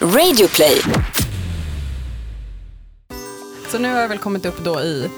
Radioplay. 0.00 0.80
Så 3.70 3.78
nu 3.78 3.92
har 3.92 4.00
jag 4.00 4.08
väl 4.08 4.18
kommit 4.18 4.46
upp 4.46 4.64
då 4.64 4.80
i, 4.80 5.10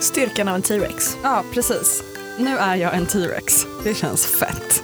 Styrkan 0.00 0.48
av 0.48 0.54
en 0.54 0.62
T-rex. 0.62 1.16
ja 1.22 1.44
precis, 1.52 2.02
nu 2.38 2.56
är 2.58 2.76
jag 2.76 2.94
en 2.94 3.06
T-rex. 3.06 3.66
Det 3.84 3.94
känns 3.94 4.26
fett. 4.26 4.82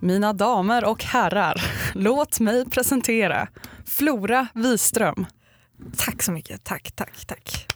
Mina 0.00 0.32
damer 0.32 0.84
och 0.84 1.04
herrar, 1.04 1.64
låt 1.94 2.40
mig 2.40 2.64
presentera 2.70 3.48
Flora 3.86 4.46
Wiström. 4.54 5.26
Tack 5.96 6.22
så 6.22 6.32
mycket. 6.32 6.64
Tack, 6.64 6.92
tack, 6.94 7.26
tack. 7.26 7.66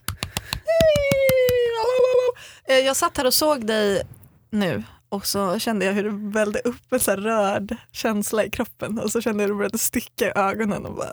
Eh, 2.69 2.77
Jag 2.79 2.97
satt 2.97 3.17
här 3.17 3.27
och 3.27 3.35
såg 3.35 3.67
dig 3.67 4.03
nu 4.51 4.83
och 5.09 5.27
så 5.27 5.59
kände 5.59 5.85
jag 5.85 5.93
hur 5.93 6.05
det 6.05 6.11
vällde 6.39 6.59
upp 6.59 6.93
en 6.93 7.01
så 7.01 7.13
rörd 7.17 7.77
känsla 7.93 8.45
i 8.45 8.51
kroppen 8.51 8.99
och 8.99 9.13
så 9.13 9.21
kände 9.21 9.43
jag 9.43 9.49
hur 9.49 9.55
det 9.55 9.59
började 9.59 9.79
sticka 9.79 10.27
i 10.29 10.33
ögonen 10.35 10.87
och 10.87 10.95
bara 10.95 11.13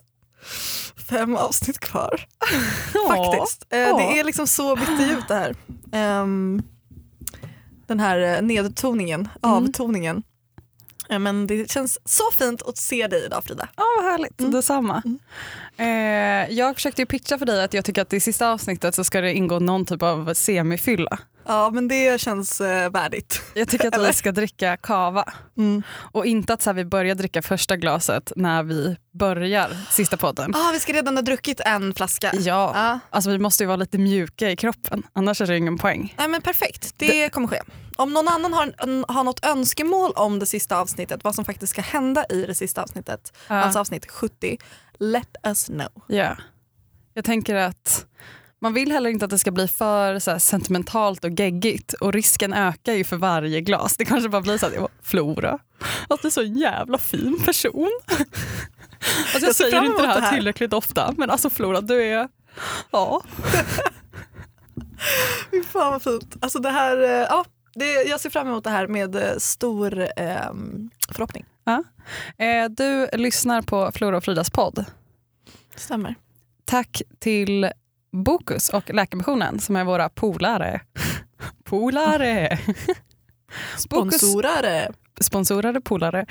fem 1.10 1.36
avsnitt 1.36 1.80
kvar. 1.80 2.26
Faktiskt. 3.08 3.66
Eh, 3.70 3.80
Ja. 3.80 3.98
Det 3.98 4.20
är 4.20 4.24
liksom 4.24 4.48
så 4.48 4.76
bitterljuvt 4.76 5.28
det 5.28 5.36
här. 5.36 5.56
Ehm, 5.92 6.62
den 7.88 8.00
här 8.00 8.20
eh, 8.36 8.42
nedtoningen, 8.42 9.28
avtoningen. 9.42 10.24
Eh, 11.10 11.20
Men 11.20 11.48
det 11.48 11.72
känns 11.72 12.00
så 12.06 12.24
fint 12.38 12.62
att 12.62 12.78
se 12.78 13.08
dig 13.08 13.26
idag 13.26 13.44
Frida. 13.44 13.68
Ja, 13.76 13.84
vad 13.98 14.06
härligt. 14.12 14.40
Mm. 14.40 14.52
Detsamma. 14.52 15.04
Eh, 15.78 15.86
jag 16.56 16.76
försökte 16.76 17.02
ju 17.02 17.06
pitcha 17.06 17.38
för 17.38 17.46
dig 17.46 17.64
att 17.64 17.74
jag 17.74 17.86
tycker 17.86 18.02
att 18.02 18.14
i 18.14 18.20
sista 18.20 18.50
avsnittet 18.52 18.96
så 18.96 19.04
ska 19.04 19.22
det 19.22 19.34
ingå 19.34 19.60
någon 19.60 19.86
typ 19.86 20.04
av 20.04 20.34
semifylla. 20.34 21.20
Ja 21.48 21.70
men 21.70 21.88
det 21.88 22.22
känns 22.22 22.62
eh, 22.62 22.92
värdigt. 22.92 23.42
Jag 23.54 23.68
tycker 23.70 23.88
att 23.88 24.10
vi 24.10 24.14
ska 24.14 24.32
dricka 24.32 24.78
kava. 24.78 25.34
Mm. 25.58 25.84
Och 26.12 26.26
inte 26.26 26.54
att 26.54 26.62
så 26.62 26.70
här, 26.70 26.76
vi 26.76 26.86
börjar 26.86 27.16
dricka 27.16 27.42
första 27.42 27.78
glaset 27.78 28.32
när 28.36 28.64
vi 28.64 28.98
börjar 29.14 29.70
sista 29.92 30.18
podden. 30.18 30.56
Ah, 30.56 30.72
vi 30.74 30.80
ska 30.80 30.94
redan 30.94 31.16
ha 31.16 31.22
druckit 31.22 31.60
en 31.60 31.94
flaska. 31.94 32.32
Ja, 32.34 32.72
Ja. 32.76 33.00
alltså 33.10 33.30
vi 33.30 33.40
måste 33.40 33.64
ju 33.64 33.68
vara 33.68 33.78
lite 33.78 33.98
mjuka 33.98 34.52
i 34.52 34.56
kroppen, 34.56 35.04
annars 35.14 35.42
är 35.42 35.48
det 35.48 35.58
ingen 35.58 35.78
poäng. 35.78 36.16
Nej, 36.18 36.28
men 36.28 36.42
perfekt, 36.42 36.94
det, 36.98 37.30
kommer 37.30 37.48
ske. 37.48 37.60
Om 37.96 38.14
någon 38.14 38.28
annan 38.28 38.54
har, 38.54 38.74
en, 38.78 39.06
har 39.08 39.24
något 39.24 39.46
önskemål 39.46 40.12
om 40.16 40.40
det 40.40 40.46
sista 40.46 40.78
avsnittet, 40.80 41.24
vad 41.24 41.36
som 41.36 41.46
faktiskt 41.46 41.72
ska 41.72 41.82
hända 41.82 42.26
i 42.30 42.46
det 42.46 42.56
sista 42.56 42.84
avsnittet, 42.84 43.34
Ja. 43.48 43.56
alltså 43.56 43.80
avsnitt 43.80 44.12
70, 44.12 44.58
let 45.00 45.36
us 45.48 45.66
know. 45.66 45.92
Ja. 46.08 46.38
Jag 47.14 47.26
tänker 47.26 47.56
att 47.56 48.06
man 48.62 48.74
vill 48.74 48.92
heller 48.92 49.10
inte 49.10 49.26
att 49.26 49.32
det 49.32 49.40
ska 49.40 49.52
bli 49.52 49.68
för 49.68 50.20
så 50.20 50.40
sentimentalt 50.40 51.24
och 51.24 51.32
geggigt 51.40 51.94
och 51.94 52.14
risken 52.14 52.54
ökar 52.54 52.94
ju 52.94 53.04
för 53.04 53.18
varje 53.18 53.62
glas. 53.62 53.98
Det 53.98 54.06
kanske 54.06 54.30
bara 54.30 54.42
blir 54.42 54.58
så 54.58 54.66
att 54.66 54.74
Flora, 55.02 55.60
att 56.08 56.22
du 56.22 56.28
är 56.28 56.32
så 56.32 56.42
en 56.42 56.58
jävla 56.58 56.98
fin 56.98 57.44
person. 57.46 57.92
Alltså 59.34 59.40
jag, 59.40 59.50
Jag 59.50 59.56
säger 59.56 59.86
inte 59.86 60.02
det 60.02 60.08
här, 60.08 60.16
det 60.16 60.22
här. 60.26 60.36
tillräckligt 60.36 60.74
ofta 60.74 61.14
men 61.18 61.30
alltså 61.30 61.50
Flora 61.50 61.82
du 61.82 62.04
är, 62.04 62.28
ja. 62.92 63.22
Fy 65.52 65.64
fan 65.64 65.92
vad 65.92 66.04
fint. 66.04 66.36
Alltså 66.40 66.60
det 66.60 66.70
här, 66.70 67.02
eh, 67.04 67.10
ja, 67.10 67.46
det, 67.76 67.94
jag 68.04 68.20
ser 68.20 68.30
fram 68.30 68.48
emot 68.48 68.64
det 68.64 68.70
här 68.70 68.88
med 68.88 69.16
eh, 69.16 69.38
stor 69.38 70.08
ehm, 70.18 70.90
förhoppning. 71.12 71.46
Eh, 72.38 72.70
du 72.70 73.08
lyssnar 73.14 73.62
på 73.62 73.92
Flora 73.92 74.18
och 74.18 74.24
Fridas 74.24 74.50
podd. 74.50 74.86
Stämmer. 75.76 76.16
Tack 76.66 77.02
till 77.20 77.70
Bokus 78.16 78.70
och 78.70 78.94
Läkarmissionen 78.94 79.60
som 79.60 79.76
är 79.76 79.84
våra 79.84 80.10
polare. 80.10 80.82
polare! 81.64 82.60
Sponsorare. 83.78 84.92
sponsorade 85.20 85.82
polare. 85.82 86.26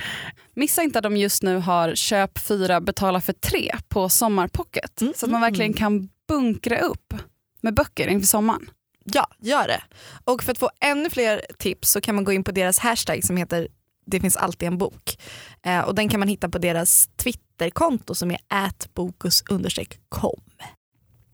Missa 0.55 0.83
inte 0.83 0.99
att 0.99 1.03
de 1.03 1.17
just 1.17 1.43
nu 1.43 1.57
har 1.57 1.95
köp 1.95 2.39
fyra 2.39 2.81
betala 2.81 3.21
för 3.21 3.33
tre 3.33 3.77
på 3.89 4.09
Sommarpocket. 4.09 5.01
Mm, 5.01 5.13
Så 5.17 5.27
att 5.27 5.31
man 5.33 5.41
mm, 5.41 5.51
verkligen 5.51 5.73
kan 5.73 6.09
bunkra 6.29 6.79
upp 6.79 7.15
med 7.61 7.75
böcker 7.75 8.09
inför 8.09 8.27
sommaren. 8.27 8.71
Ja, 9.05 9.27
gör 9.39 9.67
det. 9.69 9.83
Och 10.25 10.43
för 10.43 10.53
att 10.53 10.59
få 10.59 10.71
ännu 10.81 11.11
fler 11.11 11.43
tips 11.59 11.91
så 11.91 12.01
kan 12.01 12.15
man 12.15 12.25
gå 12.25 12.33
in 12.33 12.45
på 12.45 12.53
deras 12.53 12.79
hashtag 12.79 13.25
som 13.25 13.37
heter 13.37 13.69
det 14.07 14.21
finns 14.21 14.37
alltid 14.37 14.67
en 14.67 14.79
bok. 14.79 15.19
Eh, 15.63 15.81
och 15.81 15.95
den 15.95 16.09
kan 16.09 16.21
man 16.21 16.29
hitta 16.29 16.49
på 16.49 16.59
deras 16.59 17.09
Twitterkonto 17.17 18.15
som 18.15 18.31
är 18.31 18.39
atbokus_com. 18.49 20.41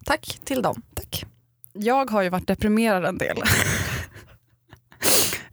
Tack 0.04 0.38
till 0.44 0.62
dem. 0.62 0.82
Tack. 0.94 1.24
Jag 1.72 2.10
har 2.10 2.22
ju 2.22 2.28
varit 2.28 2.46
deprimerad 2.46 3.04
en 3.04 3.18
del. 3.18 3.36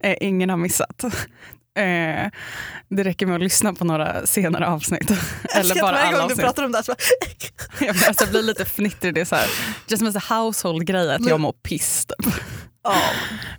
eh, 0.00 0.16
ingen 0.20 0.50
har 0.50 0.56
missat. 0.56 1.04
Eh, 1.04 2.30
det 2.88 3.04
räcker 3.04 3.26
med 3.26 3.34
att 3.34 3.40
lyssna 3.42 3.74
på 3.74 3.84
några 3.84 4.26
senare 4.26 4.66
avsnitt. 4.66 5.10
Eller 5.54 5.80
bara 5.80 5.98
alla 5.98 6.10
gång 6.10 6.18
du 6.18 6.22
avsnitt. 6.24 6.40
pratar 6.40 6.64
om 6.64 6.72
det 6.72 6.78
här 6.78 6.82
så 6.82 6.92
bara, 6.92 6.98
Jag 7.86 7.94
blir, 7.94 8.08
alltså, 8.08 8.24
jag 8.24 8.30
blir 8.30 8.42
lite 8.42 8.64
fnittrig. 8.64 9.14
Det 9.14 9.20
är 9.20 9.24
så 9.24 9.36
här, 9.36 9.46
just 9.88 9.98
som 9.98 10.06
en 10.06 10.36
household-grej 10.38 11.14
att 11.14 11.28
jag 11.28 11.40
mår 11.40 11.52
piss. 11.52 12.06
ja, 12.82 12.94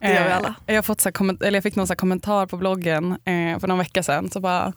det 0.02 0.14
gör 0.14 0.24
vi 0.24 0.30
Eh, 0.30 0.38
alla. 0.38 0.56
Jag, 0.66 0.76
har 0.76 0.82
fått 0.82 1.02
så 1.02 1.10
här, 1.10 1.44
eller 1.44 1.58
jag 1.58 1.64
fick 1.64 1.76
någon 1.76 1.88
så 1.88 1.96
kommentar 1.96 2.46
på 2.46 2.58
bloggen 2.58 3.12
eh, 3.12 3.60
för 3.60 3.68
någon 3.68 3.78
vecka 3.78 4.04
sedan. 4.04 4.32
Så 4.32 4.40
bara, 4.40 4.74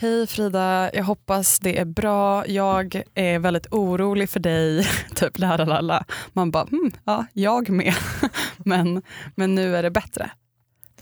Hej 0.00 0.26
Frida, 0.26 0.90
jag 0.94 1.04
hoppas 1.04 1.58
det 1.58 1.78
är 1.78 1.84
bra. 1.84 2.46
Jag 2.46 3.02
är 3.14 3.38
väldigt 3.38 3.66
orolig 3.70 4.30
för 4.30 4.40
dig. 4.40 4.86
typ 5.14 5.38
la, 5.38 5.56
la, 5.56 5.64
la, 5.64 5.80
la. 5.80 6.04
Man 6.32 6.50
bara, 6.50 6.64
hmm, 6.64 6.90
ja, 7.04 7.26
jag 7.32 7.70
med. 7.70 7.94
men, 8.56 9.02
men 9.34 9.54
nu 9.54 9.76
är 9.76 9.82
det 9.82 9.90
bättre. 9.90 10.30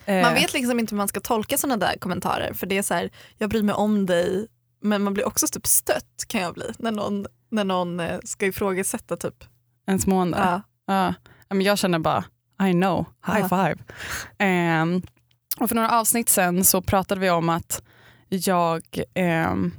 Eh, 0.04 0.22
Man 0.22 0.34
vet 0.34 0.52
liksom 0.54 0.80
inte 0.80 0.94
hur 0.94 0.96
man 0.96 1.08
ska 1.08 1.20
tolka 1.20 1.58
sådana 1.58 1.76
där 1.86 1.96
kommentarer 1.98 2.52
för 2.52 2.66
det 2.66 2.78
är 2.78 2.82
så 2.82 2.94
här, 2.94 3.10
jag 3.38 3.50
bryr 3.50 3.62
mig 3.62 3.74
om 3.74 4.06
dig 4.06 4.46
men 4.82 5.02
man 5.02 5.14
blir 5.14 5.26
också 5.26 5.46
typ 5.46 5.66
stött 5.66 6.24
kan 6.28 6.40
jag 6.40 6.54
bli 6.54 6.72
när 6.78 6.90
någon, 6.92 7.26
när 7.50 7.64
någon 7.64 8.00
eh, 8.00 8.18
ska 8.24 8.46
ifrågasätta 8.46 9.16
typ. 9.16 9.44
Ens 9.86 10.06
mående. 10.06 10.38
Ja. 10.38 10.60
Ja. 10.86 11.14
Men 11.48 11.60
jag 11.60 11.78
känner 11.78 11.98
bara, 11.98 12.24
I 12.68 12.72
know, 12.72 13.04
high 13.26 13.38
Ja. 13.40 13.48
five. 13.48 13.76
Ehm, 14.38 15.02
och 15.60 15.68
för 15.68 15.74
några 15.74 15.90
avsnitt 16.00 16.28
sen 16.28 16.64
så 16.64 16.82
pratade 16.82 17.20
vi 17.20 17.30
om 17.30 17.48
att 17.48 17.82
jag 18.28 18.82
ehm, 19.14 19.72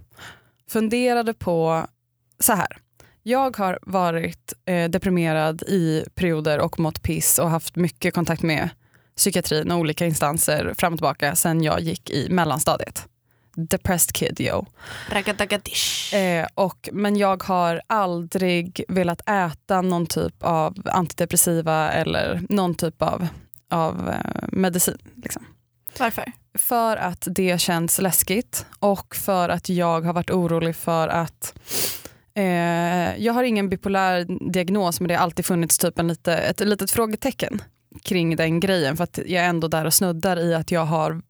funderade 0.70 1.34
på, 1.34 1.88
så 2.40 2.54
här. 2.54 2.78
Jag 3.24 3.58
har 3.58 3.80
varit 3.82 4.54
eh, 4.66 4.90
deprimerad 4.90 5.62
i 5.62 6.06
perioder 6.16 6.60
och 6.60 6.80
mått 6.80 7.02
piss 7.02 7.40
och 7.40 7.50
haft 7.50 7.76
mycket 7.76 8.14
kontakt 8.14 8.42
med 8.42 8.70
psykiatrin 9.18 9.72
och 9.72 9.78
olika 9.80 10.06
instanser 10.06 10.74
fram 10.78 10.94
och 10.94 11.00
tillbaka 11.00 11.36
sen 11.36 11.64
jag 11.64 11.80
gick 11.80 12.10
i 12.10 12.30
mellanstadiet. 12.30 13.08
Depressed 13.56 14.14
kid 14.14 14.42
yo. 14.42 14.66
Eh, 16.14 16.48
och, 16.54 16.90
men 16.92 17.16
jag 17.16 17.44
har 17.44 17.82
aldrig 17.88 18.84
velat 18.88 19.30
äta 19.30 19.82
någon 19.82 20.06
typ 20.06 20.44
av 20.44 20.76
antidepressiva 20.86 21.92
eller 21.92 22.42
någon 22.50 22.76
typ 22.76 23.02
av, 23.02 23.28
av 23.70 24.10
eh, 24.10 24.48
medicin. 24.52 24.98
Liksom. 25.16 25.46
Varför? 26.00 26.32
För 26.58 26.98
att 26.98 27.28
det 27.32 27.62
känns 27.62 28.00
läskigt 28.02 28.66
och 28.80 29.16
för 29.16 29.50
att 29.50 29.70
jag 29.70 30.02
har 30.02 30.14
varit 30.14 30.30
orolig 30.32 30.76
för 30.76 31.08
att 31.08 31.54
eh, 32.34 33.18
jag 33.18 33.34
har 33.34 33.44
ingen 33.44 33.70
bipolär 33.70 34.26
diagnos 34.52 35.00
men 35.00 35.08
det 35.08 35.16
har 35.16 35.24
alltid 35.24 35.46
funnits 35.46 35.78
typ 35.78 36.00
en 36.00 36.08
lite, 36.08 36.38
ett 36.38 36.60
litet 36.60 36.92
frågetecken 36.92 37.62
kring 38.04 38.36
den 38.36 38.60
grejen 38.60 38.98
för 38.98 39.04
att 39.04 39.20
jag 39.26 39.44
är 39.44 39.50
ändå 39.50 39.68
där 39.68 39.86
och 39.86 39.94
snuddar 39.94 40.40
i 40.40 40.54
att 40.54 40.72
jag 40.72 40.86
har 40.86 41.22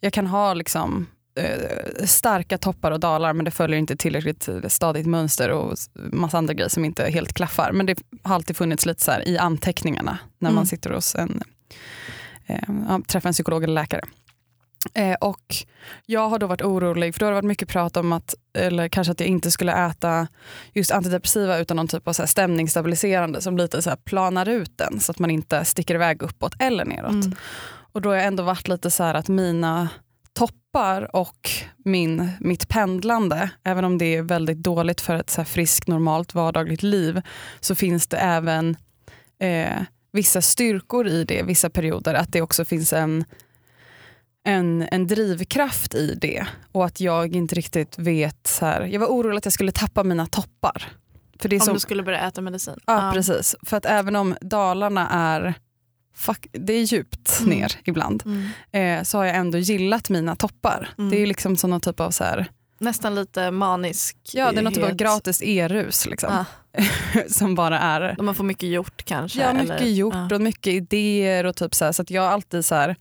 jag 0.00 0.12
kan 0.12 0.26
ha 0.26 0.54
liksom 0.54 1.06
eh, 1.38 2.04
starka 2.04 2.58
toppar 2.58 2.90
och 2.90 3.00
dalar 3.00 3.32
men 3.32 3.44
det 3.44 3.50
följer 3.50 3.78
inte 3.78 3.96
tillräckligt 3.96 4.48
stadigt 4.68 5.06
mönster 5.06 5.50
och 5.50 5.76
massa 5.94 6.38
andra 6.38 6.54
grejer 6.54 6.68
som 6.68 6.84
inte 6.84 7.04
helt 7.10 7.32
klaffar. 7.32 7.72
Men 7.72 7.86
det 7.86 7.98
har 8.22 8.34
alltid 8.34 8.56
funnits 8.56 8.86
lite 8.86 9.04
så 9.04 9.10
här 9.10 9.28
i 9.28 9.38
anteckningarna 9.38 10.18
när 10.38 10.48
Mm. 10.48 10.56
man 10.56 10.66
sitter 10.66 10.90
hos 10.90 11.14
en, 11.14 11.42
eh, 12.46 12.58
ja, 12.88 13.00
träffar 13.06 13.28
en 13.28 13.32
psykolog 13.32 13.64
eller 13.64 13.74
läkare. 13.74 14.00
Eh, 14.94 15.14
och 15.14 15.54
jag 16.06 16.28
har 16.28 16.38
då 16.38 16.46
varit 16.46 16.62
orolig, 16.62 17.14
för 17.14 17.20
då 17.20 17.26
har 17.26 17.30
det 17.30 17.34
varit 17.34 17.44
mycket 17.44 17.68
prat 17.68 17.96
om 17.96 18.12
att, 18.12 18.34
eller 18.58 18.88
kanske 18.88 19.12
att 19.12 19.20
jag 19.20 19.28
inte 19.28 19.50
skulle 19.50 19.86
äta 19.86 20.28
just 20.72 20.90
antidepressiva 20.90 21.58
utan 21.58 21.76
någon 21.76 21.88
typ 21.88 22.08
av 22.08 22.12
så 22.12 22.26
stämningsstabiliserande 22.26 23.40
som 23.40 23.56
lite 23.56 23.82
så 23.82 23.90
här 23.90 23.96
planar 23.96 24.48
ut 24.48 24.78
den 24.78 25.00
så 25.00 25.12
att 25.12 25.18
man 25.18 25.30
inte 25.30 25.64
sticker 25.64 25.94
iväg 25.94 26.22
uppåt 26.22 26.54
eller 26.58 26.84
neråt. 26.84 27.10
Mm. 27.10 27.34
Och 27.92 28.02
då 28.02 28.08
har 28.08 28.16
jag 28.16 28.24
ändå 28.26 28.42
varit 28.42 28.68
lite 28.68 28.90
så 28.90 29.04
här 29.04 29.14
att 29.14 29.28
mina 29.28 29.88
toppar 30.32 31.16
och 31.16 31.50
min, 31.84 32.30
mitt 32.40 32.68
pendlande, 32.68 33.50
även 33.64 33.84
om 33.84 33.98
det 33.98 34.16
är 34.16 34.22
väldigt 34.22 34.58
dåligt 34.58 35.00
för 35.00 35.14
ett 35.14 35.30
så 35.30 35.44
friskt, 35.44 35.88
normalt, 35.88 36.34
vardagligt 36.34 36.82
liv, 36.82 37.22
så 37.60 37.74
finns 37.74 38.06
det 38.06 38.16
även 38.16 38.76
eh, 39.38 39.82
vissa 40.14 40.42
styrkor 40.42 41.08
i 41.08 41.24
det, 41.24 41.42
vissa 41.42 41.70
perioder, 41.70 42.14
att 42.14 42.32
det 42.32 42.42
också 42.42 42.64
finns 42.64 42.92
en, 42.92 43.24
en, 44.44 44.88
en 44.90 45.06
drivkraft 45.06 45.94
i 45.94 46.14
det. 46.14 46.46
Och 46.72 46.84
att 46.84 47.00
jag 47.00 47.36
inte 47.36 47.54
riktigt 47.54 47.98
vet, 47.98 48.46
så 48.46 48.66
här, 48.66 48.82
jag 48.82 49.00
var 49.00 49.06
orolig 49.06 49.38
att 49.38 49.44
jag 49.46 49.52
skulle 49.52 49.72
tappa 49.72 50.04
mina 50.04 50.26
toppar. 50.26 50.92
För 51.40 51.48
det 51.48 51.56
är 51.56 51.60
Om 51.60 51.66
så, 51.66 51.72
du 51.72 51.80
skulle 51.80 52.02
börja 52.02 52.20
äta 52.28 52.40
medicin. 52.40 52.76
Ja, 52.86 53.10
precis. 53.14 53.56
För 53.62 53.76
att 53.76 53.86
även 53.86 54.16
om 54.16 54.36
Dalarna 54.40 55.08
är 55.10 55.54
fuck, 56.16 56.46
det 56.52 56.72
är 56.72 56.82
djupt 56.82 57.40
Mm. 57.40 57.58
ner 57.58 57.72
ibland. 57.84 58.22
Mm. 58.26 58.98
Eh, 58.98 59.04
så 59.04 59.18
har 59.18 59.24
jag 59.24 59.36
ändå 59.36 59.58
gillat 59.58 60.10
mina 60.10 60.36
toppar. 60.36 60.88
Mm. 60.98 61.10
Det 61.10 61.22
är 61.22 61.26
liksom 61.26 61.56
sån 61.56 61.80
typ 61.80 62.00
av 62.00 62.10
så 62.10 62.24
här, 62.24 62.46
Nästan 62.78 63.14
lite 63.14 63.50
manisk. 63.50 64.16
ja 64.32 64.52
det 64.52 64.58
är 64.58 64.62
något 64.62 64.74
typ 64.74 64.84
av 64.84 64.94
gratis 64.94 65.42
e-rus 65.42 66.06
liksom. 66.06 66.32
Ja. 66.32 66.44
som 67.28 67.54
bara 67.54 67.78
är 67.78 68.16
man 68.22 68.34
får 68.34 68.44
mycket 68.44 68.68
gjort 68.68 69.04
kanske. 69.04 69.40
Ja, 69.40 69.52
mycket 69.52 69.70
eller? 69.80 69.86
gjort 69.90 70.14
Ja. 70.30 70.34
och 70.34 70.40
mycket 70.40 70.72
idéer 70.72 71.46
och 71.46 71.56
typ 71.56 71.74
så 71.74 71.84
här, 71.84 71.92
så 71.92 72.04
jag 72.08 72.22
har 72.22 72.28
alltid 72.28 72.64
så 72.64 72.74
här 72.74 72.96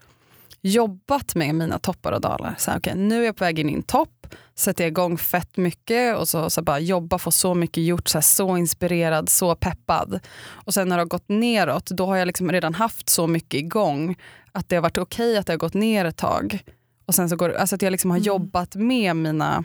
jobbat 0.62 1.36
med 1.36 1.56
mina 1.56 1.80
toppar 1.80 2.12
och 2.12 2.22
dalar. 2.22 2.56
Så 2.58 2.72
här, 2.72 2.78
okay, 2.78 2.94
nu 2.96 3.22
är 3.22 3.26
jag 3.26 3.36
på 3.36 3.44
väg 3.44 3.60
in 3.60 3.70
i 3.70 3.74
en 3.74 3.84
topp, 3.84 4.28
sätter 4.56 4.84
jag 4.84 4.92
igång 4.92 5.18
fett 5.18 5.58
mycket 5.58 6.18
och 6.18 6.28
så, 6.28 6.50
så 6.50 6.62
bara 6.62 6.80
jobba, 6.80 7.18
få 7.18 7.32
så 7.32 7.54
mycket 7.54 7.84
gjort, 7.84 8.08
så, 8.08 8.18
här, 8.18 8.22
så 8.24 8.58
inspirerad, 8.58 9.30
så 9.30 9.56
peppad. 9.56 10.20
Och 10.50 10.74
sen 10.74 10.90
när 10.90 10.96
det 10.98 11.02
har 11.02 11.08
gått 11.08 11.30
neråt, 11.30 11.86
då 11.86 12.06
har 12.06 12.16
jag 12.18 12.26
liksom 12.26 12.52
redan 12.52 12.74
haft 12.74 13.10
så 13.10 13.28
mycket 13.28 13.58
igång 13.58 14.16
att 14.52 14.70
det 14.70 14.76
har 14.76 14.82
varit 14.84 14.98
okej 14.98 15.38
att 15.38 15.48
det 15.48 15.54
har 15.54 15.58
gått 15.58 15.74
ner 15.74 16.06
ett 16.06 16.18
tag. 16.18 16.64
Och 17.06 17.16
sen 17.16 17.30
så 17.30 17.36
går, 17.36 17.54
alltså 17.54 17.76
att 17.76 17.82
jag 17.82 17.92
liksom 17.92 18.12
har 18.12 18.18
Mm. 18.18 18.26
jobbat 18.28 18.76
med 18.76 19.16
mina 19.16 19.64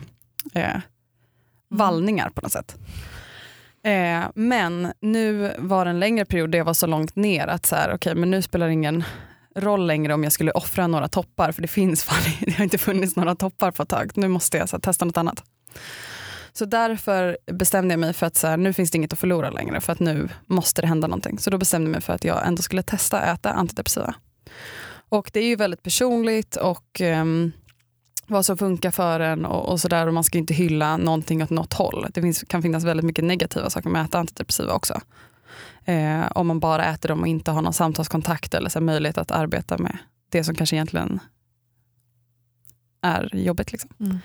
eh, 0.55 0.77
vallningar 1.69 2.31
på 2.31 2.41
något 2.41 2.53
sätt. 2.53 2.77
Eh, 3.89 4.29
men 4.35 4.93
nu 5.01 5.55
var 5.59 5.85
det 5.85 5.91
en 5.91 6.01
längre 6.01 6.25
period 6.25 6.51
där 6.51 6.59
jag 6.59 6.65
var 6.65 6.75
så 6.75 6.87
långt 6.87 7.17
ner 7.17 7.47
att 7.47 7.67
så 7.67 7.77
här, 7.77 7.95
okay, 7.95 8.15
men 8.15 8.31
nu 8.31 8.43
spelar 8.43 8.67
det 8.67 8.73
ingen 8.73 9.05
roll 9.57 9.87
längre 9.87 10.15
om 10.15 10.25
jag 10.25 10.33
skulle 10.33 10.51
offra 10.51 10.87
några 10.87 11.09
toppar 11.09 11.53
för 11.53 11.63
det 11.63 11.69
finns 11.69 12.05
fan, 12.05 12.33
det 12.41 12.53
har 12.53 12.65
inte 12.65 12.79
funnits 12.79 13.17
några 13.17 13.35
toppar 13.35 13.71
på 13.71 13.83
ett 13.83 13.89
tag. 13.89 14.11
Nu 14.15 14.29
måste 14.29 14.57
jag 14.57 14.69
så 14.69 14.77
här, 14.77 14.81
testa 14.81 15.05
något 15.05 15.17
annat. 15.17 15.43
Så 16.53 16.65
därför 16.65 17.39
bestämde 17.53 17.93
jag 17.93 18.01
mig 18.01 18.13
för 18.13 18.27
att 18.27 18.37
så 18.37 18.47
här, 18.47 18.57
nu 18.57 18.73
finns 18.73 18.91
det 18.91 18.97
inget 18.97 19.13
att 19.13 19.19
förlora 19.19 19.51
längre 19.51 19.81
för 19.81 19.93
att 19.93 20.01
nu 20.01 20.29
måste 20.47 20.81
det 20.81 20.87
hända 20.87 21.07
någonting. 21.07 21.39
Så 21.39 21.51
då 21.51 21.59
bestämde 21.59 21.87
jag 21.89 21.93
mig 21.93 22.01
för 22.01 22.13
att 22.13 22.25
jag 22.25 22.47
ändå 22.47 22.63
skulle 22.63 22.83
testa 22.83 23.21
att 23.21 23.39
äta 23.39 23.53
antidepressiva. 23.53 24.15
Och 25.09 25.31
det 25.33 25.41
är 25.41 25.47
ju 25.47 25.57
väldigt 25.57 25.83
personligt 25.83 26.57
och 26.57 27.01
ehm, 27.01 27.53
vad 28.29 28.47
som 28.47 28.59
funkar 28.59 28.91
för 28.91 29.21
en 29.21 29.45
och, 29.45 29.69
och 29.69 29.81
sådär 29.81 30.07
och 30.07 30.15
man 30.15 30.25
ska 30.25 30.39
inte 30.39 30.55
hylla 30.55 30.97
någonting 30.97 31.43
åt 31.43 31.51
något 31.51 31.73
håll. 31.73 32.07
Det 32.15 32.23
finns, 32.23 32.45
kan 32.49 32.63
finnas 32.63 32.85
väldigt 32.85 33.07
mycket 33.07 33.25
negativa 33.25 33.71
saker 33.71 33.91
med 33.91 34.03
att 34.03 34.09
äta 34.09 34.19
antidepressiva 34.19 34.73
också. 34.73 35.01
Eh, 35.85 36.33
om 36.35 36.47
man 36.47 36.61
bara 36.61 36.85
äter 36.85 37.09
dem 37.09 37.21
och 37.21 37.29
inte 37.29 37.51
har 37.51 37.63
någon 37.63 37.73
samtalskontakt 37.73 38.55
eller 38.55 38.71
så 38.71 38.81
möjlighet 38.81 39.19
att 39.19 39.31
arbeta 39.31 39.79
med 39.79 39.99
det 40.29 40.45
som 40.45 40.55
kanske 40.55 40.77
egentligen 40.77 41.21
är 43.03 43.37
jobbigt. 43.37 43.73
Liksom. 43.73 43.91
Mm. 44.01 44.19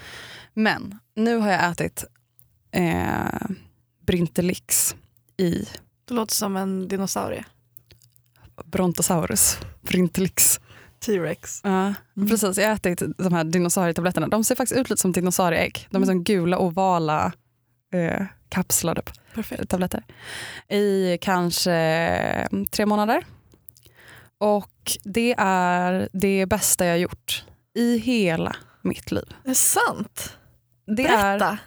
Men 0.53 0.99
nu 1.15 1.37
har 1.37 1.51
jag 1.51 1.71
ätit 1.71 2.03
eh, 2.71 3.49
Brintelix 4.05 4.95
i 5.37 5.67
Det 6.05 6.13
låter 6.13 6.33
som 6.33 6.57
en 6.57 6.87
dinosaurie. 6.87 7.45
Brontosaurus. 8.65 9.57
Brintelix. 9.81 10.59
T-rex. 11.05 11.61
Ja, 11.63 11.93
Mm. 12.17 12.29
precis. 12.29 12.57
Jag 12.57 12.67
har 12.67 12.75
ätit 12.75 13.01
de 13.17 13.33
här 13.33 13.43
dinosaurietabletterna. 13.43 14.27
De 14.27 14.43
ser 14.43 14.55
faktiskt 14.55 14.79
ut 14.79 14.89
lite 14.89 15.01
som 15.01 15.11
dinosaurieägg. 15.11 15.87
De 15.91 16.01
är 16.01 16.05
som 16.05 16.23
gula 16.23 16.57
ovala 16.59 17.31
eh, 17.93 18.25
kapslar, 18.49 18.95
typ, 18.95 19.09
Perfekt. 19.33 19.69
tabletter. 19.69 20.03
I 20.69 21.17
kanske 21.21 21.71
mm, 22.51 22.65
tre 22.65 22.85
månader. 22.85 23.25
Och 24.37 24.91
det 25.03 25.35
är 25.37 26.09
det 26.13 26.45
bästa 26.45 26.85
jag 26.85 26.99
gjort 26.99 27.43
i 27.75 27.97
hela 27.97 28.55
mitt 28.81 29.11
liv. 29.11 29.33
Det 29.43 29.49
är 29.49 29.53
sant. 29.53 30.37
Det 30.97 31.05
är, 31.07 31.37
Berätta. 31.39 31.57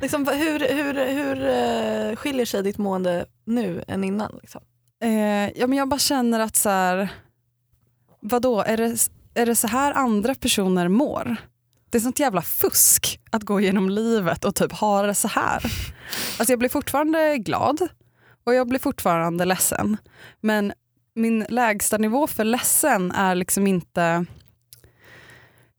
Liksom, 0.00 0.24
vad- 0.24 0.34
hur 0.36 0.58
hur, 0.60 0.94
hur 1.06 1.48
eh, 2.10 2.16
skiljer 2.16 2.46
sig 2.46 2.62
ditt 2.62 2.78
mående 2.78 3.26
nu 3.44 3.84
än 3.88 4.04
innan? 4.04 4.38
Liksom? 4.42 4.60
eh, 5.02 5.50
ja, 5.60 5.66
men 5.66 5.72
jag 5.78 5.88
bara 5.88 5.98
känner 5.98 6.40
att 6.40 6.56
så 6.56 6.68
här, 6.70 7.08
vadå, 8.24 8.60
är 8.62 8.76
det, 8.76 9.08
är 9.34 9.46
det 9.46 9.54
så 9.54 9.66
här 9.66 9.92
andra 9.92 10.34
personer 10.34 10.88
mår? 10.88 11.36
Det 11.90 11.98
är 11.98 12.02
sånt 12.02 12.18
jävla 12.20 12.42
fusk 12.42 13.20
att 13.30 13.42
gå 13.42 13.60
igenom 13.60 13.88
livet 13.90 14.44
och 14.44 14.54
typ 14.54 14.72
ha 14.72 15.02
det 15.02 15.14
så 15.14 15.28
här. 15.28 15.72
Alltså 16.38 16.52
jag 16.52 16.58
blir 16.58 16.68
fortfarande 16.68 17.38
glad 17.38 17.88
och 18.44 18.54
jag 18.54 18.68
blir 18.68 18.78
fortfarande 18.78 19.44
ledsen. 19.44 19.96
Men 20.40 20.72
min 21.14 21.46
lägsta 21.48 21.98
nivå 21.98 22.26
för 22.26 22.44
ledsen 22.44 23.12
är 23.12 23.34
liksom 23.34 23.66
inte 23.66 24.24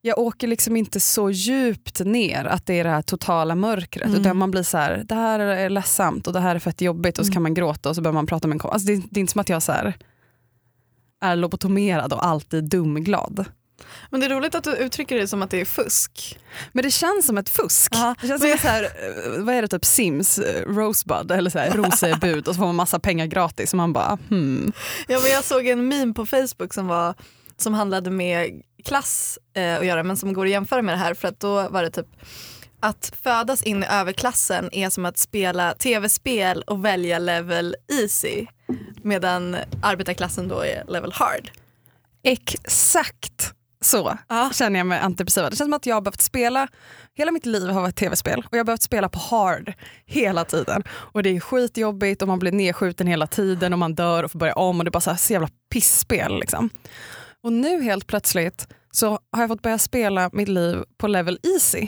jag 0.01 0.19
åker 0.19 0.47
liksom 0.47 0.75
inte 0.75 0.99
så 0.99 1.29
djupt 1.29 1.99
ner 1.99 2.45
att 2.45 2.65
det 2.65 2.73
är 2.79 2.83
det 2.83 2.89
här 2.89 3.01
totala 3.01 3.55
mörkret. 3.55 4.07
Mm. 4.07 4.21
Utan 4.21 4.37
man 4.37 4.51
blir 4.51 4.63
så 4.63 4.77
här, 4.77 5.03
det 5.05 5.15
här 5.15 5.39
är 5.39 5.69
ledsamt 5.69 6.27
och 6.27 6.33
det 6.33 6.39
här 6.39 6.55
är 6.55 6.59
fett 6.59 6.81
jobbigt 6.81 7.17
och 7.19 7.25
så 7.25 7.29
Mm. 7.29 7.33
kan 7.33 7.43
man 7.43 7.53
gråta 7.53 7.89
och 7.89 7.95
så 7.95 8.01
behöver 8.01 8.15
man 8.17 8.25
prata 8.25 8.47
med 8.47 8.55
en 8.55 8.59
kompis. 8.59 8.73
Alltså 8.73 8.87
det, 8.87 8.95
det 9.11 9.19
är 9.19 9.21
inte 9.21 9.31
som 9.33 9.41
att 9.41 9.49
jag 9.49 9.63
så 9.63 9.71
här, 9.71 9.93
är 11.21 11.35
lobotomerad 11.35 12.13
och 12.13 12.25
alltid 12.25 12.69
dumglad. 12.69 13.45
Men 14.09 14.19
det 14.19 14.25
är 14.25 14.29
roligt 14.29 14.55
att 14.55 14.63
du 14.63 14.75
uttrycker 14.75 15.15
det 15.15 15.27
som 15.27 15.41
att 15.41 15.49
det 15.49 15.61
är 15.61 15.65
fusk. 15.65 16.39
Men 16.71 16.83
det 16.83 16.91
känns 16.91 17.25
som 17.25 17.37
ett 17.37 17.49
fusk. 17.49 17.91
Ja, 17.95 18.15
Det 18.21 18.27
känns 18.27 18.41
som 18.41 18.57
så 18.57 18.67
här, 18.67 18.83
eh, 18.83 19.43
vad 19.43 19.55
är 19.55 19.61
det, 19.61 19.67
typ 19.67 19.85
Sims, 19.85 20.39
eh, 20.39 20.65
Rosebud 20.65 21.31
eller 21.31 21.49
så 21.49 21.59
här, 21.59 21.71
rosebud 21.77 22.47
och 22.47 22.55
så 22.55 22.59
får 22.59 22.65
man 22.65 22.75
massa 22.75 22.99
pengar 22.99 23.25
gratis 23.25 23.73
och 23.73 23.77
man 23.77 23.93
bara 23.93 24.17
hmm. 24.29 24.71
Ja, 25.07 25.19
men 25.19 25.31
jag 25.31 25.43
såg 25.43 25.67
en 25.67 25.87
meme 25.87 26.13
på 26.13 26.25
Facebook 26.25 26.73
som, 26.73 26.87
var, 26.87 27.13
som 27.57 27.73
handlade 27.73 28.09
med 28.09 28.61
klass 28.83 29.39
eh, 29.55 29.75
att 29.75 29.85
göra 29.85 30.03
men 30.03 30.17
som 30.17 30.33
går 30.33 30.45
att 30.45 30.51
jämföra 30.51 30.81
med 30.81 30.93
det 30.93 30.99
här 30.99 31.13
för 31.13 31.27
att 31.27 31.39
då 31.39 31.69
var 31.69 31.83
det 31.83 31.89
typ 31.89 32.07
att 32.79 33.11
födas 33.23 33.63
in 33.63 33.83
i 33.83 33.87
överklassen 33.89 34.69
är 34.71 34.89
som 34.89 35.05
att 35.05 35.17
spela 35.17 35.73
tv-spel 35.73 36.63
och 36.67 36.85
välja 36.85 37.19
level 37.19 37.75
easy 38.01 38.45
medan 39.03 39.57
arbetarklassen 39.81 40.47
då 40.47 40.59
är 40.59 40.83
level 40.87 41.11
hard. 41.13 41.51
Exakt 42.23 43.53
så 43.81 44.17
Ja. 44.27 44.49
känner 44.53 44.79
jag 44.79 44.87
med 44.87 45.03
antidepressiva. 45.03 45.49
Det 45.49 45.55
känns 45.55 45.67
som 45.67 45.73
att 45.73 45.85
jag 45.85 45.95
har 45.95 46.01
behövt 46.01 46.21
spela, 46.21 46.67
hela 47.13 47.31
mitt 47.31 47.45
liv 47.45 47.69
har 47.69 47.81
varit 47.81 47.95
tv-spel 47.95 48.39
och 48.39 48.53
jag 48.53 48.59
har 48.59 48.63
behövt 48.65 48.81
spela 48.81 49.09
på 49.09 49.19
hard 49.19 49.73
hela 50.05 50.45
tiden. 50.45 50.83
Och 50.89 51.23
det 51.23 51.29
är 51.29 51.39
skitjobbigt 51.39 52.21
och 52.21 52.27
man 52.27 52.39
blir 52.39 52.51
nedskjuten 52.51 53.07
hela 53.07 53.27
tiden 53.27 53.73
och 53.73 53.79
man 53.79 53.95
dör 53.95 54.23
och 54.23 54.31
får 54.31 54.39
börja 54.39 54.53
om 54.53 54.77
och 54.79 54.85
det 54.85 54.89
är 54.89 54.91
bara 54.91 55.01
så, 55.01 55.09
här 55.09 55.17
så 55.17 55.33
jävla 55.33 55.49
pissspel. 55.69 56.39
Liksom. 56.39 56.69
Och 57.43 57.53
nu 57.53 57.83
helt 57.83 58.07
plötsligt 58.07 58.67
så 58.91 59.07
har 59.31 59.41
jag 59.41 59.49
fått 59.49 59.61
börja 59.61 59.77
spela 59.77 60.29
mitt 60.33 60.47
liv 60.49 60.83
på 60.97 61.07
level 61.07 61.39
easy. 61.43 61.87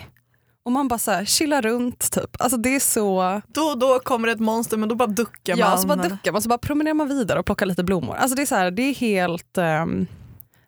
Och 0.68 0.74
man 0.74 0.88
bara 0.88 1.00
så 1.00 1.12
här, 1.12 1.25
chillar 1.25 1.62
runt 1.62 2.12
typ. 2.12 2.42
Alltså 2.42 2.58
det 2.58 2.75
är 2.75 2.80
så... 2.80 3.42
Då 3.48 3.62
och 3.62 3.78
då 3.80 4.00
kommer 4.00 4.28
ett 4.28 4.40
monster 4.40 4.78
men 4.78 4.90
då 4.90 4.96
bara 4.96 5.08
duckar 5.08 5.54
man. 5.56 5.60
Ja, 5.72 5.78
så 5.78 5.88
bara 5.88 6.04
duckar 6.10 6.31
man 6.31 6.42
så 6.42 6.50
bara 6.50 6.58
promenerar 6.58 6.94
man 6.94 7.08
vidare 7.10 7.40
och 7.40 7.46
plockar 7.46 7.66
lite 7.66 7.84
blommor. 7.84 8.16
Alltså 8.16 8.36
det 8.36 8.42
är 8.42 8.46
så 8.46 8.56
här, 8.56 8.72
det 8.72 8.81
är 8.81 8.94
helt... 8.96 9.58
ehm, 9.58 9.98
nej, 9.98 10.08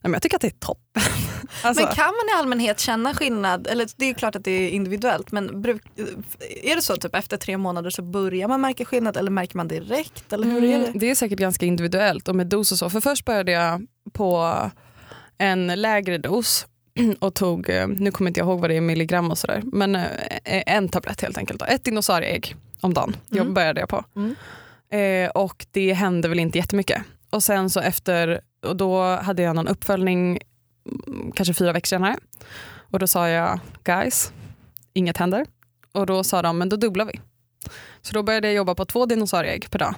men 0.01 0.13
jag 0.13 0.22
tycker 0.22 0.36
att 0.36 0.42
det 0.42 0.48
är 0.48 0.60
toppen. 0.60 1.01
alltså, 1.63 1.84
Men 1.86 1.96
kan 1.96 2.06
man 2.06 2.36
i 2.36 2.40
allmänhet 2.40 2.80
känna 2.80 3.13
skillnad, 3.13 3.68
eller 3.68 3.88
det 3.98 4.06
är 4.10 4.13
klart 4.13 4.36
att 4.36 4.44
det 4.44 4.51
är 4.51 4.70
individuellt 4.70 5.32
men 5.32 5.62
bruk, 5.62 5.82
är 6.63 6.75
det 6.75 6.82
så 6.82 6.96
typ 6.96 7.15
efter 7.15 7.38
tre 7.38 7.58
månader 7.58 7.89
så 7.89 8.01
börjar 8.01 8.48
man 8.48 8.62
märka 8.62 8.86
skillnad 8.86 9.18
eller 9.18 9.32
märker 9.32 9.58
man 9.58 9.68
direkt? 9.68 10.34
Eller 10.34 10.48
hur 10.48 10.63
är 10.63 10.77
Mm, 10.77 10.91
det? 10.94 11.00
det 11.00 11.12
är 11.12 11.15
säkert 11.15 11.39
ganska 11.39 11.65
individuellt 11.65 12.27
och 12.27 12.36
med 12.36 12.48
dos 12.48 12.72
och 12.72 12.77
så. 12.77 12.89
För 12.89 13.01
först 13.01 13.25
började 13.25 13.51
jag 13.51 13.86
på 14.13 14.56
en 15.38 15.68
lägre 15.68 16.18
dos 16.18 16.65
och 17.20 17.34
tog, 17.34 17.70
eh, 17.70 17.88
nu 17.88 18.12
kommer 18.12 18.29
inte 18.29 18.39
jag 18.39 18.48
ihåg 18.48 18.60
vad 18.60 18.70
det 18.70 18.74
är 18.74 18.77
i 18.77 18.82
milligram 18.82 19.32
och 19.32 19.38
sådär, 19.38 19.62
men 19.65 19.96
eh, 19.96 20.03
en 20.46 20.89
tablett 20.89 21.22
helt 21.22 21.38
enkelt. 21.38 21.60
Då. 21.60 21.65
Ett 21.65 21.84
dinosaurie-ägg 21.84 22.56
om 22.82 22.94
dagen 22.94 23.15
jag 23.29 23.41
Mm. 23.41 23.53
började 23.53 23.79
jag 23.79 23.89
på. 23.89 24.03
Mm. 24.15 24.36
Eh, 24.91 25.29
och 25.29 25.65
det 25.72 25.94
hände 25.94 26.27
väl 26.27 26.39
inte 26.39 26.58
jättemycket. 26.58 27.01
Och 27.29 27.44
sen 27.44 27.70
så 27.70 27.79
efter, 27.79 28.41
och 28.65 28.75
då 28.75 29.03
hade 29.15 29.41
jag 29.41 29.56
någon 29.56 29.68
uppföljning 29.68 30.39
mm, 31.08 31.32
kanske 31.32 31.53
fyra 31.53 31.74
veckor 31.74 31.88
senare. 31.88 32.15
Och 32.91 33.00
då 33.00 33.08
sa 33.08 33.29
jag, 33.29 33.60
guys, 33.84 34.32
inget 34.94 35.18
händer. 35.18 35.46
Och 35.91 36.06
då 36.06 36.24
sa 36.24 36.41
de, 36.41 36.58
men 36.58 36.70
då 36.70 36.75
dubblar 36.75 37.06
vi. 37.06 37.20
Så 38.01 38.13
då 38.13 38.24
började 38.24 38.48
jag 38.48 38.56
jobba 38.56 38.75
på 38.75 38.86
två 38.86 39.06
dinosaurieägg 39.06 39.70
per 39.72 39.79
dag. 39.79 39.96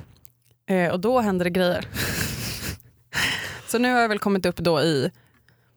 Eh, 0.69 0.91
och 0.91 0.99
då 0.99 1.19
händer 1.19 1.45
det 1.45 1.49
grejer. 1.51 1.87
så 3.67 3.77
nu 3.77 3.93
har 3.93 4.01
jag 4.01 4.09
väl 4.09 4.19
kommit 4.19 4.45
upp 4.45 4.55
då 4.57 4.81
i, 4.81 5.11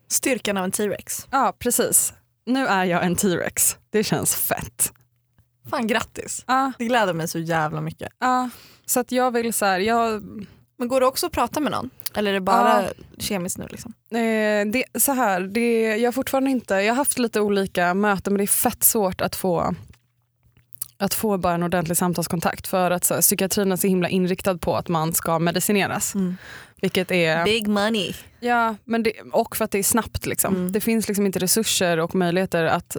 Styrkan 0.09 0.57
av 0.57 0.65
en 0.65 0.71
T-rex. 0.71 1.27
ja 1.31 1.55
precis, 1.59 2.13
nu 2.47 2.67
är 2.67 2.85
jag 2.85 3.05
en 3.05 3.17
T-rex. 3.17 3.77
Det 3.91 4.05
känns 4.05 4.35
fett. 4.35 4.93
Fan 5.71 5.87
grattis. 5.87 6.45
Ja, 6.47 6.73
Det 6.79 6.85
gläder 6.85 7.13
mig 7.13 7.29
så 7.29 7.39
jävla 7.39 7.81
mycket. 7.81 8.13
ja. 8.21 8.51
Så 8.87 9.01
att 9.01 9.13
jag 9.13 9.31
vill 9.31 9.53
så 9.53 9.65
här, 9.65 9.79
jag, 9.81 10.23
Men 10.79 10.89
går 10.89 11.01
det 11.01 11.07
också 11.07 11.27
att 11.27 11.33
prata 11.33 11.61
med 11.61 11.73
någon? 11.73 11.91
Eller 12.15 12.31
är 12.31 12.35
det 12.35 12.41
bara 12.41 12.85
kemiskt 13.19 13.59
nu? 13.59 13.67
Liksom? 13.71 13.93
Eh, 14.13 14.73
det, 14.73 14.85
så 14.99 15.13
här, 15.13 15.41
det, 15.41 15.97
jag 15.97 16.15
fortfarande 16.15 16.51
inte, 16.51 16.75
jag 16.75 16.93
har 16.93 16.97
haft 16.97 17.19
lite 17.19 17.41
olika 17.41 17.95
möten 17.95 18.33
men 18.33 18.39
det 18.39 18.45
är 18.45 18.47
fett 18.47 18.85
svårt 18.85 19.21
att 19.21 19.37
få 19.37 19.75
att 20.97 21.15
få 21.15 21.39
bara 21.39 21.55
en 21.55 21.63
ordentlig 21.63 21.97
samtalskontakt 21.97 22.67
för 22.67 22.91
att 22.91 23.05
så 23.05 23.21
psykiatrin 23.21 23.73
är 23.73 23.77
så 23.77 23.87
himla 23.87 24.09
inriktad 24.09 24.59
på 24.59 24.77
att 24.77 24.89
man 24.89 25.13
ska 25.13 25.39
medicineras. 25.39 26.15
Vilket 26.85 27.11
är, 27.11 27.45
Big 27.45 27.69
money. 27.69 28.15
ja, 28.41 28.77
men 28.85 29.03
det, 29.03 29.13
och 29.33 29.57
för 29.57 29.65
att 29.65 29.71
det 29.71 29.79
är 29.79 29.83
snabbt. 29.83 30.27
Liksom. 30.27 30.55
Mm. 30.55 30.73
Det 30.73 30.81
finns 30.81 31.09
liksom 31.09 31.27
inte 31.27 31.39
resurser 31.39 32.01
och 32.01 32.15
möjligheter 32.15 32.65
att, 32.65 32.97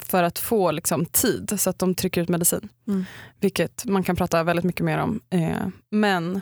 för 0.00 0.22
att 0.22 0.38
få 0.38 0.70
liksom, 0.70 1.06
tid 1.06 1.54
så 1.58 1.70
att 1.70 1.78
de 1.78 1.94
trycker 1.94 2.20
ut 2.20 2.28
medicin. 2.28 2.68
Mm. 2.86 3.04
Vilket 3.40 3.84
man 3.84 4.02
kan 4.02 4.16
prata 4.16 4.42
väldigt 4.42 4.64
mycket 4.64 4.84
mer 4.84 4.98
om. 4.98 5.20
Eh, 5.30 5.68
men 5.90 6.40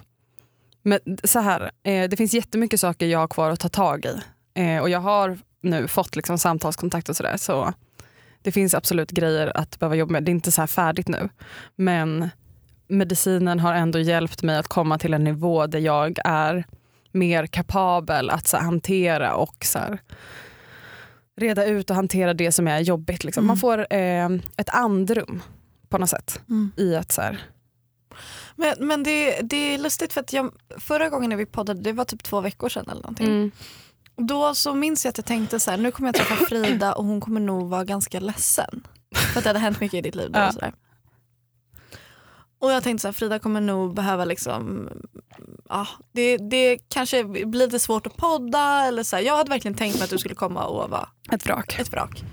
Men 0.83 1.01
så 1.25 1.39
här, 1.39 1.71
eh, 1.83 2.09
det 2.09 2.17
finns 2.17 2.35
jättemycket 2.35 2.81
saker 2.81 3.07
jag 3.07 3.19
har 3.19 3.29
kvar 3.29 3.51
att 3.51 3.61
ta 3.61 3.69
tag 3.69 4.05
i. 4.05 4.17
Eh, 4.61 4.83
och 4.83 4.91
jag 4.91 5.01
har 5.01 5.39
nu 5.63 5.89
fått 5.89 6.17
liksom 6.17 6.39
samtalskontakt 6.39 7.09
och 7.09 7.17
sådär. 7.17 7.37
Så 7.37 7.73
det 8.43 8.53
finns 8.53 8.75
absolut 8.75 9.11
grejer 9.11 9.57
att 9.57 9.79
behöva 9.79 9.95
jobba 9.95 10.13
med. 10.13 10.23
Det 10.25 10.31
är 10.31 10.33
inte 10.33 10.53
så 10.53 10.63
här 10.63 10.67
färdigt 10.67 11.09
nu. 11.09 11.29
Men 11.77 12.31
medicinen 12.89 13.61
har 13.61 13.75
ändå 13.75 13.99
hjälpt 13.99 14.43
mig 14.43 14.57
att 14.57 14.69
komma 14.69 14.99
till 14.99 15.15
en 15.15 15.25
nivå 15.25 15.67
där 15.67 15.79
jag 15.79 16.19
är 16.25 16.65
mer 17.13 17.47
kapabel 17.47 18.31
att 18.31 18.47
så 18.49 18.57
hantera 18.57 19.35
och 19.35 19.57
så 19.65 19.79
här, 19.79 19.99
reda 21.41 21.65
ut 21.65 21.91
och 21.91 21.97
hantera 21.97 22.35
det 22.35 22.53
som 22.53 22.69
är 22.69 22.81
jobbigt. 22.81 23.25
Liksom. 23.25 23.41
Mm. 23.41 23.47
Man 23.47 23.57
får 23.57 23.87
eh, 23.91 24.29
ett 24.57 24.69
andrum 24.69 25.43
på 25.89 25.99
något 25.99 26.11
sätt 26.11 26.41
Mm. 26.49 26.71
i 26.77 26.97
att 26.97 27.13
så 27.13 27.23
här, 27.23 27.41
Men, 28.57 28.75
men 28.79 29.03
det, 29.03 29.41
det 29.43 29.75
är 29.75 29.79
lustigt 29.79 30.13
för 30.13 30.21
att 30.21 30.33
jag, 30.33 30.53
förra 30.79 31.09
gången 31.09 31.31
när 31.31 31.37
vi 31.37 31.47
poddade, 31.47 31.81
det 31.81 31.93
var 31.93 32.05
typ 32.05 32.23
två 32.23 32.41
veckor 32.41 32.69
sedan 32.69 32.85
eller 32.91 33.03
någonting. 33.03 33.27
mm, 33.27 33.51
Då 34.17 34.55
så 34.55 34.75
minns 34.75 35.05
jag 35.05 35.11
att 35.11 35.19
jag 35.19 35.25
tänkte 35.27 35.61
så 35.61 35.71
här, 35.71 35.79
nu 35.79 35.91
kommer 35.91 36.09
jag 36.09 36.15
träffa 36.15 36.35
Frida 36.47 36.93
och 36.95 37.05
hon 37.05 37.21
kommer 37.21 37.41
nog 37.41 37.69
vara 37.69 37.85
ganska 37.85 38.21
ledsen. 38.21 38.87
För 39.15 39.39
att 39.41 39.45
det 39.45 39.49
hade 39.51 39.59
hänt 39.59 39.81
mycket 39.81 39.99
i 39.99 40.01
ditt 40.01 40.15
liv 40.15 40.31
då. 40.31 40.39
Ja. 40.39 40.47
Och, 40.49 40.53
sådär. 40.55 40.73
Och 42.59 42.73
jag 42.73 42.83
tänkte 42.83 43.03
så 43.03 43.09
här, 43.09 43.13
Frida 43.13 43.39
kommer 43.39 43.61
nog 43.61 43.95
behöva 43.95 44.25
liksom, 44.25 44.89
ja, 45.69 45.87
det, 46.13 46.37
det 46.37 46.79
kanske 46.89 47.25
blir 47.25 47.67
lite 47.67 47.79
svårt 47.79 48.07
att 48.07 48.17
podda 48.17 48.85
eller 48.85 49.03
så 49.03 49.17
här. 49.17 49.23
Jag 49.23 49.37
hade 49.37 49.51
verkligen 49.51 49.77
tänkt 49.77 49.95
mig 49.95 50.05
att 50.05 50.11
du 50.11 50.19
skulle 50.19 50.35
komma 50.35 50.65
och 50.65 50.91
vara 50.91 51.09
ett 51.33 51.47
vrak. 51.47 51.79
ett 51.79 51.93
vrak. 51.93 52.25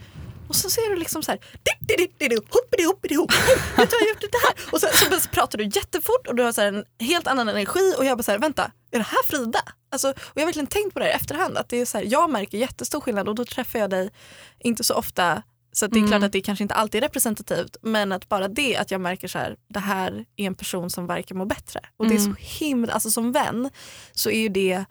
Och 0.47 0.55
så 0.55 0.69
ser 0.69 0.89
du 0.89 0.95
liksom 0.95 1.23
så 1.23 1.31
här, 1.31 1.39
"Ditt-ditt-ditt-ditt, 1.63 2.49
hoppidi-hoppidi-hopp, 2.49 3.31
vet 3.77 3.89
du 3.89 3.95
har 3.95 4.07
gjort 4.09 4.21
det 4.21 4.37
här? 4.47 4.71
Och 4.71 4.79
så, 4.79 4.87
så, 5.19 5.29
pratar 5.29 5.57
du 5.57 5.63
jättefort 5.63 6.27
och 6.27 6.35
du 6.35 6.43
har 6.43 6.51
så 6.51 6.61
en 6.61 6.85
helt 6.99 7.27
annan 7.27 7.49
energi 7.49 7.93
och 7.97 8.05
jag 8.05 8.17
bara 8.17 8.23
så 8.23 8.31
här, 8.31 8.39
vänta, 8.39 8.71
är 8.91 8.97
det 8.97 9.03
här 9.03 9.23
Frida? 9.27 9.59
Alltså, 9.91 10.09
och 10.09 10.31
jag 10.33 10.41
har 10.41 10.45
verkligen 10.45 10.67
tänkt 10.67 10.93
på 10.93 10.99
det 10.99 11.05
här 11.05 11.11
i 11.11 11.15
efterhand, 11.15 11.57
att 11.57 11.69
det 11.69 11.77
är 11.77 11.85
så 11.85 11.97
här, 11.97 12.05
jag 12.09 12.29
märker 12.29 12.57
jättestor 12.57 13.01
skillnad 13.01 13.29
och 13.29 13.35
då 13.35 13.45
träffar 13.45 13.79
jag 13.79 13.89
dig 13.89 14.09
inte 14.59 14.83
så 14.83 14.95
ofta 14.95 15.43
så 15.73 15.87
det 15.87 15.95
är 15.95 15.97
Mm. 15.97 16.09
klart 16.09 16.23
att 16.23 16.31
det 16.31 16.41
kanske 16.41 16.63
inte 16.63 16.73
alltid 16.75 17.03
är 17.03 17.07
representativt 17.07 17.77
men 17.81 18.11
att 18.11 18.29
bara 18.29 18.47
det 18.47 18.77
att 18.77 18.91
jag 18.91 19.01
märker 19.01 19.27
så 19.27 19.37
här, 19.39 19.55
det 19.69 19.79
här 19.79 20.25
är 20.35 20.45
en 20.47 20.55
person 20.55 20.89
som 20.89 21.07
verkar 21.07 21.35
må 21.35 21.45
bättre. 21.45 21.79
Och 21.97 22.07
det 22.07 22.15
är 22.15 22.19
så 22.19 22.25
Mm. 22.25 22.37
himla, 22.39 22.93
alltså 22.93 23.11
som 23.11 23.31
vän 23.31 23.69
så 24.11 24.29
är 24.29 24.39
ju 24.39 24.49
det 24.49 24.85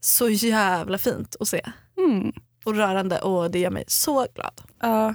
så 0.00 0.28
jävla 0.28 0.98
fint 0.98 1.36
att 1.40 1.48
se 1.48 1.60
Mm. 1.98 2.32
och 2.64 2.74
rörande 2.76 3.20
och 3.20 3.50
det 3.50 3.58
gör 3.58 3.70
mig 3.70 3.84
så 3.86 4.26
glad. 4.34 4.60
Ja. 4.80 5.14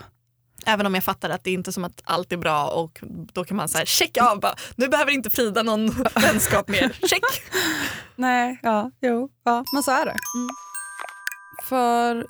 Även 0.66 0.86
om 0.86 0.94
jag 0.96 1.04
fattar 1.04 1.30
att 1.30 1.44
det 1.44 1.50
är 1.50 1.54
inte 1.54 1.72
som 1.74 1.84
att 1.84 2.02
allt 2.04 2.32
är 2.32 2.38
bra 2.38 2.68
och 2.68 3.00
då 3.34 3.44
kan 3.46 3.58
man 3.58 3.70
så 3.70 3.78
här 3.78 3.86
checka 3.86 4.30
av 4.30 4.40
bara, 4.40 4.56
nu 4.76 4.88
behöver 4.88 5.12
inte 5.12 5.30
Frida 5.30 5.64
någon 5.64 5.90
vänskap 6.16 6.68
mer. 6.68 6.90
Check! 7.08 7.24
Nej, 8.16 8.60
ja, 8.64 8.92
jo, 9.02 9.30
ja, 9.44 9.64
men 9.74 9.84
så 9.84 9.92
är 9.92 10.06
det. 10.06 10.16
Mm. 10.36 10.50
För 11.64 12.28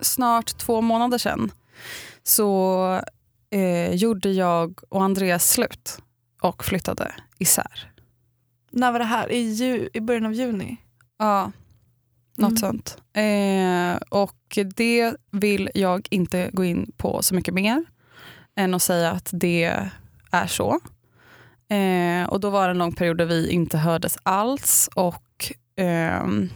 snart 0.00 0.58
två 0.58 0.80
månader 0.80 1.18
sedan 1.18 1.52
så 2.22 3.02
eh, 3.50 3.94
gjorde 3.94 4.30
jag 4.32 4.80
och 4.88 5.02
Andreas 5.02 5.50
slut 5.50 5.98
och 6.40 6.64
flyttade 6.64 7.14
isär. 7.38 7.92
När 8.70 8.92
var 8.92 8.98
det 8.98 9.04
här? 9.04 9.32
I, 9.32 9.52
ju, 9.52 9.88
i 9.92 10.00
början 10.00 10.26
av 10.26 10.32
juni? 10.32 10.76
Ja, 11.18 11.52
något 12.36 12.50
Mm. 12.50 12.56
sånt. 12.56 12.96
Eh, 13.12 14.18
och 14.20 14.58
det 14.76 15.14
vill 15.30 15.70
jag 15.74 16.06
inte 16.10 16.50
gå 16.52 16.64
in 16.64 16.92
på 16.96 17.22
så 17.22 17.34
mycket 17.34 17.54
mer 17.54 17.84
än 18.56 18.74
att 18.74 18.82
säga 18.82 19.10
att 19.10 19.28
det 19.32 19.80
är 20.30 20.46
så. 20.46 20.80
Eh, 21.68 22.28
och 22.28 22.40
då 22.40 22.50
var 22.50 22.64
det 22.64 22.70
en 22.70 22.78
lång 22.78 22.92
period 22.92 23.18
där 23.18 23.24
vi 23.26 23.50
inte 23.50 23.78
hördes 23.78 24.18
alls 24.22 24.90
och 24.94 25.52
ehm, 25.76 26.48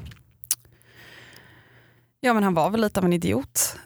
ja 2.20 2.34
men 2.34 2.42
han 2.42 2.54
var 2.54 2.70
väl 2.70 2.80
lite 2.80 3.00
av 3.00 3.06
en 3.06 3.12
idiot. 3.12 3.76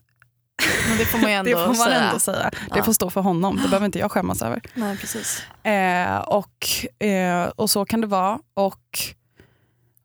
Men 0.97 1.05
det 1.05 1.05
får 1.11 1.19
man 1.19 1.31
ju 1.31 1.37
ändå 1.37 1.51
det 1.51 1.57
får 1.57 1.67
man 1.67 1.77
säga. 1.77 2.01
ändå 2.01 2.19
säga. 2.19 2.51
Det 2.51 2.79
Ja. 2.79 2.83
får 2.83 2.93
stå 2.93 3.11
för 3.11 3.21
honom, 3.21 3.57
det 3.63 3.69
behöver 3.69 3.87
inte 3.87 3.99
jag 3.99 4.11
skämmas 4.13 4.43
över. 4.43 4.63
Nej, 4.75 4.97
precis. 4.97 5.43
Eh, 5.63 6.17
och, 6.19 6.67
eh, 7.07 7.47
och 7.57 7.71
så 7.71 7.85
kan 7.85 8.01
det 8.01 8.07
vara. 8.07 8.39
Och, 8.55 8.99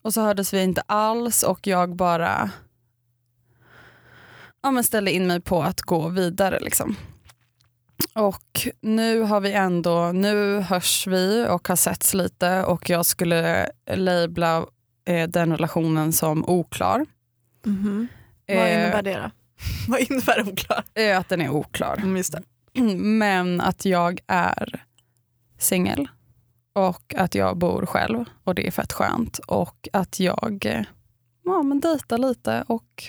och 0.01 0.13
så 0.13 0.21
hördes 0.21 0.53
vi 0.53 0.63
inte 0.63 0.83
alls 0.86 1.43
och 1.43 1.67
jag 1.67 1.95
bara 1.95 2.50
ja, 4.63 4.71
men 4.71 4.83
ställde 4.83 5.12
in 5.12 5.27
mig 5.27 5.41
på 5.41 5.63
att 5.63 5.81
gå 5.81 6.07
vidare. 6.10 6.60
Liksom. 6.60 6.95
Och 8.15 8.67
nu 8.81 9.21
har 9.21 9.39
vi 9.41 9.53
ändå, 9.53 10.12
nu 10.12 10.60
hörs 10.60 11.07
vi 11.07 11.48
och 11.50 11.67
har 11.67 11.75
setts 11.75 12.13
lite 12.13 12.63
och 12.63 12.89
jag 12.89 13.05
skulle 13.05 13.69
labla 13.95 14.65
eh, 15.05 15.27
den 15.29 15.51
relationen 15.51 16.13
som 16.13 16.50
oklar. 16.50 17.05
Mhm. 17.65 18.07
Vad 18.48 18.57
Eh, 18.57 18.74
innebär 18.74 19.01
det 19.01 19.13
då? 19.15 19.31
Vad 19.88 20.00
innebär 20.00 20.50
oklar? 20.50 20.84
eh, 20.94 21.18
att 21.18 21.30
den 21.30 21.41
är 21.41 21.50
oklar. 21.50 21.98
Mm, 21.98 22.18
just 22.18 22.32
det. 22.32 22.41
Men 22.96 23.62
att 23.62 23.86
jag 23.86 24.20
är 24.27 24.86
singel 25.60 26.08
och 26.74 27.15
att 27.18 27.36
jag 27.36 27.58
bor 27.58 27.86
själv 27.86 28.25
och 28.44 28.56
det 28.56 28.68
är 28.68 28.72
fett 28.72 28.94
skönt. 28.94 29.39
Och 29.39 29.88
att 29.94 30.20
jag 30.20 30.65
eh, 30.65 30.84
ja, 31.46 31.63
men 31.63 31.80
dejtar 31.80 32.18
lite 32.18 32.63
och 32.68 33.03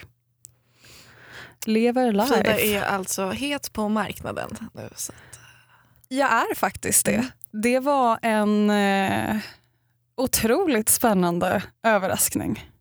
lever 1.66 2.12
life. 2.12 2.34
Frida 2.34 2.60
är 2.60 2.82
alltså 2.82 3.30
het 3.30 3.72
på 3.72 3.88
marknaden 3.88 4.50
nu. 4.74 4.88
Så. 4.96 5.12
Jag 6.08 6.30
är 6.30 6.54
faktiskt 6.54 7.06
det. 7.06 7.26
Det 7.50 7.80
var 7.80 8.18
en 8.22 8.70
eh, 8.70 9.36
otroligt 10.16 10.88
spännande 10.88 11.62
överraskning. 11.82 12.71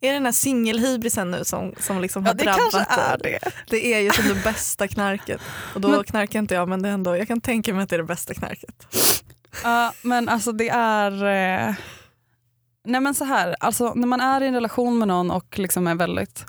Är 0.00 0.08
det 0.08 0.14
den 0.14 0.24
här 0.24 0.32
singelhybrisen 0.32 1.30
nu 1.30 1.44
som, 1.44 1.72
som 1.80 2.00
liksom 2.00 2.22
Ja, 2.24 2.28
har 2.30 2.34
det 2.34 2.44
drabbat 2.44 2.72
kanske 2.72 3.00
är 3.02 3.18
det. 3.18 3.38
Det 3.70 3.94
är 3.94 4.00
ju 4.00 4.10
som 4.10 4.28
det 4.28 4.44
bästa 4.44 4.88
knarket. 4.88 5.40
Och 5.74 5.80
då 5.80 5.88
Men- 5.88 6.04
knarkar 6.04 6.38
inte 6.38 6.54
jag 6.54 6.68
men 6.68 6.82
det 6.82 6.88
ändå, 6.88 7.16
jag 7.16 7.28
kan 7.28 7.40
tänka 7.40 7.74
mig 7.74 7.82
att 7.82 7.88
det 7.88 7.96
är 7.96 7.98
det 7.98 8.04
bästa 8.04 8.34
knarket. 8.34 8.86
Ja, 9.64 9.92
men 10.02 10.28
alltså 10.28 10.52
det 10.52 10.68
är... 10.68 11.12
Eh... 11.12 11.74
Nej 12.84 13.00
men 13.00 13.14
så 13.14 13.24
här, 13.24 13.56
alltså 13.60 13.92
när 13.94 14.06
man 14.06 14.20
är 14.20 14.40
i 14.40 14.46
en 14.46 14.54
relation 14.54 14.98
med 14.98 15.08
någon 15.08 15.30
och 15.30 15.58
liksom 15.58 15.86
är 15.86 15.94
väldigt 15.94 16.44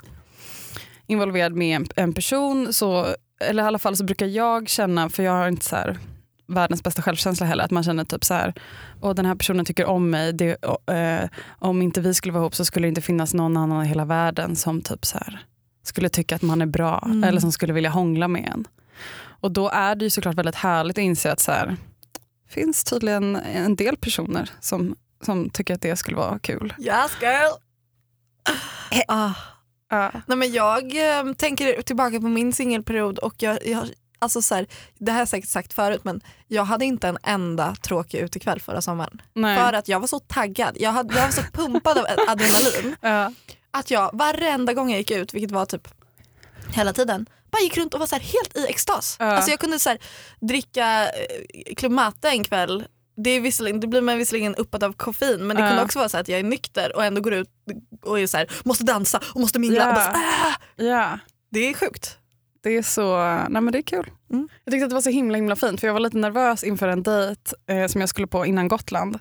involverad 1.06 1.52
med 1.52 1.76
en, 1.76 1.86
en 1.96 2.12
person, 2.12 2.72
så, 2.72 3.06
eller 3.40 3.62
i 3.62 3.66
alla 3.66 3.78
fall 3.78 3.96
så 3.96 4.04
brukar 4.04 4.26
jag 4.26 4.68
känna, 4.68 5.10
för 5.10 5.22
jag 5.22 5.32
har 5.32 5.48
inte 5.48 5.64
så 5.64 5.76
här 5.76 5.98
världens 6.54 6.82
bästa 6.82 7.02
självkänsla 7.02 7.46
heller, 7.46 7.64
att 7.64 7.70
man 7.70 7.82
känner 7.84 8.04
typ 8.04 8.24
så 8.24 8.34
här, 8.34 8.54
och 9.00 9.14
den 9.14 9.26
här 9.26 9.34
personen 9.34 9.64
tycker 9.64 9.84
om 9.86 10.10
mig, 10.10 10.32
det, 10.32 10.54
och, 10.54 10.94
eh, 10.94 11.28
om 11.58 11.82
inte 11.82 12.00
vi 12.00 12.14
skulle 12.14 12.32
vara 12.32 12.42
ihop 12.42 12.54
så 12.54 12.64
skulle 12.64 12.86
det 12.86 12.88
inte 12.88 13.00
finnas 13.00 13.34
någon 13.34 13.56
annan 13.56 13.84
i 13.84 13.88
hela 13.88 14.04
världen 14.04 14.56
som 14.56 14.82
typ 14.82 15.06
så 15.06 15.18
här, 15.18 15.44
skulle 15.82 16.08
tycka 16.08 16.34
att 16.36 16.42
man 16.42 16.62
är 16.62 16.66
bra 16.66 17.02
Mm. 17.06 17.24
eller 17.24 17.40
som 17.40 17.52
skulle 17.52 17.72
vilja 17.72 17.90
hångla 17.90 18.28
med 18.28 18.50
en. 18.54 18.64
Och 19.42 19.52
då 19.52 19.68
är 19.68 19.94
det 19.94 20.04
ju 20.04 20.10
såklart 20.10 20.34
väldigt 20.34 20.54
härligt 20.54 20.98
att 20.98 21.02
inse 21.02 21.32
att 21.32 21.40
så 21.40 21.52
här, 21.52 21.76
finns 22.48 22.84
tydligen 22.84 23.36
en 23.36 23.76
del 23.76 23.96
personer 23.96 24.50
som, 24.60 24.96
som 25.24 25.50
tycker 25.50 25.74
att 25.74 25.82
det 25.82 25.96
skulle 25.96 26.16
vara 26.16 26.38
kul. 26.38 26.74
Yes 26.78 27.12
girl! 27.20 27.52
Ah. 29.08 29.32
Ja. 29.90 30.10
Nej, 30.26 30.36
men 30.38 30.52
jag 30.52 30.82
eh, 31.18 31.32
tänker 31.32 31.82
tillbaka 31.82 32.20
på 32.20 32.28
min 32.28 32.52
singelperiod 32.52 33.18
och 33.18 33.34
jag, 33.38 33.66
jag, 33.66 33.88
alltså 34.20 34.42
så 34.42 34.54
här, 34.54 34.66
det 34.98 35.10
här 35.10 35.16
har 35.18 35.20
jag 35.20 35.28
säkert 35.28 35.50
sagt 35.50 35.72
förut 35.72 36.04
men 36.04 36.20
jag 36.48 36.64
hade 36.64 36.84
inte 36.84 37.08
en 37.08 37.18
enda 37.22 37.74
tråkig 37.82 38.18
utekväll 38.18 38.60
förra 38.60 38.82
sommaren. 38.82 39.22
Nej. 39.34 39.56
För 39.58 39.72
att 39.72 39.88
jag 39.88 40.00
var 40.00 40.06
så 40.06 40.18
taggad, 40.18 40.76
jag, 40.80 40.90
hade, 40.92 41.14
jag 41.14 41.22
var 41.22 41.30
så 41.30 41.42
pumpad 41.42 41.98
av 41.98 42.04
adrenalin 42.28 42.96
Ja. 43.00 43.32
att 43.70 43.90
jag 43.90 44.10
varenda 44.12 44.74
gång 44.74 44.90
jag 44.90 44.98
gick 44.98 45.10
ut, 45.10 45.34
vilket 45.34 45.50
var 45.50 45.66
typ 45.66 45.88
hela 46.74 46.92
tiden, 46.92 47.26
bara 47.50 47.62
gick 47.62 47.76
runt 47.76 47.94
och 47.94 48.00
var 48.00 48.06
så 48.06 48.14
här 48.16 48.22
helt 48.22 48.56
i 48.56 48.66
extas. 48.66 49.16
Ja. 49.18 49.24
Alltså 49.26 49.50
jag 49.50 49.60
kunde 49.60 49.78
så 49.78 49.88
här, 49.88 49.98
dricka 50.40 51.04
eh, 51.04 51.74
Club 51.76 52.00
en 52.22 52.44
kväll 52.44 52.84
det, 53.16 53.30
är 53.30 53.40
visserligen, 53.40 53.80
det 53.80 53.86
blir 53.86 54.00
man 54.00 54.18
visserligen 54.18 54.54
uppad 54.54 54.84
av 54.84 54.92
koffein 54.92 55.46
men 55.46 55.56
det 55.56 55.62
Ja. 55.62 55.68
kunde 55.68 55.82
också 55.84 55.98
vara 55.98 56.08
så 56.08 56.18
att 56.18 56.28
jag 56.28 56.38
är 56.38 56.44
nykter 56.44 56.96
och 56.96 57.04
ändå 57.04 57.20
går 57.20 57.32
ut 57.34 57.48
och 58.02 58.20
är 58.20 58.26
så 58.26 58.36
här, 58.36 58.50
måste 58.64 58.84
dansa 58.84 59.20
och 59.34 59.40
måste 59.40 59.58
mingla. 59.58 59.78
Ja. 59.78 59.88
Och 59.88 59.94
bara, 59.94 60.04
så, 60.04 60.10
ah! 60.10 60.84
ja. 60.84 61.18
Det 61.50 61.60
är 61.60 61.74
sjukt. 61.74 62.18
Det 62.62 62.76
är 62.76 62.82
så, 62.82 63.16
nej 63.48 63.62
men 63.62 63.72
det 63.72 63.78
är 63.78 63.82
kul. 63.82 64.10
Mm. 64.30 64.48
Jag 64.64 64.72
tyckte 64.72 64.84
att 64.84 64.90
det 64.90 64.94
var 64.94 65.02
så 65.02 65.10
himla 65.10 65.36
himla 65.36 65.56
fint 65.56 65.80
för 65.80 65.86
jag 65.86 65.94
var 65.94 66.00
lite 66.00 66.18
nervös 66.18 66.64
inför 66.64 66.88
en 66.88 67.02
dejt 67.02 67.40
eh, 67.66 67.86
som 67.86 68.00
jag 68.00 68.10
skulle 68.10 68.26
på 68.26 68.46
innan 68.46 68.68
Gotland. 68.68 69.18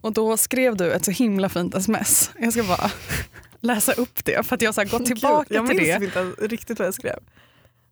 Och 0.00 0.12
då 0.12 0.36
skrev 0.36 0.76
du 0.76 0.92
ett 0.92 1.04
så 1.04 1.10
himla 1.10 1.48
fint 1.48 1.74
sms. 1.74 2.30
Jag 2.38 2.52
ska 2.52 2.62
bara 2.62 2.90
läsa 3.60 3.92
upp 3.92 4.24
det 4.24 4.46
för 4.46 4.54
att 4.54 4.62
jag 4.62 4.72
har 4.72 4.84
gått 4.84 5.06
tillbaka 5.06 5.46
Gud, 5.48 5.56
jag 5.56 5.66
till 5.66 5.76
minns 5.76 5.98
det. 5.98 6.04
inte 6.04 6.46
riktigt 6.46 6.78
vad 6.78 6.86
jag 6.86 6.94
skrev. 6.94 7.18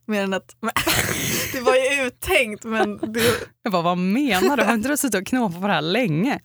Mer 0.07 0.23
än 0.23 0.35
att, 0.35 0.57
men, 0.61 0.73
det 1.52 1.61
var 1.61 1.75
ju 1.75 2.07
uttänkt 2.07 2.64
men 2.64 3.12
det, 3.12 3.21
Jag 3.62 3.73
bara, 3.73 3.83
vad 3.83 3.99
menar 3.99 4.57
du? 4.57 4.62
Har 4.62 4.75
inte 4.75 4.88
du 4.88 4.97
suttit 4.97 5.21
och 5.21 5.26
knåpat 5.26 5.61
på 5.61 5.66
det 5.66 5.73
här 5.73 5.83
länge? 5.83 6.40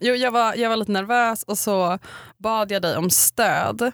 Jo, 0.00 0.14
jag 0.14 0.30
var, 0.30 0.54
jag 0.54 0.70
var 0.70 0.76
lite 0.76 0.92
nervös 0.92 1.42
och 1.42 1.58
så 1.58 1.98
bad 2.38 2.70
jag 2.72 2.82
dig 2.82 2.96
om 2.96 3.10
stöd. 3.10 3.92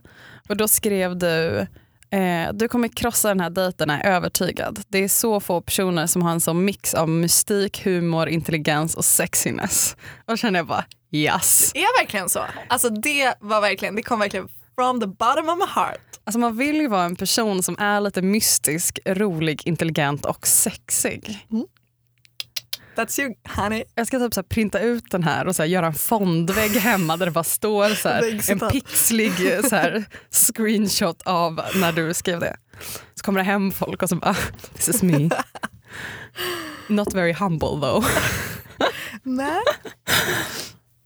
Och 0.49 0.57
då 0.57 0.69
skrev 0.69 1.17
du 1.17 1.67
Eh, 2.11 2.53
du 2.53 2.69
kommer 2.69 2.89
krossa 2.89 3.29
den 3.29 3.41
här 3.41 3.51
dejten, 3.51 3.91
är 3.91 4.07
övertygad. 4.07 4.81
Det 4.89 4.99
är 4.99 5.09
så 5.09 5.41
få 5.41 5.61
personer 5.61 6.07
som 6.07 6.23
har 6.23 6.31
en 6.31 6.41
sån 6.41 6.65
mix 6.65 6.95
av 6.95 7.09
mystik, 7.09 7.85
humor, 7.87 8.29
intelligens 8.29 8.95
och 8.95 9.05
sexiness. 9.05 9.97
Och 10.27 10.39
känner 10.39 10.59
jag 10.59 10.67
bara 10.67 10.85
yes. 11.13 11.71
Det 11.75 11.81
är 11.81 12.03
verkligen 12.03 12.29
så. 12.29 12.41
Alltså 12.69 12.91
det 12.91 13.35
var 13.41 13.61
verkligen, 13.61 13.97
det 13.97 14.03
kom 14.03 14.19
verkligen 14.19 14.49
from 14.75 15.01
the 15.01 15.07
bottom 15.07 15.49
of 15.49 15.59
my 15.59 15.67
heart. 15.75 16.01
Alltså 16.25 16.39
man 16.39 16.57
vill 16.57 16.77
ju 16.77 16.89
vara 16.89 17.05
en 17.05 17.17
person 17.17 17.63
som 17.63 17.77
är 17.79 18.01
lite 18.01 18.23
mystisk, 18.23 18.99
rolig, 19.07 19.67
intelligent 19.67 20.25
och 20.25 20.47
sexig. 20.47 21.47
That's 22.97 23.21
you 23.21 23.35
honey. 23.49 23.85
Jag 23.95 24.07
ska 24.07 24.19
typ 24.19 24.35
så 24.35 24.43
printa 24.43 24.81
ut 24.81 25.11
den 25.11 25.23
här 25.23 25.47
och 25.47 25.57
så 25.57 25.65
göra 25.65 25.87
en 25.87 25.95
fondvägg 25.95 26.71
hemma 26.71 27.17
där 27.17 27.26
det 27.26 27.33
bara 27.33 27.45
står 27.45 27.88
så 27.88 28.09
här, 28.09 28.50
en 28.50 28.59
pixlig 28.71 29.33
så 29.65 29.76
här, 29.76 30.05
screenshot 30.31 31.23
av 31.23 31.61
när 31.75 31.93
du 31.93 32.15
skrev 32.15 32.41
det. 32.41 32.57
Så 33.15 33.25
kommer 33.25 33.41
det 33.41 33.45
hem 33.45 33.73
folk 33.73 34.03
och 34.03 34.09
så 34.09 34.17
bara, 34.17 34.35
this 34.75 34.88
is 34.88 35.03
me. 35.03 35.31
Not 36.88 37.15
very 37.15 37.33
humble 37.33 37.69
though. 37.69 38.07
Nej. 39.23 39.61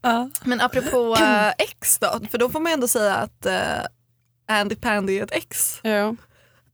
Ja. 0.03 0.31
Men 0.45 0.61
apropå 0.61 1.17
äh, 1.21 1.49
ex 1.59 1.99
då, 1.99 2.21
för 2.31 2.39
då 2.39 2.49
får 2.49 2.61
man 2.61 2.73
ändå 2.73 2.89
säga 2.89 3.15
att 3.15 3.47
äh, 3.47 3.81
Andy 4.49 4.75
Pandy 4.75 5.19
är 5.19 5.25
ett 5.25 5.33
ex. 5.33 5.81
Ja. 5.83 6.17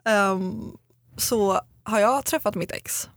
Ehm, 0.05 0.77
så 1.17 1.61
har 1.85 2.01
jag 2.01 2.25
träffat 2.25 2.55
mitt 2.55 2.73
ex. 2.73 3.09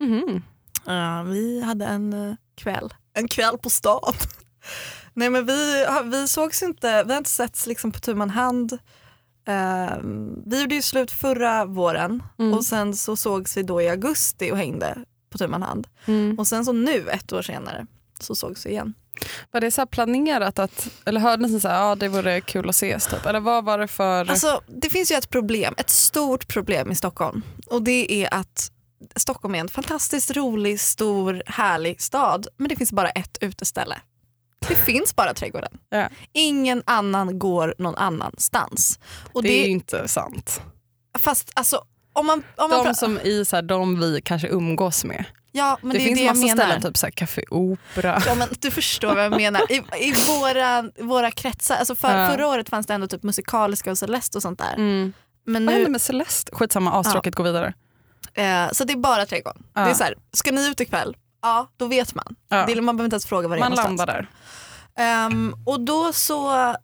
Mhm. 0.00 0.42
Ja, 0.86 1.22
vi 1.22 1.60
hade 1.62 1.84
en 1.84 2.12
eh, 2.28 2.34
kväll. 2.56 2.94
En 3.14 3.28
kväll 3.28 3.58
på 3.58 3.70
stan. 3.70 4.14
Nej 5.14 5.30
men 5.30 5.46
vi, 5.46 5.86
vi 6.04 6.28
sågs 6.28 6.62
inte, 6.62 7.04
vi 7.04 7.10
har 7.12 7.18
inte 7.18 7.30
setts 7.30 7.66
liksom 7.66 7.92
på 7.92 8.00
tu 8.00 8.14
man 8.14 8.30
hand. 8.30 8.78
Ehm, 9.46 10.42
vi 10.46 10.60
gjorde 10.60 10.74
ju 10.74 10.82
slut 10.82 11.10
förra 11.10 11.64
våren 11.64 12.22
Mm. 12.38 12.54
och 12.54 12.64
sen 12.64 12.96
så 12.96 13.16
sågs 13.16 13.56
vi 13.56 13.62
då 13.62 13.82
i 13.82 13.88
augusti 13.88 14.52
och 14.52 14.56
hängde 14.56 14.98
på 15.30 15.38
tu 15.38 15.48
man 15.48 15.62
hand. 15.62 15.86
Mm. 16.06 16.38
Och 16.38 16.46
sen 16.46 16.64
så 16.64 16.72
nu 16.72 17.08
ett 17.10 17.32
år 17.32 17.42
senare 17.42 17.86
så 18.20 18.34
sågs 18.34 18.66
vi 18.66 18.70
igen. 18.70 18.94
Var 19.50 19.60
det 19.60 19.70
så 19.70 19.86
planerat 19.86 20.58
att, 20.58 20.88
eller 21.04 21.20
hörde 21.20 21.46
ni 21.46 21.60
så 21.60 21.68
här, 21.68 21.80
ja 21.88 21.94
det 21.94 22.08
vore 22.08 22.40
kul 22.40 22.68
att 22.68 22.74
ses 22.74 23.06
typ? 23.06 23.26
Eller 23.26 23.40
vad 23.40 23.64
var 23.64 23.78
det 23.78 23.88
för? 23.88 24.30
Alltså, 24.30 24.60
det 24.66 24.90
finns 24.90 25.12
ju 25.12 25.16
ett 25.16 25.30
problem, 25.30 25.74
ett 25.76 25.90
stort 25.90 26.48
problem 26.48 26.90
i 26.90 26.94
Stockholm 26.94 27.42
och 27.66 27.82
det 27.82 28.24
är 28.24 28.34
att 28.34 28.70
Stockholm 29.16 29.54
är 29.54 29.58
en 29.60 29.68
fantastiskt 29.68 30.30
rolig, 30.36 30.80
stor, 30.80 31.42
härlig 31.46 32.00
stad 32.00 32.46
men 32.56 32.68
det 32.68 32.76
finns 32.76 32.92
bara 32.92 33.10
ett 33.10 33.38
uteställe. 33.40 33.96
Det 34.68 34.74
finns 34.86 35.16
bara 35.16 35.34
trädgården. 35.34 35.78
Ja. 35.88 36.08
Ingen 36.32 36.82
annan 36.86 37.38
går 37.38 37.74
någon 37.78 37.94
annanstans. 37.94 38.98
Och 39.32 39.42
det 39.42 39.48
det, 39.48 39.60
är 39.62 39.64
ju 39.64 39.70
inte 39.70 40.08
sant. 40.08 40.62
Fast 41.18 41.50
alltså, 41.54 41.84
om 42.12 42.26
man, 42.26 42.42
om 42.56 42.70
man 42.70 42.84
De 42.84 42.94
som 42.94 43.18
i 43.20 43.44
så 43.44 43.56
här, 43.56 43.62
de 43.62 44.00
vi 44.00 44.20
kanske 44.24 44.48
umgås 44.48 45.04
med. 45.04 45.24
ja, 45.52 45.78
men 45.82 45.90
det, 45.92 45.98
det, 45.98 46.04
finns 46.04 46.20
det 46.20 46.26
massa 46.26 46.48
ställen, 46.48 46.82
typ 46.82 46.96
så 46.96 47.06
här, 47.06 47.10
Café 47.10 47.44
Opera. 47.50 48.22
Ja, 48.26 48.34
men 48.34 48.48
du 48.60 48.70
förstår 48.70 49.14
vad 49.14 49.24
jag 49.24 49.36
menar. 49.36 49.72
I, 49.72 49.76
i 50.00 50.12
våra, 50.26 50.90
våra 51.00 51.30
kretsar, 51.30 51.74
alltså 51.76 51.94
för, 51.94 52.18
Ja. 52.18 52.30
förra 52.30 52.48
året 52.48 52.68
fanns 52.68 52.86
det 52.86 52.94
ändå 52.94 53.06
typ 53.06 53.22
musikaliska 53.22 53.90
och 53.90 53.98
Celeste 53.98 54.38
och 54.38 54.42
sånt 54.42 54.58
där. 54.58 54.74
Mm. 54.74 55.12
Men 55.46 55.66
Vad 55.66 55.72
nu, 55.74 55.78
hände 55.78 55.90
med 55.90 56.02
Celeste? 56.02 56.52
Skitsamma, 56.54 56.92
astråkigt, 57.00 57.36
gå 57.36 57.42
vidare. 57.42 57.74
Eh, 58.34 58.70
så 58.72 58.84
det 58.84 58.92
är 58.92 58.96
bara 58.96 59.26
trädgården. 59.26 59.62
Ja. 59.74 59.80
Det 59.80 59.90
är 59.90 59.94
så 59.94 60.04
här, 60.04 60.14
ska 60.32 60.52
ni 60.52 60.68
ut 60.68 60.80
ikväll? 60.80 61.16
Ja, 61.42 61.68
då 61.76 61.86
vet 61.86 62.14
man. 62.14 62.36
Ja. 62.48 62.64
Det 62.66 62.80
man 62.80 62.96
behöver 62.96 63.06
inte 63.06 63.14
ens 63.14 63.26
fråga 63.26 63.48
var 63.48 63.56
det 63.56 63.60
Man 63.60 63.72
är 63.72 63.76
någonstans. 63.76 63.98
landar 63.98 64.14
där. 64.14 64.28
Ehm, 65.26 65.54
och 65.66 65.80
då 65.80 66.12
så, 66.12 66.74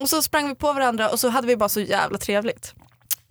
och 0.00 0.08
så 0.08 0.22
sprang 0.22 0.48
vi 0.48 0.54
på 0.54 0.72
varandra 0.72 1.08
och 1.08 1.20
så 1.20 1.28
hade 1.28 1.46
vi 1.46 1.56
bara 1.56 1.68
så 1.68 1.80
jävla 1.80 2.18
trevligt. 2.18 2.74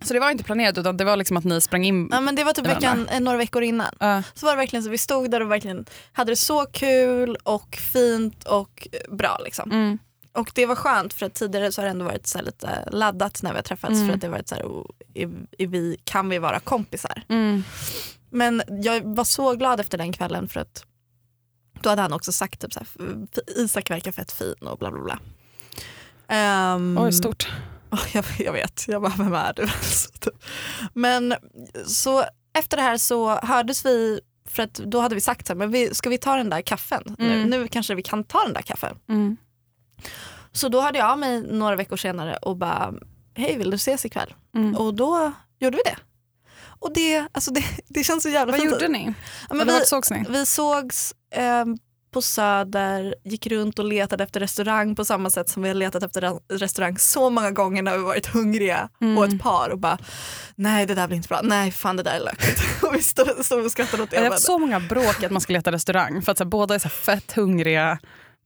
Så 0.04 0.14
det 0.14 0.20
var 0.20 0.30
inte 0.30 0.44
planerat 0.44 0.78
utan 0.78 0.96
det 0.96 1.04
var 1.04 1.16
liksom 1.16 1.36
att 1.36 1.44
ni 1.44 1.60
sprang 1.60 1.84
in. 1.84 2.08
Ja, 2.12 2.20
men 2.20 2.34
det 2.34 2.44
var 2.44 2.52
typ 2.52 2.66
veckan, 2.66 3.08
eh, 3.08 3.20
några 3.20 3.38
veckor 3.38 3.62
innan. 3.62 3.94
Ja. 4.00 4.22
Så 4.34 4.46
var 4.46 4.52
det 4.52 4.56
verkligen 4.56 4.82
så 4.82 4.90
vi 4.90 4.98
stod 4.98 5.30
där 5.30 5.40
och 5.42 5.50
verkligen 5.50 5.86
hade 6.12 6.32
det 6.32 6.36
så 6.36 6.66
kul 6.66 7.36
och 7.42 7.76
fint 7.92 8.44
och 8.44 8.88
bra. 9.08 9.38
Liksom. 9.44 9.70
Mm. 9.72 9.98
Och 10.32 10.50
det 10.54 10.66
var 10.66 10.74
skönt 10.74 11.12
för 11.14 11.26
att 11.26 11.34
tidigare 11.34 11.72
så 11.72 11.80
har 11.80 11.84
det 11.84 11.90
ändå 11.90 12.04
varit 12.04 12.26
så 12.26 12.42
lite 12.42 12.88
laddat 12.92 13.42
när 13.42 13.50
vi 13.50 13.56
har 13.56 13.62
träffats 13.62 13.92
Mm. 13.94 14.06
för 14.06 14.14
att 14.14 14.20
det 14.20 14.26
har 14.26 14.32
varit 14.32 14.48
så 14.48 14.54
här, 14.54 14.62
oh, 14.64 14.86
är, 15.14 15.30
är 15.58 15.66
vi, 15.66 15.96
kan 16.04 16.28
vi 16.28 16.38
vara 16.38 16.60
kompisar? 16.60 17.22
Mm. 17.28 17.62
Men 18.30 18.62
jag 18.68 19.00
var 19.16 19.24
så 19.24 19.54
glad 19.54 19.80
efter 19.80 19.98
den 19.98 20.12
kvällen 20.12 20.48
för 20.48 20.60
att 20.60 20.84
då 21.82 21.88
hade 21.90 22.02
han 22.02 22.12
också 22.12 22.32
sagt 22.32 22.60
typ 22.60 22.72
så 22.72 22.80
här, 22.80 22.86
"F- 23.32 23.38
Isak 23.56 23.90
verkar 23.90 24.12
fett 24.12 24.32
fin 24.32 24.54
och 24.60 24.78
bla 24.78 24.90
bla 24.90 25.00
bla. 25.02 25.18
Ehm, 26.28 26.98
Oj, 27.00 27.12
stort. 27.12 27.48
Ja, 27.90 27.98
Jag, 28.12 28.24
jag 28.38 28.52
vet, 28.52 28.84
jag 28.88 29.02
bara 29.02 29.12
vem 29.18 29.34
är 29.34 29.52
du? 29.56 29.68
Så 29.82 30.10
typ. 30.10 30.34
Men 30.94 31.34
så 31.86 32.24
efter 32.58 32.76
det 32.76 32.82
här 32.82 32.96
så 32.98 33.30
hördes 33.36 33.86
vi 33.86 34.20
för 34.48 34.62
att 34.62 34.74
då 34.74 35.00
hade 35.00 35.14
vi 35.14 35.20
sagt 35.20 35.46
så 35.46 35.52
här, 35.52 35.58
men 35.58 35.70
vi, 35.70 35.94
ska 35.94 36.10
vi 36.10 36.18
ta 36.18 36.36
den 36.36 36.50
där 36.50 36.62
kaffen 36.62 37.02
nu? 37.18 37.32
Mm. 37.36 37.50
Nu 37.50 37.68
kanske 37.68 37.94
vi 37.94 38.02
kan 38.02 38.24
ta 38.24 38.44
den 38.44 38.52
där 38.52 38.62
kaffen. 38.62 38.96
Mm. 39.98 40.10
Så 40.52 40.68
då 40.68 40.80
hörde 40.80 40.98
jag 40.98 41.10
av 41.10 41.18
mig 41.18 41.40
några 41.52 41.76
veckor 41.76 41.96
senare 41.96 42.36
och 42.36 42.56
bara, 42.56 42.94
hej 43.36 43.56
vill 43.58 43.70
du 43.70 43.74
ses 43.76 44.04
ikväll? 44.04 44.34
Mm. 44.56 44.76
Och 44.76 44.94
då 44.94 45.32
gjorde 45.58 45.76
vi 45.76 45.82
det. 45.90 45.96
Och 46.80 46.92
det, 46.94 47.26
alltså 47.32 47.50
det, 47.50 47.64
det 47.88 48.04
känns 48.04 48.22
så 48.22 48.28
jävla 48.28 48.50
Vad 48.52 48.60
fint. 48.60 48.72
gjorde 48.72 48.88
ni? 48.88 49.14
Ja, 49.48 49.54
men 49.54 49.66
vi, 49.66 49.80
sågs 49.86 50.10
ni? 50.10 50.24
vi 50.28 50.46
sågs 50.46 51.14
ehm, 51.34 51.78
på 52.10 52.22
Söder, 52.22 53.14
gick 53.24 53.46
runt 53.46 53.78
och 53.78 53.84
letade 53.84 54.24
efter 54.24 54.40
restaurang 54.40 54.94
på 54.96 55.04
samma 55.04 55.30
sätt 55.30 55.48
som 55.48 55.62
vi 55.62 55.68
har 55.68 55.74
letat 55.74 56.02
efter 56.02 56.20
ra- 56.20 56.40
restaurang 56.58 56.98
så 56.98 57.30
många 57.30 57.50
gånger 57.50 57.82
när 57.82 57.98
vi 57.98 58.04
varit 58.04 58.26
hungriga 58.26 58.88
Mm. 59.00 59.18
och 59.18 59.24
ett 59.24 59.42
par 59.42 59.68
och 59.70 59.78
bara 59.78 59.98
nej 60.54 60.86
det 60.86 60.94
där 60.94 61.06
blir 61.06 61.16
inte 61.16 61.28
bra, 61.28 61.40
nej 61.42 61.70
fan 61.72 61.96
det 61.96 62.02
där 62.02 62.14
är 62.16 62.20
lökigt. 62.24 62.60
och 62.82 62.94
vi 62.94 63.02
stod, 63.02 63.44
stod 63.44 63.64
och 63.64 63.70
skrattade 63.72 64.02
åt 64.02 64.10
det. 64.10 64.16
Jag 64.16 64.22
har 64.22 64.30
haft 64.30 64.42
så 64.42 64.58
många 64.58 64.80
bråk 64.80 65.22
att 65.22 65.30
man 65.30 65.40
ska 65.40 65.52
leta 65.52 65.72
restaurang 65.72 66.22
för 66.22 66.32
att 66.32 66.38
så 66.38 66.44
här, 66.44 66.48
båda 66.50 66.74
är 66.74 66.78
så 66.78 66.88
fett 66.88 67.32
hungriga. 67.32 67.98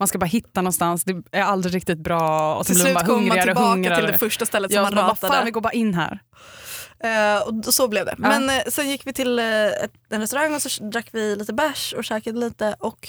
Man 0.02 0.06
ska 0.08 0.18
bara 0.18 0.26
hitta 0.26 0.60
någonstans, 0.62 1.04
det 1.04 1.22
är 1.32 1.42
aldrig 1.42 1.74
riktigt 1.74 1.98
bra 1.98 2.54
och 2.56 2.66
Till 2.66 2.80
slut 2.80 2.94
bara 2.94 3.06
kommer 3.06 3.28
man 3.28 3.38
tillbaka 3.42 3.66
hungrigare. 3.66 3.96
till 4.02 4.06
det 4.12 4.18
första 4.18 4.46
stället 4.46 4.70
som 4.72 4.76
Ja, 4.76 4.82
man 4.82 4.94
bara, 4.94 5.06
ratade. 5.08 5.32
fan 5.34 5.44
vi 5.44 5.50
går 5.50 5.60
bara 5.60 5.72
in 5.72 5.94
här. 5.94 6.18
Eh, 7.04 7.42
och 7.66 7.74
så 7.74 7.88
blev 7.88 8.06
det. 8.06 8.14
Men 8.18 8.50
eh, 8.50 8.62
sen 8.68 8.90
gick 8.90 9.06
vi 9.06 9.12
till 9.12 9.38
ett, 9.38 9.92
en 10.10 10.20
restaurang 10.20 10.54
och 10.54 10.62
så 10.62 10.84
drack 10.84 11.08
vi 11.12 11.36
lite 11.36 11.52
bärs 11.52 11.92
och 11.96 12.04
käkade 12.04 12.38
lite 12.38 12.76
och 12.78 13.08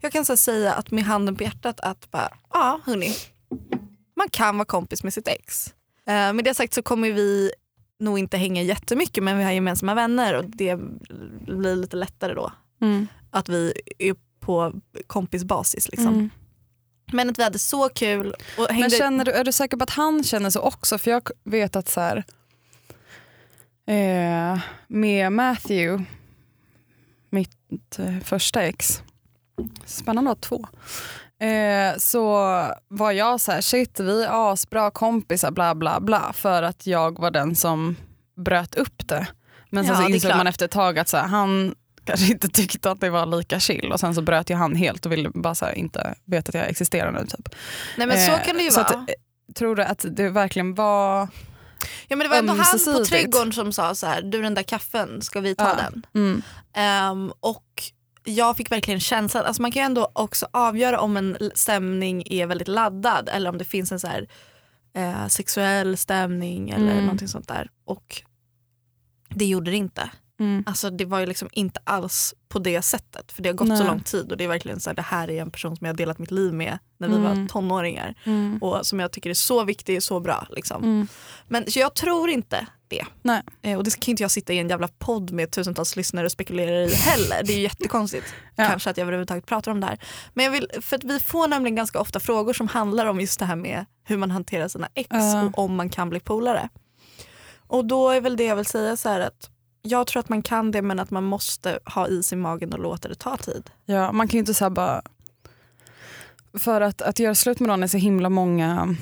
jag 0.00 0.12
kan 0.12 0.24
så 0.24 0.36
säga 0.36 0.72
att 0.74 0.90
med 0.90 1.04
handen 1.04 1.36
på 1.36 1.42
hjärtat 1.42 1.80
att 1.80 2.10
bara, 2.10 2.28
ja 2.52 2.80
hörni, 2.86 3.14
man 4.16 4.28
kan 4.30 4.56
vara 4.58 4.64
kompis 4.66 5.04
med 5.04 5.14
sitt 5.14 5.28
ex. 5.28 5.74
Med 6.06 6.44
det 6.44 6.54
sagt 6.54 6.74
så 6.74 6.82
kommer 6.82 7.10
vi 7.12 7.50
nog 8.00 8.18
inte 8.18 8.36
hänga 8.36 8.62
jättemycket 8.62 9.24
men 9.24 9.38
vi 9.38 9.44
har 9.44 9.50
gemensamma 9.52 9.94
vänner 9.94 10.34
och 10.34 10.44
det 10.44 10.76
blir 11.46 11.76
lite 11.76 11.96
lättare 11.96 12.34
då 12.34 12.52
att 13.30 13.48
vi 13.48 13.72
är 13.98 14.14
på 14.48 14.72
kompisbasis. 15.06 15.88
Liksom. 15.88 16.14
Mm. 16.14 16.30
Men 17.12 17.30
att 17.30 17.38
vi 17.38 17.42
hade 17.42 17.58
så 17.58 17.88
kul. 17.88 18.34
Och 18.58 18.68
hängde... 18.68 18.80
Men 18.80 18.90
känner 18.90 19.24
du, 19.24 19.32
är 19.32 19.44
du 19.44 19.52
säker 19.52 19.76
på 19.76 19.82
att 19.82 19.90
han 19.90 20.24
känner 20.24 20.50
så 20.50 20.60
också? 20.60 20.98
För 20.98 21.10
jag 21.10 21.30
vet 21.44 21.76
att 21.76 21.88
så 21.88 22.00
här, 22.00 22.24
eh, 23.86 24.58
med 24.86 25.32
Matthew, 25.32 26.04
mitt 27.30 27.98
eh, 27.98 28.18
första 28.24 28.62
ex, 28.62 29.02
spännande 29.84 30.30
att 30.30 30.40
två, 30.40 30.66
eh, 31.46 31.98
så 31.98 32.22
var 32.88 33.12
jag 33.12 33.40
så 33.40 33.52
här, 33.52 33.60
shit 33.60 34.00
vi 34.00 34.24
är 34.24 34.52
asbra 34.52 34.90
kompisar 34.90 35.50
bla 35.50 35.74
bla 35.74 36.00
bla 36.00 36.32
för 36.32 36.62
att 36.62 36.86
jag 36.86 37.18
var 37.18 37.30
den 37.30 37.56
som 37.56 37.96
bröt 38.36 38.74
upp 38.74 39.08
det. 39.08 39.26
Men 39.70 39.84
sen 39.84 39.94
Ja, 39.94 40.02
så 40.02 40.08
insåg 40.08 40.36
man 40.36 40.46
efter 40.46 40.64
ett 40.64 40.70
tag 40.70 40.98
att 40.98 41.08
så 41.08 41.16
här, 41.16 41.26
han 41.26 41.74
kanske 42.10 42.32
inte 42.32 42.48
tyckte 42.48 42.90
att 42.90 43.00
det 43.00 43.10
var 43.10 43.26
lika 43.26 43.60
chill 43.60 43.92
och 43.92 44.00
sen 44.00 44.14
så 44.14 44.22
bröt 44.22 44.50
ju 44.50 44.54
han 44.54 44.76
helt 44.76 45.06
och 45.06 45.12
ville 45.12 45.30
bara 45.34 45.54
här, 45.60 45.72
inte 45.78 46.14
veta 46.24 46.48
att 46.50 46.54
jag 46.54 46.68
existerar 46.68 47.12
nu. 47.12 47.26
Typ. 47.26 47.48
Nej 47.96 48.06
men 48.06 48.26
så 48.26 48.32
Eh, 48.32 48.44
kan 48.46 48.56
det 48.56 48.62
ju 48.62 48.70
så 48.70 48.76
vara. 48.82 48.86
Att, 48.88 49.10
eh, 49.10 49.14
tror 49.54 49.76
du 49.76 49.82
att 49.82 50.04
det 50.10 50.28
verkligen 50.30 50.74
var... 50.74 51.28
Ja 52.08 52.16
men 52.16 52.18
det 52.18 52.28
var 52.28 52.36
ändå 52.36 52.52
han 52.52 52.78
på 52.94 53.04
trädgården 53.04 53.52
som 53.52 53.72
sa 53.72 53.94
så 53.94 54.06
här, 54.06 54.22
du 54.22 54.42
den 54.42 54.54
där 54.54 54.62
kaffen, 54.62 55.22
ska 55.22 55.40
vi 55.40 55.54
ta 55.54 55.68
Ja. 55.68 55.74
den? 55.76 56.06
Mm. 56.14 56.42
Ehm, 56.74 57.32
och 57.40 57.82
jag 58.24 58.56
fick 58.56 58.70
verkligen 58.72 59.00
känslan, 59.00 59.44
alltså 59.44 59.62
man 59.62 59.72
kan 59.72 59.82
ju 59.82 59.86
ändå 59.86 60.10
också 60.12 60.46
avgöra 60.50 61.00
om 61.00 61.16
en 61.16 61.36
stämning 61.54 62.22
är 62.26 62.46
väldigt 62.46 62.68
laddad 62.68 63.28
eller 63.32 63.50
om 63.50 63.58
det 63.58 63.64
finns 63.64 63.92
en 63.92 64.00
så 64.00 64.06
här, 64.06 64.28
eh, 64.96 65.26
sexuell 65.28 65.96
stämning 65.96 66.70
eller 66.70 66.92
Mm. 66.92 67.04
någonting 67.04 67.28
sånt 67.28 67.48
där. 67.48 67.70
Och 67.84 68.22
det 69.28 69.44
gjorde 69.44 69.70
det 69.70 69.76
inte. 69.76 70.10
Mm. 70.40 70.64
Alltså 70.66 70.90
det 70.90 71.04
var 71.04 71.20
ju 71.20 71.26
liksom 71.26 71.48
inte 71.52 71.80
alls 71.84 72.34
på 72.48 72.58
det 72.58 72.82
sättet. 72.82 73.32
För 73.32 73.42
det 73.42 73.48
har 73.48 73.54
gått 73.54 73.68
Nej. 73.68 73.78
så 73.78 73.84
lång 73.84 74.00
tid 74.00 74.30
och 74.32 74.38
det 74.38 74.44
är 74.44 74.48
verkligen 74.48 74.80
så 74.80 74.90
här, 74.90 74.94
det 74.94 75.02
här 75.02 75.30
är 75.30 75.42
en 75.42 75.50
person 75.50 75.76
som 75.76 75.86
jag 75.86 75.92
har 75.92 75.96
delat 75.96 76.18
mitt 76.18 76.30
liv 76.30 76.52
med 76.52 76.78
när 76.98 77.08
vi 77.08 77.14
Mm. 77.14 77.24
var 77.40 77.48
tonåringar. 77.48 78.14
Mm. 78.24 78.58
Och 78.62 78.86
som 78.86 79.00
jag 79.00 79.12
tycker 79.12 79.30
är 79.30 79.34
så 79.34 79.64
viktig 79.64 79.96
och 79.96 80.02
så 80.02 80.20
bra. 80.20 80.46
Liksom. 80.50 80.82
Mm. 80.84 81.08
Men 81.48 81.64
jag 81.68 81.94
tror 81.94 82.30
inte 82.30 82.66
det. 82.88 83.04
Eh, 83.62 83.76
och 83.78 83.84
det 83.84 84.00
kan 84.00 84.10
inte 84.12 84.22
jag 84.22 84.30
sitta 84.30 84.52
i 84.52 84.58
en 84.58 84.68
jävla 84.68 84.88
podd 84.88 85.30
med 85.30 85.50
tusentals 85.50 85.96
lyssnare 85.96 86.24
och 86.26 86.32
spekulera 86.32 86.70
i 86.84 86.94
heller. 86.94 87.42
Det 87.44 87.52
är 87.52 87.56
ju 87.56 87.62
jättekonstigt 87.62 88.26
Ja. 88.56 88.66
kanske 88.66 88.90
att 88.90 88.96
jag 88.96 89.02
överhuvudtaget 89.02 89.46
pratar 89.46 89.70
om 89.72 89.80
det 89.80 89.86
här. 89.86 89.98
Men 90.34 90.44
jag 90.44 90.52
vill, 90.52 90.68
för 90.80 90.96
att 90.96 91.04
vi 91.04 91.20
får 91.20 91.48
nämligen 91.48 91.74
ganska 91.76 92.00
ofta 92.00 92.20
frågor 92.20 92.52
som 92.52 92.68
handlar 92.68 93.06
om 93.06 93.20
just 93.20 93.38
det 93.38 93.44
här 93.44 93.56
med 93.56 93.84
hur 94.04 94.16
man 94.16 94.30
hanterar 94.30 94.68
sina 94.68 94.88
ex 94.94 95.08
Ja. 95.10 95.42
och 95.44 95.58
om 95.64 95.74
man 95.74 95.90
kan 95.90 96.10
bli 96.10 96.20
polare. 96.20 96.68
Och 97.66 97.84
då 97.84 98.10
är 98.10 98.20
väl 98.20 98.36
det 98.36 98.44
jag 98.44 98.56
vill 98.56 98.66
säga 98.66 98.96
så 98.96 99.08
här 99.08 99.20
att 99.20 99.50
jag 99.88 100.06
tror 100.06 100.20
att 100.20 100.28
man 100.28 100.42
kan 100.42 100.70
det 100.70 100.82
men 100.82 100.98
att 100.98 101.10
man 101.10 101.24
måste 101.24 101.78
ha 101.84 102.08
is 102.08 102.32
i 102.32 102.36
magen 102.36 102.72
och 102.72 102.78
låta 102.78 103.08
det 103.08 103.14
ta 103.14 103.36
tid. 103.36 103.70
Ja, 103.84 104.12
man 104.12 104.28
kan 104.28 104.32
ju 104.32 104.38
inte 104.38 104.54
säga 104.54 104.70
bara... 104.70 105.02
För 106.54 106.80
att, 106.80 107.02
att 107.02 107.18
göra 107.18 107.34
slut 107.34 107.60
med 107.60 107.68
någon 107.68 107.82
är 107.82 107.86
så 107.86 107.96
himla 107.96 108.30
många 108.30 108.96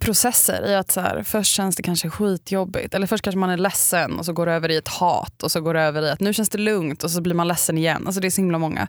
processer 0.00 0.66
i 0.70 0.74
att 0.74 0.90
så 0.90 1.00
här, 1.00 1.22
först 1.22 1.54
känns 1.54 1.76
det 1.76 1.82
kanske 1.82 2.10
skitjobbigt 2.10 2.94
eller 2.94 3.06
först 3.06 3.24
kanske 3.24 3.38
man 3.38 3.50
är 3.50 3.56
ledsen 3.56 4.18
och 4.18 4.24
så 4.24 4.32
går 4.32 4.46
det 4.46 4.52
över 4.52 4.70
i 4.70 4.76
ett 4.76 4.88
hat 4.88 5.42
och 5.42 5.52
så 5.52 5.60
går 5.60 5.74
det 5.74 5.80
över 5.80 6.02
i 6.02 6.10
att 6.10 6.20
nu 6.20 6.32
känns 6.32 6.48
det 6.48 6.58
lugnt 6.58 7.04
och 7.04 7.10
så 7.10 7.20
blir 7.20 7.34
man 7.34 7.48
ledsen 7.48 7.78
igen. 7.78 8.02
Alltså 8.06 8.20
det 8.20 8.28
är 8.28 8.30
så 8.30 8.40
himla 8.40 8.58
många 8.58 8.88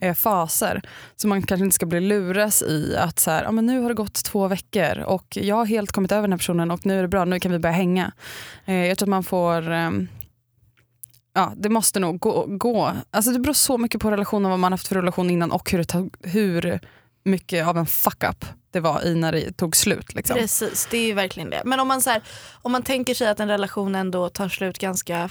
eh, 0.00 0.14
faser. 0.14 0.82
Så 1.16 1.28
man 1.28 1.42
kanske 1.42 1.64
inte 1.64 1.74
ska 1.74 1.86
bli 1.86 2.00
luras 2.00 2.62
i 2.62 2.96
att 2.96 3.18
så 3.18 3.30
här, 3.30 3.42
ja, 3.44 3.52
men 3.52 3.66
nu 3.66 3.80
har 3.80 3.88
det 3.88 3.94
gått 3.94 4.24
två 4.24 4.48
veckor 4.48 4.98
och 4.98 5.38
jag 5.40 5.56
har 5.56 5.66
helt 5.66 5.92
kommit 5.92 6.12
över 6.12 6.22
den 6.22 6.32
här 6.32 6.38
personen 6.38 6.70
och 6.70 6.86
nu 6.86 6.98
är 6.98 7.02
det 7.02 7.08
bra, 7.08 7.24
nu 7.24 7.40
kan 7.40 7.52
vi 7.52 7.58
börja 7.58 7.74
hänga. 7.74 8.12
Eh, 8.64 8.86
jag 8.86 8.98
tror 8.98 9.06
att 9.06 9.10
man 9.10 9.24
får 9.24 9.72
eh, 9.72 9.90
Ja, 11.34 11.52
det 11.56 11.68
måste 11.68 12.00
nog 12.00 12.18
gå, 12.18 12.46
gå. 12.46 12.92
Alltså 13.10 13.30
det 13.30 13.38
beror 13.38 13.54
så 13.54 13.78
mycket 13.78 14.00
på 14.00 14.10
relationen, 14.10 14.50
vad 14.50 14.58
man 14.58 14.72
haft 14.72 14.88
för 14.88 14.94
relation 14.94 15.30
innan 15.30 15.52
och 15.52 15.70
hur, 15.70 15.78
det 15.78 16.10
hur 16.28 16.80
mycket 17.24 17.66
av 17.66 17.78
en 17.78 17.86
fuck-up 17.86 18.44
det 18.70 18.80
var 18.80 19.06
i 19.06 19.14
när 19.14 19.32
det 19.32 19.52
tog 19.52 19.76
slut. 19.76 20.14
Liksom. 20.14 20.36
Precis, 20.36 20.88
det 20.90 21.10
är 21.10 21.14
verkligen 21.14 21.50
det. 21.50 21.62
Men 21.64 21.80
om 21.80 21.88
man, 21.88 22.00
så 22.00 22.10
här, 22.10 22.22
om 22.62 22.72
man 22.72 22.82
tänker 22.82 23.14
sig 23.14 23.28
att 23.28 23.40
en 23.40 23.48
relation 23.48 23.94
ändå 23.94 24.28
tar 24.28 24.48
slut 24.48 24.78
ganska 24.78 25.30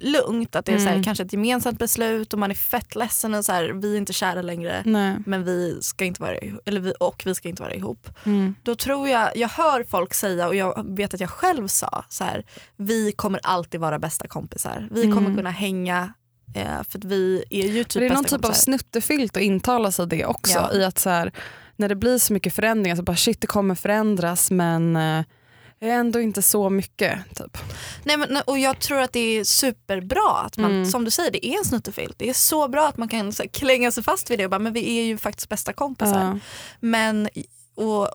lugnt, 0.00 0.56
att 0.56 0.66
det 0.66 0.72
är 0.72 0.78
så 0.78 0.84
här, 0.84 0.90
Mm. 0.92 1.02
kanske 1.04 1.24
ett 1.24 1.32
gemensamt 1.32 1.78
beslut 1.78 2.32
och 2.32 2.38
man 2.38 2.50
är 2.50 2.54
fett 2.54 2.94
ledsen 2.96 3.34
och 3.34 3.44
så 3.44 3.52
här, 3.52 3.68
vi 3.68 3.92
är 3.92 3.96
inte 3.98 4.12
kära 4.12 4.42
längre 4.42 4.82
Nej. 4.86 5.16
men 5.26 5.44
vi 5.44 5.78
ska 5.82 6.04
inte 6.04 6.22
vara 6.22 6.36
eller 6.64 6.80
vi, 6.80 6.92
och 7.00 7.22
vi 7.26 7.34
ska 7.34 7.48
inte 7.48 7.62
vara 7.62 7.74
ihop. 7.74 8.08
Mm. 8.26 8.54
Då 8.62 8.74
tror 8.74 9.08
jag, 9.08 9.36
jag 9.36 9.48
hör 9.48 9.84
folk 9.84 10.14
säga 10.14 10.48
och 10.48 10.54
jag 10.54 10.96
vet 10.96 11.14
att 11.14 11.20
jag 11.20 11.30
själv 11.30 11.68
sa 11.68 12.04
så 12.08 12.24
här, 12.24 12.44
vi 12.76 13.12
kommer 13.12 13.40
alltid 13.42 13.80
vara 13.80 13.98
bästa 13.98 14.28
kompisar. 14.28 14.88
Vi 14.90 15.02
kommer 15.02 15.18
Mm. 15.18 15.36
kunna 15.36 15.50
hänga 15.50 16.12
eh, 16.54 16.82
för 16.88 16.98
vi 17.08 17.44
är 17.50 17.66
ju 17.68 17.84
typ 17.84 18.00
det 18.00 18.06
är 18.06 18.10
någon 18.14 18.24
typ 18.24 18.32
av 18.32 18.38
kompisar. 18.38 18.62
snuttefilt 18.62 19.36
att 19.36 19.42
intala 19.42 19.92
sig 19.92 20.06
det 20.06 20.24
också. 20.26 20.58
Ja. 20.58 20.72
I 20.72 20.84
att 20.84 20.98
så 20.98 21.10
här, 21.10 21.32
när 21.76 21.88
det 21.88 21.94
blir 21.96 22.18
så 22.18 22.32
mycket 22.32 22.54
förändringar 22.54 22.96
så 22.96 23.02
bara 23.02 23.16
shit 23.16 23.40
det 23.40 23.46
kommer 23.46 23.74
förändras 23.74 24.50
men 24.50 24.96
eh, 24.96 25.24
ändå 25.80 26.20
inte 26.20 26.42
så 26.42 26.70
mycket. 26.70 27.18
Typ. 27.36 27.58
Nej, 28.04 28.16
men, 28.16 28.36
och 28.46 28.58
jag 28.58 28.78
tror 28.78 29.00
att 29.00 29.12
det 29.12 29.20
är 29.38 29.44
superbra 29.44 30.38
att 30.46 30.56
man, 30.58 30.70
Mm. 30.70 30.86
som 30.86 31.04
du 31.04 31.10
säger, 31.10 31.30
det 31.30 31.46
är 31.46 31.58
en 31.58 31.64
snuttefilt. 31.64 32.18
Det 32.18 32.28
är 32.28 32.34
så 32.34 32.68
bra 32.68 32.88
att 32.88 32.96
man 32.96 33.08
kan 33.08 33.32
så 33.32 33.42
här, 33.42 33.48
klänga 33.50 33.90
sig 33.90 34.02
fast 34.02 34.30
vid 34.30 34.38
det 34.38 34.44
och 34.44 34.50
bara, 34.50 34.58
men 34.58 34.72
vi 34.72 34.98
är 34.98 35.04
ju 35.04 35.18
faktiskt 35.18 35.48
bästa 35.48 35.72
kompisar. 35.72 36.24
Ja. 36.24 36.38
Men, 36.80 37.28
och, 37.74 38.08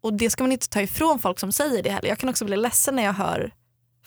och 0.00 0.12
det 0.14 0.30
ska 0.30 0.44
man 0.44 0.52
inte 0.52 0.68
ta 0.68 0.80
ifrån 0.80 1.18
folk 1.18 1.38
som 1.38 1.52
säger 1.52 1.82
det 1.82 1.90
heller. 1.90 2.08
Jag 2.08 2.18
kan 2.18 2.28
också 2.28 2.44
bli 2.44 2.56
ledsen 2.56 2.96
när 2.96 3.02
jag 3.04 3.12
hör 3.12 3.52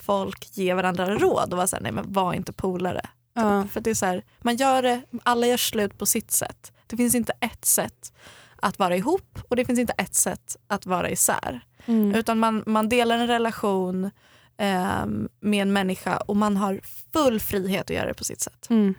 folk 0.00 0.48
ge 0.56 0.74
varandra 0.74 1.14
råd 1.14 1.50
och 1.52 1.56
vara 1.56 1.66
såhär, 1.66 1.82
nej 1.82 1.92
men 1.92 2.12
var 2.12 2.32
inte 2.34 2.52
polare. 2.52 3.08
Ja. 3.34 3.66
För 3.72 3.80
det 3.80 3.90
är 3.90 3.94
så 3.94 4.06
här, 4.06 4.24
man 4.40 4.56
gör 4.56 4.82
det, 4.82 5.00
alla 5.22 5.46
gör 5.46 5.56
slut 5.56 5.98
på 5.98 6.06
sitt 6.06 6.30
sätt. 6.30 6.72
Det 6.86 6.96
finns 6.96 7.14
inte 7.14 7.32
ett 7.40 7.64
sätt 7.64 8.12
att 8.62 8.78
vara 8.78 8.96
ihop 8.96 9.38
och 9.48 9.56
det 9.56 9.64
finns 9.64 9.78
inte 9.78 9.92
ett 9.92 10.14
sätt 10.14 10.56
att 10.66 10.86
vara 10.86 11.10
isär. 11.10 11.60
Mm. 11.86 12.14
Utan 12.14 12.38
man, 12.38 12.62
man 12.66 12.88
delar 12.88 13.18
en 13.18 13.26
relation 13.26 14.10
ehm, 14.56 15.28
med 15.40 15.62
en 15.62 15.72
människa 15.72 16.16
och 16.16 16.36
man 16.36 16.56
har 16.56 16.80
full 17.12 17.40
frihet 17.40 17.90
att 17.90 17.96
göra 17.96 18.06
det 18.06 18.14
på 18.14 18.24
sitt 18.24 18.40
sätt. 18.40 18.66
Mm. 18.70 18.94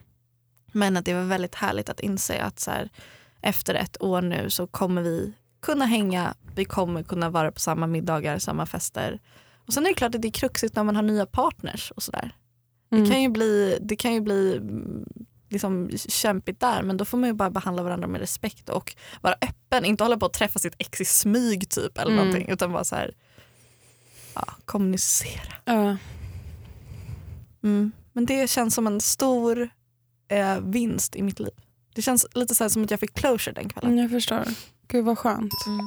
Men 0.72 0.98
att 0.98 1.06
det 1.06 1.14
var 1.14 1.24
väldigt 1.24 1.56
härligt 1.56 1.90
att 1.90 2.00
inse 2.00 2.44
att 2.44 2.60
så 2.60 2.72
här, 2.72 2.90
efter 3.42 3.76
ett 3.76 4.02
år 4.02 4.22
nu 4.22 4.50
så 4.50 4.68
kommer 4.68 5.02
vi 5.02 5.34
kunna 5.62 5.86
hänga, 5.86 6.34
vi 6.56 6.66
kommer 6.66 7.04
kunna 7.04 7.30
vara 7.30 7.52
på 7.52 7.60
samma 7.60 7.88
middagar, 7.88 8.40
samma 8.40 8.66
fester. 8.66 9.20
Och 9.68 9.74
sen 9.74 9.86
är 9.86 9.90
det 9.90 9.96
klart 9.96 10.16
att 10.16 10.22
det 10.22 10.28
är 10.28 10.32
kruxigt 10.32 10.76
när 10.76 10.84
man 10.84 10.96
har 10.96 11.04
nya 11.04 11.26
partners 11.26 11.92
och 11.92 12.04
sådär. 12.04 12.36
Mm. 12.92 13.04
Det 13.04 13.10
kan 13.12 13.22
ju 13.22 13.30
bli, 13.30 13.78
det 13.82 13.96
kan 13.96 14.14
ju 14.14 14.22
bli 14.22 14.62
liksom 15.54 15.90
kämpigt 15.96 16.60
där 16.60 16.84
men 16.84 16.98
då 16.98 17.06
får 17.06 17.18
man 17.18 17.30
ju 17.30 17.34
bara 17.34 17.50
behandla 17.50 17.84
varandra 17.84 18.08
med 18.08 18.22
respekt 18.22 18.70
och 18.70 18.96
vara 19.22 19.36
öppen, 19.42 19.86
inte 19.86 20.04
hålla 20.04 20.18
på 20.18 20.26
att 20.26 20.34
träffa 20.34 20.60
sitt 20.60 20.76
ex 20.78 21.02
i 21.02 21.06
smyg 21.06 21.70
typ 21.70 21.98
eller 21.98 22.12
Mm. 22.12 22.26
någonting 22.26 22.50
utan 22.50 22.72
bara 22.72 22.84
så 22.84 22.96
här, 22.96 23.14
ja, 24.36 24.46
kommunicera. 24.66 25.54
Ja. 25.66 25.98
Mm. 27.64 27.92
Men 28.14 28.26
det 28.26 28.50
känns 28.50 28.76
som 28.76 28.88
en 28.88 29.02
stor 29.02 29.70
eh, 30.28 30.60
vinst 30.60 31.16
i 31.16 31.22
mitt 31.24 31.40
liv. 31.40 31.54
Det 31.96 32.02
känns 32.02 32.26
lite 32.34 32.56
så 32.56 32.64
här 32.64 32.70
som 32.70 32.84
att 32.84 32.92
jag 32.92 33.00
fick 33.00 33.14
closure 33.14 33.54
den 33.54 33.70
kvällen. 33.70 33.98
Jag 33.98 34.12
förstår. 34.12 34.44
Gud 34.88 35.06
vad 35.06 35.18
skönt. 35.18 35.54
Mm. 35.68 35.86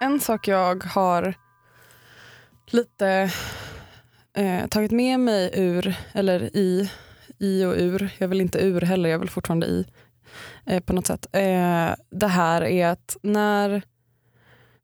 En 0.00 0.20
sak 0.20 0.48
jag 0.48 0.84
har 0.84 1.34
lite 2.66 3.30
eh, 4.36 4.66
tagit 4.66 4.90
med 4.90 5.20
mig 5.20 5.50
ur, 5.54 5.94
eller 6.12 6.56
i, 6.56 6.90
i 7.38 7.64
och 7.64 7.74
ur, 7.76 8.10
jag 8.18 8.28
vill 8.28 8.40
inte 8.40 8.58
ur 8.58 8.80
heller, 8.80 9.10
jag 9.10 9.18
vill 9.18 9.30
fortfarande 9.30 9.66
i 9.66 9.86
eh, 10.66 10.80
på 10.80 10.92
något 10.92 11.06
sätt. 11.06 11.26
Eh, 11.32 11.90
det 12.10 12.28
här 12.28 12.62
är 12.62 12.86
att 12.86 13.16
när, 13.22 13.82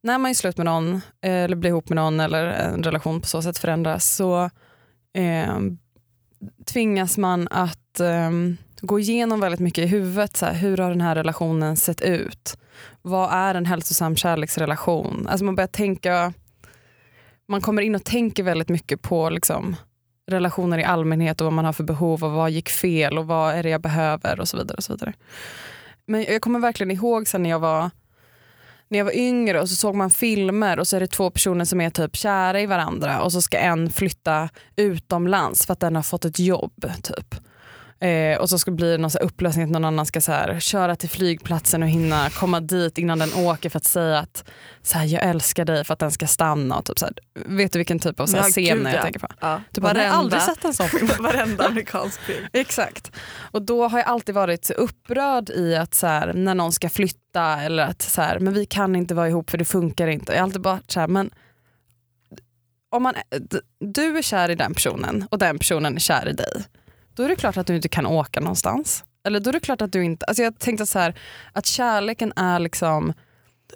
när 0.02 0.18
man 0.18 0.30
är 0.30 0.34
slut 0.34 0.56
med 0.56 0.66
någon, 0.66 0.94
eh, 0.94 1.00
eller 1.44 1.56
blir 1.56 1.70
ihop 1.70 1.88
med 1.88 1.96
någon 1.96 2.20
eller 2.20 2.44
en 2.44 2.82
relation 2.82 3.20
på 3.20 3.26
så 3.26 3.42
sätt 3.42 3.58
förändras 3.58 4.16
så 4.16 4.50
eh, 5.14 5.58
tvingas 6.64 7.18
man 7.18 7.48
att 7.50 8.00
eh, 8.00 8.30
gå 8.80 8.98
igenom 8.98 9.40
väldigt 9.40 9.60
mycket 9.60 9.84
i 9.84 9.88
huvudet. 9.88 10.36
Så 10.36 10.46
här, 10.46 10.54
hur 10.54 10.76
har 10.76 10.90
den 10.90 11.00
här 11.00 11.14
relationen 11.14 11.76
sett 11.76 12.00
ut? 12.00 12.58
Vad 13.02 13.32
är 13.32 13.54
en 13.54 13.66
hälsosam 13.66 14.16
kärleksrelation? 14.16 15.26
Alltså 15.26 15.44
man 15.44 15.54
börjar 15.54 15.68
tänka, 15.68 16.32
man 17.48 17.60
kommer 17.60 17.82
in 17.82 17.94
och 17.94 18.04
tänker 18.04 18.42
väldigt 18.42 18.68
mycket 18.68 19.02
på 19.02 19.30
liksom, 19.30 19.76
relationer 20.26 20.78
i 20.78 20.84
allmänhet 20.84 21.40
och 21.40 21.44
vad 21.44 21.52
man 21.52 21.64
har 21.64 21.72
för 21.72 21.84
behov 21.84 22.24
och 22.24 22.30
vad 22.30 22.50
gick 22.50 22.68
fel 22.68 23.18
och 23.18 23.26
vad 23.26 23.54
är 23.54 23.62
det 23.62 23.68
jag 23.68 23.80
behöver 23.80 24.40
och 24.40 24.48
så 24.48 24.56
vidare. 24.56 24.76
Och 24.76 24.84
så 24.84 24.92
vidare. 24.92 25.12
Men 26.06 26.24
jag 26.24 26.42
kommer 26.42 26.58
verkligen 26.58 26.90
ihåg 26.90 27.28
sen 27.28 27.42
när 27.42 27.50
jag 27.50 27.58
var 27.58 27.90
när 28.88 28.98
jag 28.98 29.04
var 29.04 29.16
yngre 29.16 29.60
och 29.60 29.68
så 29.68 29.76
såg 29.76 29.94
man 29.94 30.10
filmer 30.10 30.78
och 30.78 30.86
så 30.86 30.96
är 30.96 31.00
det 31.00 31.06
två 31.06 31.30
personer 31.30 31.64
som 31.64 31.80
är 31.80 31.90
typ 31.90 32.16
kära 32.16 32.60
i 32.60 32.66
varandra 32.66 33.22
och 33.22 33.32
så 33.32 33.42
ska 33.42 33.58
en 33.58 33.90
flytta 33.90 34.48
utomlands 34.76 35.66
för 35.66 35.72
att 35.72 35.80
den 35.80 35.96
har 35.96 36.02
fått 36.02 36.24
ett 36.24 36.38
jobb. 36.38 36.92
typ. 37.02 37.34
Eh, 38.00 38.38
och 38.38 38.48
så 38.48 38.58
ska 38.58 38.70
det 38.70 38.74
bli 38.74 38.98
någon 38.98 39.10
så 39.10 39.18
upplösning 39.18 39.64
att 39.64 39.70
någon 39.70 39.84
annan 39.84 40.06
ska 40.06 40.20
så 40.20 40.32
här, 40.32 40.60
köra 40.60 40.96
till 40.96 41.08
flygplatsen 41.08 41.82
och 41.82 41.88
hinna 41.88 42.30
komma 42.30 42.60
dit 42.60 42.98
innan 42.98 43.18
den 43.18 43.34
åker 43.34 43.70
för 43.70 43.76
att 43.76 43.84
säga 43.84 44.18
att 44.18 44.44
så 44.82 44.98
här, 44.98 45.04
jag 45.06 45.22
älskar 45.22 45.64
dig 45.64 45.84
för 45.84 45.92
att 45.92 45.98
den 45.98 46.10
ska 46.10 46.26
stanna. 46.26 46.76
Och 46.76 46.84
typ, 46.84 46.98
så 46.98 47.06
här, 47.06 47.14
vet 47.34 47.72
du 47.72 47.78
vilken 47.78 47.98
typ 47.98 48.20
av 48.20 48.26
så 48.26 48.36
här, 48.36 48.44
Ja, 48.44 48.50
scen 48.50 48.64
gud, 48.64 48.86
jag 48.86 48.94
ja. 48.94 49.02
tänker 49.02 49.20
på? 49.20 49.28
Ja. 49.40 49.60
Du 49.70 49.80
bara, 49.80 50.04
jag 50.04 50.10
har 50.10 50.18
aldrig 50.18 50.42
sett 50.42 50.64
en 50.64 50.74
sån 50.74 50.88
film. 50.88 51.08
varenda 51.20 51.66
amerikansk 51.66 52.20
film. 52.20 52.46
Exakt. 52.52 53.12
Och 53.50 53.62
då 53.62 53.88
har 53.88 53.98
jag 53.98 54.08
alltid 54.08 54.34
varit 54.34 54.70
upprörd 54.70 55.50
i 55.50 55.76
att 55.76 55.94
så 55.94 56.06
här, 56.06 56.32
när 56.32 56.54
någon 56.54 56.72
ska 56.72 56.88
flytta 56.88 57.62
eller 57.62 57.82
att 57.82 58.02
så 58.02 58.22
här, 58.22 58.38
men 58.38 58.54
vi 58.54 58.66
kan 58.66 58.96
inte 58.96 59.14
vara 59.14 59.28
ihop 59.28 59.50
för 59.50 59.58
det 59.58 59.64
funkar 59.64 60.06
inte. 60.06 60.32
Jag 60.32 60.38
har 60.38 60.44
alltid 60.44 60.62
varit 60.62 60.90
så 60.90 61.00
här, 61.00 61.08
men 61.08 61.30
om 62.90 63.02
man, 63.02 63.14
du 63.80 64.18
är 64.18 64.22
kär 64.22 64.50
i 64.50 64.54
den 64.54 64.74
personen 64.74 65.26
och 65.30 65.38
den 65.38 65.58
personen 65.58 65.94
är 65.94 66.00
kär 66.00 66.28
i 66.28 66.32
dig. 66.32 66.64
Då 67.14 67.22
är 67.22 67.28
det 67.28 67.36
klart 67.36 67.56
att 67.56 67.66
du 67.66 67.76
inte 67.76 67.88
kan 67.88 68.06
åka 68.06 68.40
någonstans. 68.40 69.04
Eller 69.26 69.40
då 69.40 69.50
är 69.50 69.52
det 69.52 69.60
klart 69.60 69.82
att 69.82 69.92
du 69.92 70.04
inte, 70.04 70.26
alltså 70.26 70.42
jag 70.42 70.58
tänkte 70.58 70.86
så 70.86 70.98
här, 70.98 71.14
att 71.52 71.66
kärleken 71.66 72.32
är 72.36 72.58
liksom 72.58 73.12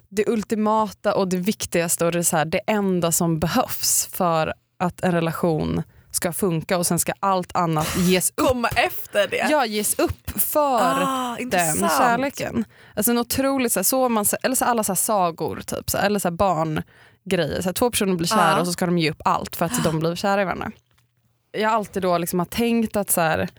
det 0.09 0.27
ultimata 0.27 1.15
och 1.15 1.27
det 1.27 1.37
viktigaste 1.37 2.05
och 2.05 2.11
det, 2.11 2.19
är 2.19 2.23
så 2.23 2.37
här, 2.37 2.45
det 2.45 2.59
enda 2.67 3.11
som 3.11 3.39
behövs 3.39 4.09
för 4.11 4.53
att 4.79 5.01
en 5.03 5.11
relation 5.11 5.83
ska 6.11 6.33
funka 6.33 6.77
och 6.77 6.87
sen 6.87 6.99
ska 6.99 7.13
allt 7.19 7.55
annat 7.55 7.97
ges 7.97 8.29
upp 8.35 8.47
Komma 8.47 8.67
efter 8.67 9.27
det. 9.27 9.47
ja, 9.51 9.65
ges 9.65 9.99
upp 9.99 10.29
för 10.39 10.59
ah, 11.03 11.35
den 11.35 11.41
intressant. 11.43 11.91
kärleken. 11.97 12.65
Alltså 12.95 13.11
en 13.11 13.17
otroligt, 13.17 13.71
så 13.71 13.79
här, 13.79 13.83
så 13.83 14.09
man, 14.09 14.25
eller 14.43 14.55
så 14.55 14.65
alla 14.65 14.83
så 14.83 14.91
här, 14.91 14.97
sagor, 14.97 15.61
typ, 15.65 15.89
så 15.89 15.97
här, 15.97 16.05
eller 16.05 16.19
så 16.19 16.31
barngrejer. 16.31 17.61
Så 17.61 17.73
två 17.73 17.91
personer 17.91 18.15
blir 18.15 18.27
kära 18.27 18.51
Ja. 18.51 18.59
och 18.59 18.65
så 18.67 18.73
ska 18.73 18.85
de 18.85 18.97
ge 18.97 19.11
upp 19.11 19.21
allt 19.25 19.55
för 19.55 19.65
att 19.65 19.83
de 19.83 19.99
blir 19.99 20.15
kära 20.15 20.41
i 20.41 20.45
varandra. 20.45 20.71
Jag 21.51 21.69
har 21.69 21.75
alltid 21.75 22.01
då 22.03 22.17
liksom 22.17 22.39
har 22.39 22.45
tänkt 22.45 22.95
att 22.95 23.09
så 23.09 23.21
här, 23.21 23.49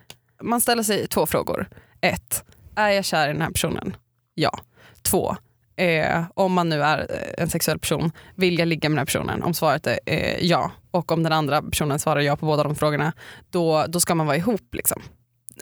man 0.42 0.60
ställer 0.60 0.82
sig 0.82 1.06
två 1.06 1.26
frågor. 1.26 1.68
Ett, 2.00 2.44
är 2.74 2.88
jag 2.88 3.04
kär 3.04 3.28
i 3.28 3.32
den 3.32 3.42
här 3.42 3.50
personen? 3.50 3.96
Ja. 4.34 4.58
Två, 5.02 5.36
eh, 5.76 6.24
om 6.34 6.52
man 6.52 6.68
nu 6.68 6.82
är 6.82 6.98
eh, 6.98 7.42
en 7.42 7.50
sexuell 7.50 7.78
person, 7.78 8.12
vill 8.34 8.58
jag 8.58 8.68
ligga 8.68 8.88
med 8.88 8.94
den 8.94 8.98
här 8.98 9.06
personen? 9.06 9.42
Om 9.42 9.54
svaret 9.54 9.86
är 9.86 9.98
eh, 10.06 10.44
ja 10.44 10.70
och 10.90 11.12
om 11.12 11.22
den 11.22 11.32
andra 11.32 11.62
personen 11.62 11.98
svarar 11.98 12.20
ja 12.20 12.36
på 12.36 12.46
båda 12.46 12.62
de 12.62 12.74
frågorna, 12.74 13.12
då, 13.50 13.84
då 13.88 14.00
ska 14.00 14.14
man 14.14 14.26
vara 14.26 14.36
ihop. 14.36 14.74
Liksom. 14.74 15.02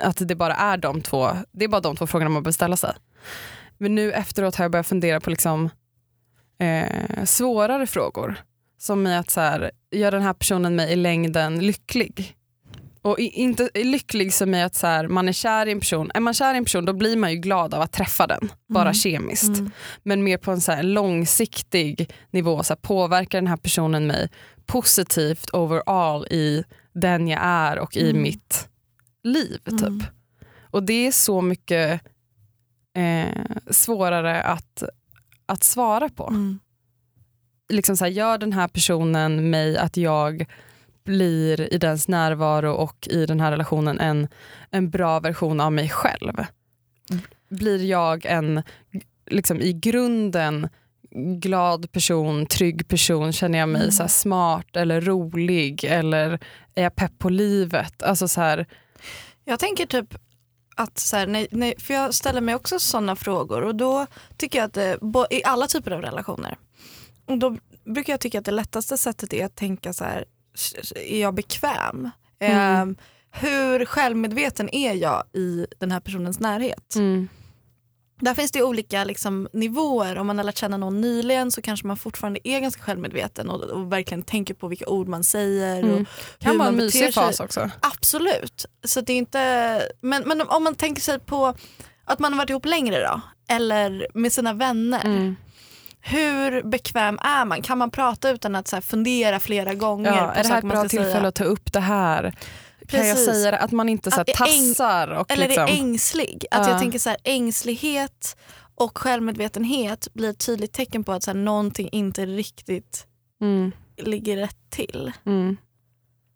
Att 0.00 0.28
det 0.28 0.34
bara 0.34 0.54
är 0.54 0.76
de 0.76 1.02
två, 1.02 1.30
det 1.52 1.64
är 1.64 1.68
bara 1.68 1.80
de 1.80 1.96
två 1.96 2.06
frågorna 2.06 2.30
man 2.30 2.42
behöver 2.42 2.52
ställa 2.52 2.76
sig. 2.76 2.92
Men 3.78 3.94
nu 3.94 4.12
efteråt 4.12 4.56
har 4.56 4.64
jag 4.64 4.72
börjat 4.72 4.86
fundera 4.86 5.20
på 5.20 5.30
liksom, 5.30 5.70
eh, 6.58 7.24
svårare 7.24 7.86
frågor. 7.86 8.36
Som 8.78 9.06
i 9.06 9.16
att 9.16 9.30
så 9.30 9.40
här, 9.40 9.70
gör 9.90 10.10
den 10.10 10.22
här 10.22 10.32
personen 10.32 10.76
mig 10.76 10.92
i 10.92 10.96
längden 10.96 11.66
lycklig? 11.66 12.34
Och 13.02 13.18
inte 13.18 13.70
lycklig 13.74 14.32
som 14.32 14.54
i 14.54 14.62
att 14.62 14.74
så 14.74 14.86
här, 14.86 15.08
man 15.08 15.28
är 15.28 15.32
kär 15.32 15.66
i 15.66 15.72
en 15.72 15.80
person. 15.80 16.10
Är 16.14 16.20
man 16.20 16.34
kär 16.34 16.54
i 16.54 16.56
en 16.56 16.64
person 16.64 16.84
då 16.84 16.92
blir 16.92 17.16
man 17.16 17.30
ju 17.32 17.36
glad 17.36 17.74
av 17.74 17.80
att 17.80 17.92
träffa 17.92 18.26
den, 18.26 18.48
bara 18.68 18.82
Mm. 18.82 18.94
kemiskt. 18.94 19.58
Mm. 19.58 19.70
Men 20.02 20.24
mer 20.24 20.38
på 20.38 20.50
en 20.52 20.60
så 20.60 20.72
här 20.72 20.82
långsiktig 20.82 22.10
nivå, 22.30 22.62
så 22.62 22.72
här, 22.74 22.78
påverkar 22.78 23.38
den 23.40 23.46
här 23.46 23.56
personen 23.56 24.06
mig 24.06 24.28
positivt 24.66 25.50
overall 25.52 26.26
i 26.26 26.64
den 26.94 27.28
jag 27.28 27.40
är 27.42 27.78
och 27.78 27.96
i 27.96 28.10
Mm. 28.10 28.22
mitt 28.22 28.68
liv. 29.24 29.58
typ. 29.64 29.80
Mm. 29.82 30.02
Och 30.70 30.82
det 30.82 31.06
är 31.06 31.12
så 31.12 31.40
mycket 31.40 32.00
eh, 32.96 33.42
svårare 33.70 34.42
att, 34.42 34.82
att 35.46 35.62
svara 35.64 36.08
på. 36.08 36.28
Liksom 37.68 37.96
så 37.96 38.04
här, 38.04 38.12
gör 38.12 38.38
den 38.38 38.52
här 38.52 38.68
personen 38.68 39.50
mig 39.50 39.76
att 39.78 39.96
jag 39.96 40.46
blir 41.04 41.74
i 41.74 41.78
dens 41.78 42.08
närvaro 42.08 42.72
och 42.72 43.08
i 43.10 43.26
den 43.26 43.40
här 43.40 43.50
relationen 43.50 44.00
en, 44.00 44.28
en 44.70 44.90
bra 44.90 45.20
version 45.20 45.60
av 45.60 45.72
mig 45.72 45.88
själv? 45.88 46.32
Blir 47.50 47.84
jag 47.84 48.26
en 48.26 48.62
liksom 49.30 49.60
i 49.60 49.72
grunden 49.72 50.68
glad 51.40 51.92
person, 51.92 52.46
trygg 52.46 52.88
person? 52.88 53.32
Känner 53.32 53.58
jag 53.58 53.68
mig 53.68 53.82
Mm. 53.82 53.92
så 53.92 54.08
smart 54.08 54.76
eller 54.76 55.00
rolig? 55.00 55.84
Eller 55.84 56.38
är 56.74 56.82
jag 56.82 56.96
pepp 56.96 57.18
på 57.18 57.28
livet? 57.28 58.02
Alltså 58.02 58.28
så 58.28 58.40
här, 58.40 58.66
Jag 59.44 59.58
tänker 59.58 59.86
typ 59.86 60.14
att 60.76 60.98
så 60.98 61.16
här, 61.16 61.26
nej, 61.26 61.48
nej, 61.50 61.74
för 61.78 61.94
jag 61.94 62.14
ställer 62.14 62.40
mig 62.40 62.54
också 62.54 62.78
sådana 62.78 63.16
frågor 63.16 63.62
och 63.62 63.74
då 63.74 64.06
tycker 64.36 64.58
jag 64.58 64.66
att 64.66 64.72
det, 64.74 64.98
i 65.30 65.44
alla 65.44 65.66
typer 65.66 65.90
av 65.90 66.02
relationer, 66.02 66.56
och 67.28 67.38
då 67.38 67.56
brukar 67.84 68.12
jag 68.12 68.20
tycka 68.20 68.38
att 68.38 68.44
det 68.44 68.50
lättaste 68.50 68.98
sättet 68.98 69.32
är 69.32 69.44
att 69.44 69.56
tänka 69.56 69.92
så 69.92 70.04
här, 70.04 70.24
är 70.96 71.20
jag 71.20 71.34
bekväm? 71.34 72.10
Mm. 72.40 72.90
Eh, 72.90 72.96
hur 73.30 73.84
självmedveten 73.84 74.74
är 74.74 74.94
jag 74.94 75.24
i 75.32 75.66
den 75.78 75.90
här 75.90 76.00
personens 76.00 76.40
närhet? 76.40 76.94
mm, 76.96 77.28
Där 78.20 78.34
finns 78.34 78.50
det 78.52 78.62
olika 78.62 79.04
liksom, 79.04 79.48
nivåer. 79.52 80.18
Om 80.18 80.26
man 80.26 80.38
har 80.38 80.44
lärt 80.44 80.56
känna 80.58 80.76
någon 80.76 81.00
nyligen 81.00 81.50
så 81.50 81.62
kanske 81.62 81.86
man 81.86 81.96
fortfarande 81.96 82.48
är 82.48 82.60
ganska 82.60 82.82
självmedveten 82.82 83.50
och, 83.50 83.60
och 83.64 83.92
verkligen 83.92 84.22
tänker 84.22 84.54
på 84.54 84.68
vilka 84.68 84.86
ord 84.86 85.08
man 85.08 85.24
säger. 85.24 85.82
Mm. 85.82 85.94
Och 85.94 86.08
kan 86.38 86.58
vara 86.58 86.68
en 86.68 86.74
man 86.74 86.84
mysig 86.84 87.14
fas 87.14 87.40
också. 87.40 87.70
Absolut. 87.80 88.66
Så 88.84 89.00
det 89.00 89.12
är 89.12 89.16
inte, 89.18 89.82
men, 90.00 90.22
men 90.26 90.40
om 90.40 90.64
man 90.64 90.74
tänker 90.74 91.02
sig 91.02 91.18
på 91.18 91.54
att 92.04 92.18
man 92.18 92.32
har 92.32 92.38
varit 92.38 92.50
ihop 92.50 92.66
längre 92.66 93.00
då, 93.00 93.20
eller 93.48 94.06
med 94.14 94.32
sina 94.32 94.52
vänner. 94.52 95.04
Mm. 95.04 95.36
Hur 96.10 96.62
bekväm 96.62 97.18
är 97.22 97.44
man? 97.44 97.62
Kan 97.62 97.78
man 97.78 97.90
prata 97.90 98.30
utan 98.30 98.54
att 98.56 98.68
så 98.68 98.80
fundera 98.80 99.40
flera 99.40 99.74
gånger 99.74 100.10
Ja, 100.16 100.26
på 100.26 100.38
är 100.38 100.42
det 100.42 100.48
här 100.48 100.58
ett 100.58 100.64
man 100.64 100.68
bra 100.70 100.80
ska 100.80 100.88
tillfälle 100.88 101.12
säga? 101.12 101.28
att 101.28 101.34
ta 101.34 101.44
upp 101.44 101.72
det 101.72 101.80
här? 101.80 102.22
Kan 102.88 103.06
jag 103.06 103.16
Precis. 103.16 103.24
säga 103.26 103.50
det? 103.50 103.58
Att 103.58 103.72
man 103.72 103.88
inte 103.88 104.10
så 104.10 104.16
här, 104.16 104.24
tassar. 104.24 105.08
Och 105.08 105.30
Eller 105.30 105.48
liksom, 105.48 105.64
är 105.64 105.68
ängslig. 105.68 106.44
Att 106.50 106.66
Ja. 106.66 106.70
jag 106.72 106.80
tänker 106.80 106.98
så 106.98 107.08
här, 107.10 107.18
ängslighet 107.24 108.36
och 108.74 108.98
självmedvetenhet 108.98 110.08
blir 110.14 110.30
ett 110.30 110.46
tydligt 110.46 110.72
tecken 110.72 111.04
på 111.04 111.12
att 111.12 111.22
så 111.22 111.30
här, 111.30 111.38
någonting 111.38 111.88
inte 111.92 112.26
riktigt 112.26 113.06
mm, 113.40 113.72
ligger 113.96 114.36
rätt 114.36 114.70
till. 114.70 115.12
mm, 115.26 115.56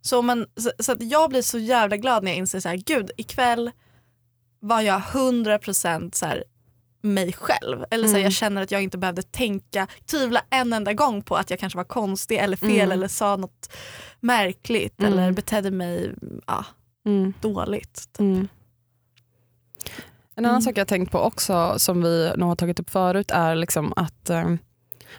Så, 0.03 0.23
man, 0.23 0.47
så, 0.57 0.71
så 0.79 0.93
att 0.93 1.03
jag 1.03 1.31
blir 1.31 1.43
så 1.43 1.59
jävla 1.59 1.97
glad 1.97 2.23
när 2.25 2.31
jag 2.31 2.39
inser 2.39 2.61
så 2.61 2.69
här, 2.69 2.77
gud 2.77 3.11
ikväll 3.17 3.71
var 4.61 4.81
jag 4.81 5.01
100% 5.01 6.15
så 6.15 6.27
här, 6.27 6.45
mig 7.03 7.33
själv. 7.33 7.85
Eller 7.91 8.05
så 8.07 8.13
här, 8.13 8.19
Mm. 8.19 8.25
jag 8.25 8.33
känner 8.33 8.63
att 8.63 8.71
jag 8.71 8.83
inte 8.83 8.99
behövde 8.99 9.23
tänka, 9.23 9.87
tvivla 10.07 10.43
en 10.51 10.73
enda 10.73 10.93
gång 10.93 11.23
på 11.23 11.37
att 11.37 11.51
jag 11.51 11.59
kanske 11.59 11.77
var 11.77 11.85
konstig 11.85 12.37
eller 12.39 12.57
fel 12.57 12.71
Mm. 12.71 12.91
eller 12.93 13.09
sa 13.09 13.37
något 13.37 13.73
märkligt 14.21 15.01
Mm. 15.01 15.13
eller 15.13 15.33
betedde 15.33 15.71
mig 15.71 16.13
ja, 16.47 16.65
mm, 17.07 17.33
dåligt. 17.41 18.17
mm. 18.19 18.49
En 20.35 20.45
annan 20.45 20.55
Mm. 20.55 20.63
sak 20.63 20.79
jag 20.79 20.89
tänkt 20.89 21.13
på 21.13 21.19
också 21.19 21.75
som 21.79 22.03
vi 22.03 22.33
nog 22.37 22.49
har 22.49 22.57
tagit 22.57 22.81
upp 22.81 22.91
förut 22.91 23.31
är 23.31 23.55
liksom 23.55 23.93
att 23.97 24.31
eh, 24.31 24.51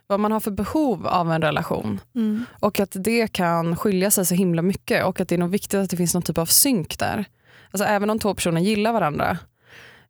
vad 0.08 0.20
man 0.20 0.32
har 0.32 0.40
för 0.40 0.52
behov 0.52 1.08
av 1.08 1.32
en 1.32 1.42
relation 1.42 2.00
Mm. 2.16 2.46
och 2.60 2.80
att 2.80 2.92
det 3.00 3.28
kan 3.34 3.76
skilja 3.76 4.12
sig 4.12 4.26
så 4.26 4.36
himla 4.36 4.62
mycket 4.62 5.06
och 5.06 5.20
att 5.20 5.28
det 5.30 5.36
är 5.36 5.40
nog 5.40 5.50
viktigt 5.50 5.74
att 5.80 5.90
det 5.90 5.98
finns 5.98 6.14
någon 6.14 6.24
typ 6.24 6.38
av 6.38 6.46
synk 6.46 7.00
där. 7.00 7.26
Alltså 7.72 7.86
även 7.88 8.10
om 8.10 8.20
två 8.20 8.36
personer 8.36 8.62
gillar 8.62 8.94
varandra 8.94 9.38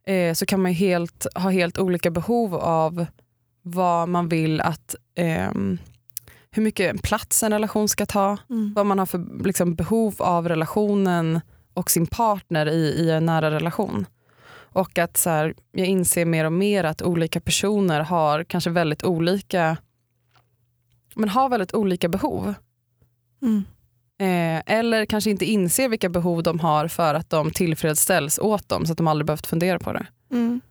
eh, 0.07 0.33
så 0.33 0.45
kan 0.45 0.61
man 0.61 0.71
helt, 0.73 1.27
ha 1.35 1.49
helt 1.49 1.77
olika 1.79 2.11
behov 2.11 2.55
av 2.55 3.05
vad 3.61 4.09
man 4.09 4.29
vill 4.29 4.61
att 4.61 4.95
ehm, 5.15 5.77
hur 6.51 6.63
mycket 6.63 7.01
plats 7.03 7.43
en 7.43 7.51
relation 7.51 7.89
ska 7.89 8.05
ta, 8.05 8.37
Mm. 8.49 8.73
vad 8.73 8.85
man 8.85 8.99
har 8.99 9.05
för 9.05 9.43
liksom, 9.45 9.75
behov 9.75 10.15
av 10.17 10.49
relationen 10.49 11.41
och 11.73 11.91
sin 11.91 12.07
partner 12.07 12.65
i, 12.65 12.89
i 12.89 13.11
en 13.11 13.25
nära 13.25 13.51
relation. 13.51 14.05
Och 14.75 14.97
att 14.97 15.17
så 15.17 15.29
här, 15.29 15.53
jag 15.71 15.87
inser 15.87 16.25
mer 16.25 16.45
och 16.45 16.53
mer 16.53 16.83
att 16.83 17.01
olika 17.01 17.39
personer 17.41 17.99
har 17.99 18.43
kanske 18.43 18.69
väldigt 18.69 19.03
olika 19.03 19.77
men 21.15 21.29
har 21.29 21.49
väldigt 21.49 21.73
olika 21.73 22.09
behov. 22.09 22.53
Mm. 23.41 23.63
Eh, 24.21 24.61
eller 24.65 25.05
kanske 25.05 25.29
inte 25.29 25.45
inser 25.45 25.89
vilka 25.89 26.09
behov 26.09 26.43
de 26.43 26.59
har 26.59 26.87
för 26.87 27.13
att 27.13 27.29
de 27.29 27.51
tillfredsställs 27.51 28.39
åt 28.39 28.69
dem 28.69 28.85
så 28.85 28.91
att 28.91 28.97
de 28.97 29.07
aldrig 29.07 29.25
behövt 29.25 29.47
fundera 29.47 29.79
på 29.79 29.93
det. 29.93 30.05
Mm. 30.31 30.61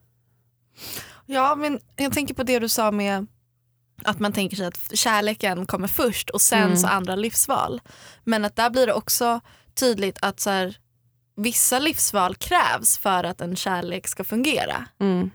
Ja 1.26 1.55
men 1.55 1.81
jag 1.96 2.12
tänker 2.12 2.35
på 2.35 2.42
det 2.42 2.59
du 2.59 2.68
sa 2.68 2.90
med 2.90 3.26
att 4.05 4.20
man 4.20 4.33
tänker 4.33 4.57
sig 4.57 4.66
att 4.66 4.96
kärleken 4.98 5.66
kommer 5.66 5.88
först 5.88 6.31
och 6.31 6.40
sen 6.40 6.62
Mm. 6.62 6.76
så 6.76 6.87
andra 6.87 7.16
livsval. 7.16 7.81
Men 8.24 8.44
att 8.44 8.57
där 8.57 8.70
blir 8.70 8.87
det 8.87 8.92
också 8.94 9.40
tydligt 9.74 10.18
att 10.22 10.40
så 10.40 10.50
här, 10.50 10.76
vissa 11.37 11.78
livsval 11.78 12.35
krävs 12.35 12.98
för 12.98 13.24
att 13.24 13.40
en 13.40 13.57
kärlek 13.57 14.09
ska 14.09 14.24
fungera. 14.24 14.87
Mm. 15.00 15.31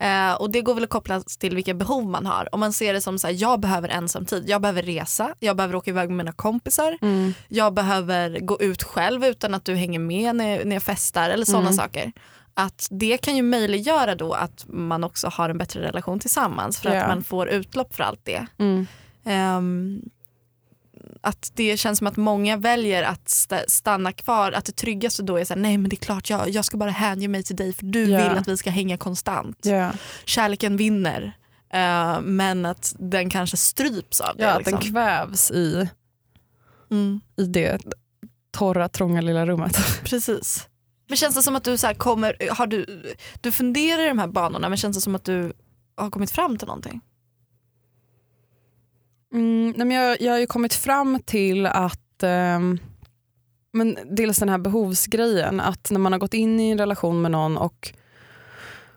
Eh, 0.00 0.34
och 0.34 0.50
det 0.50 0.60
går 0.60 0.74
väl 0.74 0.84
att 0.84 0.90
koppla 0.90 1.20
till 1.20 1.54
vilka 1.54 1.74
behov 1.74 2.04
man 2.06 2.26
har. 2.26 2.48
Om 2.54 2.60
man 2.60 2.72
ser 2.72 2.92
det 2.92 3.00
som 3.00 3.18
så 3.18 3.26
här, 3.26 3.34
jag 3.38 3.60
behöver 3.60 3.88
ensamtid, 3.88 4.44
jag 4.46 4.60
behöver 4.62 4.82
resa, 4.82 5.34
jag 5.38 5.56
behöver 5.56 5.74
åka 5.74 5.90
iväg 5.90 6.08
med 6.08 6.16
mina 6.16 6.32
kompisar, 6.32 6.98
Mm. 7.02 7.34
jag 7.48 7.74
behöver 7.74 8.38
gå 8.40 8.60
ut 8.60 8.82
själv 8.82 9.24
utan 9.24 9.54
att 9.54 9.64
du 9.64 9.74
hänger 9.74 9.98
med 9.98 10.36
när, 10.36 10.64
när 10.64 10.76
jag 10.76 10.82
festar 10.82 11.30
eller 11.30 11.44
sådana 11.44 11.62
Mm. 11.66 11.72
saker. 11.76 12.12
Att 12.54 12.88
det 12.90 13.18
kan 13.18 13.36
ju 13.36 13.42
möjliggöra 13.42 14.14
då 14.14 14.32
att 14.32 14.64
man 14.68 15.04
också 15.04 15.28
har 15.28 15.48
en 15.50 15.58
bättre 15.58 15.80
relation 15.82 16.18
tillsammans 16.20 16.78
för 16.80 16.94
Ja. 16.94 17.02
att 17.02 17.08
man 17.08 17.24
får 17.24 17.48
utlopp 17.48 17.94
för 17.94 18.04
allt 18.04 18.20
det. 18.24 18.46
Mm. 18.58 18.86
Ehm, 19.24 20.02
att 21.20 21.50
det 21.54 21.76
känns 21.76 21.98
som 21.98 22.06
att 22.06 22.16
många 22.16 22.56
väljer 22.56 23.02
att 23.02 23.24
sta- 23.26 23.64
stanna 23.68 24.12
kvar, 24.12 24.52
att 24.52 24.64
det 24.64 24.72
tryggaste 24.76 25.22
då 25.22 25.36
är 25.36 25.44
så 25.44 25.54
här, 25.54 25.60
nej 25.60 25.78
men 25.78 25.88
det 25.90 25.94
är 25.94 26.04
klart 26.04 26.30
jag, 26.30 26.48
jag 26.50 26.64
ska 26.64 26.76
bara 26.76 26.90
hänge 26.90 27.28
mig 27.28 27.42
till 27.42 27.56
dig 27.56 27.72
för 27.72 27.84
du 27.86 28.10
Ja. 28.10 28.28
vill 28.28 28.38
att 28.38 28.48
vi 28.48 28.56
ska 28.56 28.70
hänga 28.70 28.96
konstant. 28.96 29.58
Ja, 29.62 29.92
Kärleken 30.24 30.76
vinner. 30.76 31.36
Eh, 31.72 32.20
men 32.20 32.66
att 32.66 32.94
den 32.98 33.30
kanske 33.30 33.56
stryps 33.56 34.20
av 34.20 34.36
det. 34.36 34.42
ja 34.42 34.50
att 34.50 34.58
liksom. 34.58 34.80
den 34.80 34.90
kvävs 34.92 35.50
i, 35.50 35.88
mm. 36.90 37.20
i 37.36 37.44
det 37.44 37.78
torra, 38.50 38.88
trånga 38.88 39.20
lilla 39.20 39.46
rummet. 39.46 39.76
Precis. 40.04 40.68
Men 41.08 41.16
känns 41.16 41.34
det 41.34 41.42
som 41.42 41.56
att 41.56 41.64
du 41.64 41.76
så 41.78 41.94
kommer, 41.94 42.54
har 42.54 42.66
du, 42.66 43.02
du 43.40 43.52
funderar 43.52 44.04
i 44.04 44.08
de 44.08 44.18
här 44.18 44.26
banorna 44.26 44.68
men 44.68 44.78
känns 44.78 44.96
det 44.96 45.00
som 45.00 45.14
att 45.14 45.24
du 45.24 45.52
har 45.96 46.10
kommit 46.10 46.30
fram 46.30 46.58
till 46.58 46.66
någonting? 46.68 47.00
Mm, 49.32 49.74
nej 49.76 49.86
men 49.86 49.96
jag, 49.96 50.20
jag 50.20 50.32
har 50.32 50.38
ju 50.38 50.46
kommit 50.46 50.74
fram 50.74 51.20
till 51.22 51.66
att 51.66 52.22
eh, 52.22 52.58
men 53.72 53.98
dels 54.10 54.38
den 54.38 54.48
här 54.48 54.58
behovsgrejen, 54.58 55.60
att 55.60 55.90
när 55.90 55.98
man 55.98 56.12
har 56.12 56.18
gått 56.18 56.34
in 56.34 56.60
i 56.60 56.70
en 56.70 56.78
relation 56.78 57.22
med 57.22 57.30
någon 57.30 57.56
och, 57.56 57.92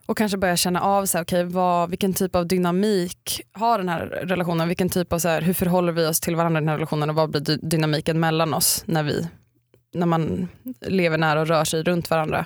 och 0.06 0.18
kanske 0.18 0.38
börjar 0.38 0.56
känna 0.56 0.82
av 0.82 1.06
så 1.06 1.18
här, 1.18 1.24
okay, 1.24 1.44
vad, 1.44 1.90
vilken 1.90 2.14
typ 2.14 2.36
av 2.36 2.48
dynamik 2.48 3.42
har 3.52 3.78
den 3.78 3.90
här 3.90 4.06
relationen, 4.06 4.68
vilken 4.68 4.90
typ 4.90 5.14
av 5.14 5.20
så 5.20 5.28
här, 5.30 5.42
hur 5.42 5.54
förhåller 5.54 5.92
vi 5.92 6.06
oss 6.06 6.20
till 6.20 6.36
varandra 6.36 6.60
i 6.60 6.62
den 6.62 6.70
här 6.70 6.76
relationen 6.76 7.10
och 7.10 7.16
vad 7.16 7.30
blir 7.30 7.42
dy- 7.42 7.60
dynamiken 7.62 8.20
mellan 8.20 8.54
oss 8.54 8.84
när, 8.86 9.04
vi, 9.04 9.28
när 9.94 10.06
man 10.06 10.48
lever 10.82 11.18
nära 11.18 11.42
och 11.42 11.48
rör 11.48 11.64
sig 11.66 11.84
runt 11.84 12.10
varandra. 12.10 12.46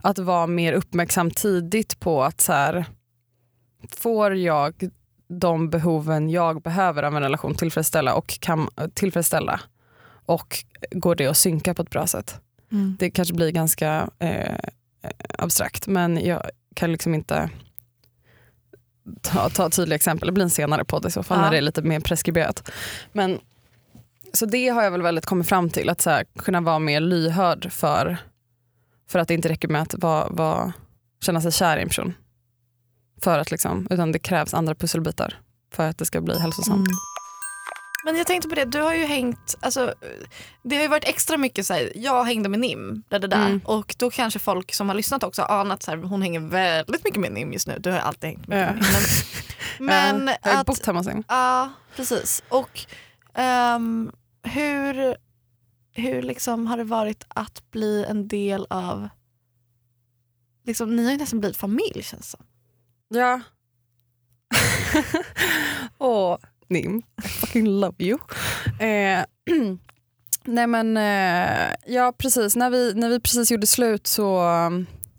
Att 0.00 0.18
vara 0.18 0.46
mer 0.46 0.72
uppmärksam 0.72 1.30
tidigt 1.30 2.00
på 2.00 2.24
att 2.24 2.40
så 2.40 2.52
här, 2.52 2.84
får 3.96 4.34
jag 4.34 4.90
de 5.28 5.70
behoven 5.70 6.30
jag 6.30 6.62
behöver 6.62 7.02
av 7.02 7.16
en 7.16 7.22
relation 7.22 7.54
tillfredsställa 7.54 8.14
och 8.14 8.40
kan 8.40 8.68
tillfredsställa 8.94 9.60
och 10.26 10.56
går 10.90 11.14
det 11.14 11.26
att 11.26 11.36
synka 11.36 11.74
på 11.74 11.82
ett 11.82 11.90
bra 11.90 12.06
sätt. 12.06 12.40
Det 12.98 13.10
kanske 13.10 13.34
blir 13.34 13.50
ganska 13.50 14.10
eh, 14.18 14.54
abstrakt 15.38 15.86
men 15.86 16.24
jag 16.26 16.42
kan 16.74 16.92
liksom 16.92 17.14
inte 17.14 17.50
ta, 19.20 19.48
ta 19.50 19.70
tydliga 19.70 19.96
exempel. 19.96 20.26
Det 20.26 20.32
blir 20.32 20.44
en 20.44 20.50
senare 20.50 20.84
podd 20.84 21.06
i 21.06 21.10
så 21.10 21.22
fall 21.22 21.38
Ja. 21.38 21.44
när 21.44 21.50
det 21.50 21.56
är 21.56 21.62
lite 21.62 21.82
mer 21.82 22.00
preskriberat. 22.00 22.70
Men, 23.12 23.38
så 24.32 24.46
det 24.46 24.68
har 24.68 24.82
jag 24.82 24.90
väl 24.90 25.02
väldigt 25.02 25.26
kommit 25.26 25.48
fram 25.48 25.70
till, 25.70 25.88
att 25.88 26.00
så 26.00 26.10
här, 26.10 26.24
kunna 26.38 26.60
vara 26.60 26.78
mer 26.78 27.00
lyhörd 27.00 27.72
för, 27.72 28.16
för 29.08 29.18
att 29.18 29.28
det 29.28 29.34
inte 29.34 29.48
räcker 29.48 29.68
med 29.68 29.82
att 29.82 29.94
vara, 29.94 30.28
vara, 30.28 30.72
känna 31.24 31.40
sig 31.40 31.52
kär 31.52 31.76
i 31.78 31.82
en 31.82 31.88
person. 31.88 32.14
För 33.26 33.38
att 33.38 33.50
liksom, 33.50 33.86
utan 33.90 34.12
det 34.12 34.18
krävs 34.18 34.54
andra 34.54 34.74
pusselbitar 34.74 35.40
för 35.72 35.88
att 35.88 35.98
det 35.98 36.06
ska 36.06 36.20
bli 36.20 36.38
hälsosamt. 36.38 36.76
Mm. 36.88 36.96
Men 38.04 38.16
jag 38.16 38.26
tänkte 38.26 38.48
på 38.48 38.54
det, 38.54 38.64
du 38.64 38.80
har 38.80 38.94
ju 38.94 39.04
hängt, 39.04 39.56
alltså, 39.60 39.94
det 40.62 40.76
har 40.76 40.82
ju 40.82 40.88
varit 40.88 41.08
extra 41.08 41.36
mycket 41.36 41.66
så 41.66 41.74
här, 41.74 41.92
jag 41.94 42.24
hängde 42.24 42.48
med 42.48 42.60
Nim, 42.60 43.02
där, 43.08 43.18
där, 43.18 43.28
där. 43.28 43.46
Mm. 43.46 43.60
och 43.64 43.94
då 43.98 44.10
kanske 44.10 44.38
folk 44.38 44.74
som 44.74 44.88
har 44.88 44.96
lyssnat 44.96 45.22
också 45.22 45.42
har 45.42 45.60
anat 45.60 45.82
så 45.82 45.90
här, 45.90 45.98
hon 45.98 46.22
hänger 46.22 46.40
väldigt 46.40 47.04
mycket 47.04 47.20
med 47.20 47.32
Nim 47.32 47.52
just 47.52 47.68
nu. 47.68 47.76
Du 47.80 47.90
har 47.90 47.98
alltid 47.98 48.30
hängt 48.30 48.46
med 48.46 48.68
Ja. 48.68 48.72
Nim. 48.72 48.84
Men, 49.78 50.16
men 50.24 50.26
jag 50.42 50.50
har 50.50 50.52
ju 50.52 50.60
att, 50.60 50.66
bott 50.66 50.86
hemma 50.86 50.98
hos 51.00 51.08
henne. 51.08 51.22
ja 51.28 51.72
precis. 51.96 52.42
Och 52.48 52.80
ehm, 53.34 54.12
hur, 54.42 55.16
hur 55.92 56.22
liksom 56.22 56.66
har 56.66 56.76
det 56.76 56.84
varit 56.84 57.24
att 57.28 57.70
bli 57.70 58.04
en 58.08 58.28
del 58.28 58.66
av, 58.70 59.08
liksom, 60.66 60.96
ni 60.96 61.04
har 61.04 61.12
ju 61.12 61.18
nästan 61.18 61.40
blivit 61.40 61.56
familj 61.56 62.02
känns 62.02 62.22
det 62.22 62.28
som. 62.38 62.46
Ja. 63.08 63.40
Åh, 65.98 66.38
Nim. 66.68 67.02
I 67.24 67.28
fucking 67.28 67.66
love 67.80 67.94
you. 67.98 68.18
Eh, 68.80 69.24
nej 70.44 70.66
men, 70.66 70.96
eh, 70.96 71.74
ja 71.86 72.12
precis. 72.18 72.56
När 72.56 72.70
vi, 72.70 72.94
när 72.94 73.08
vi 73.08 73.20
precis 73.20 73.50
gjorde 73.50 73.66
slut 73.66 74.06
så, 74.06 74.42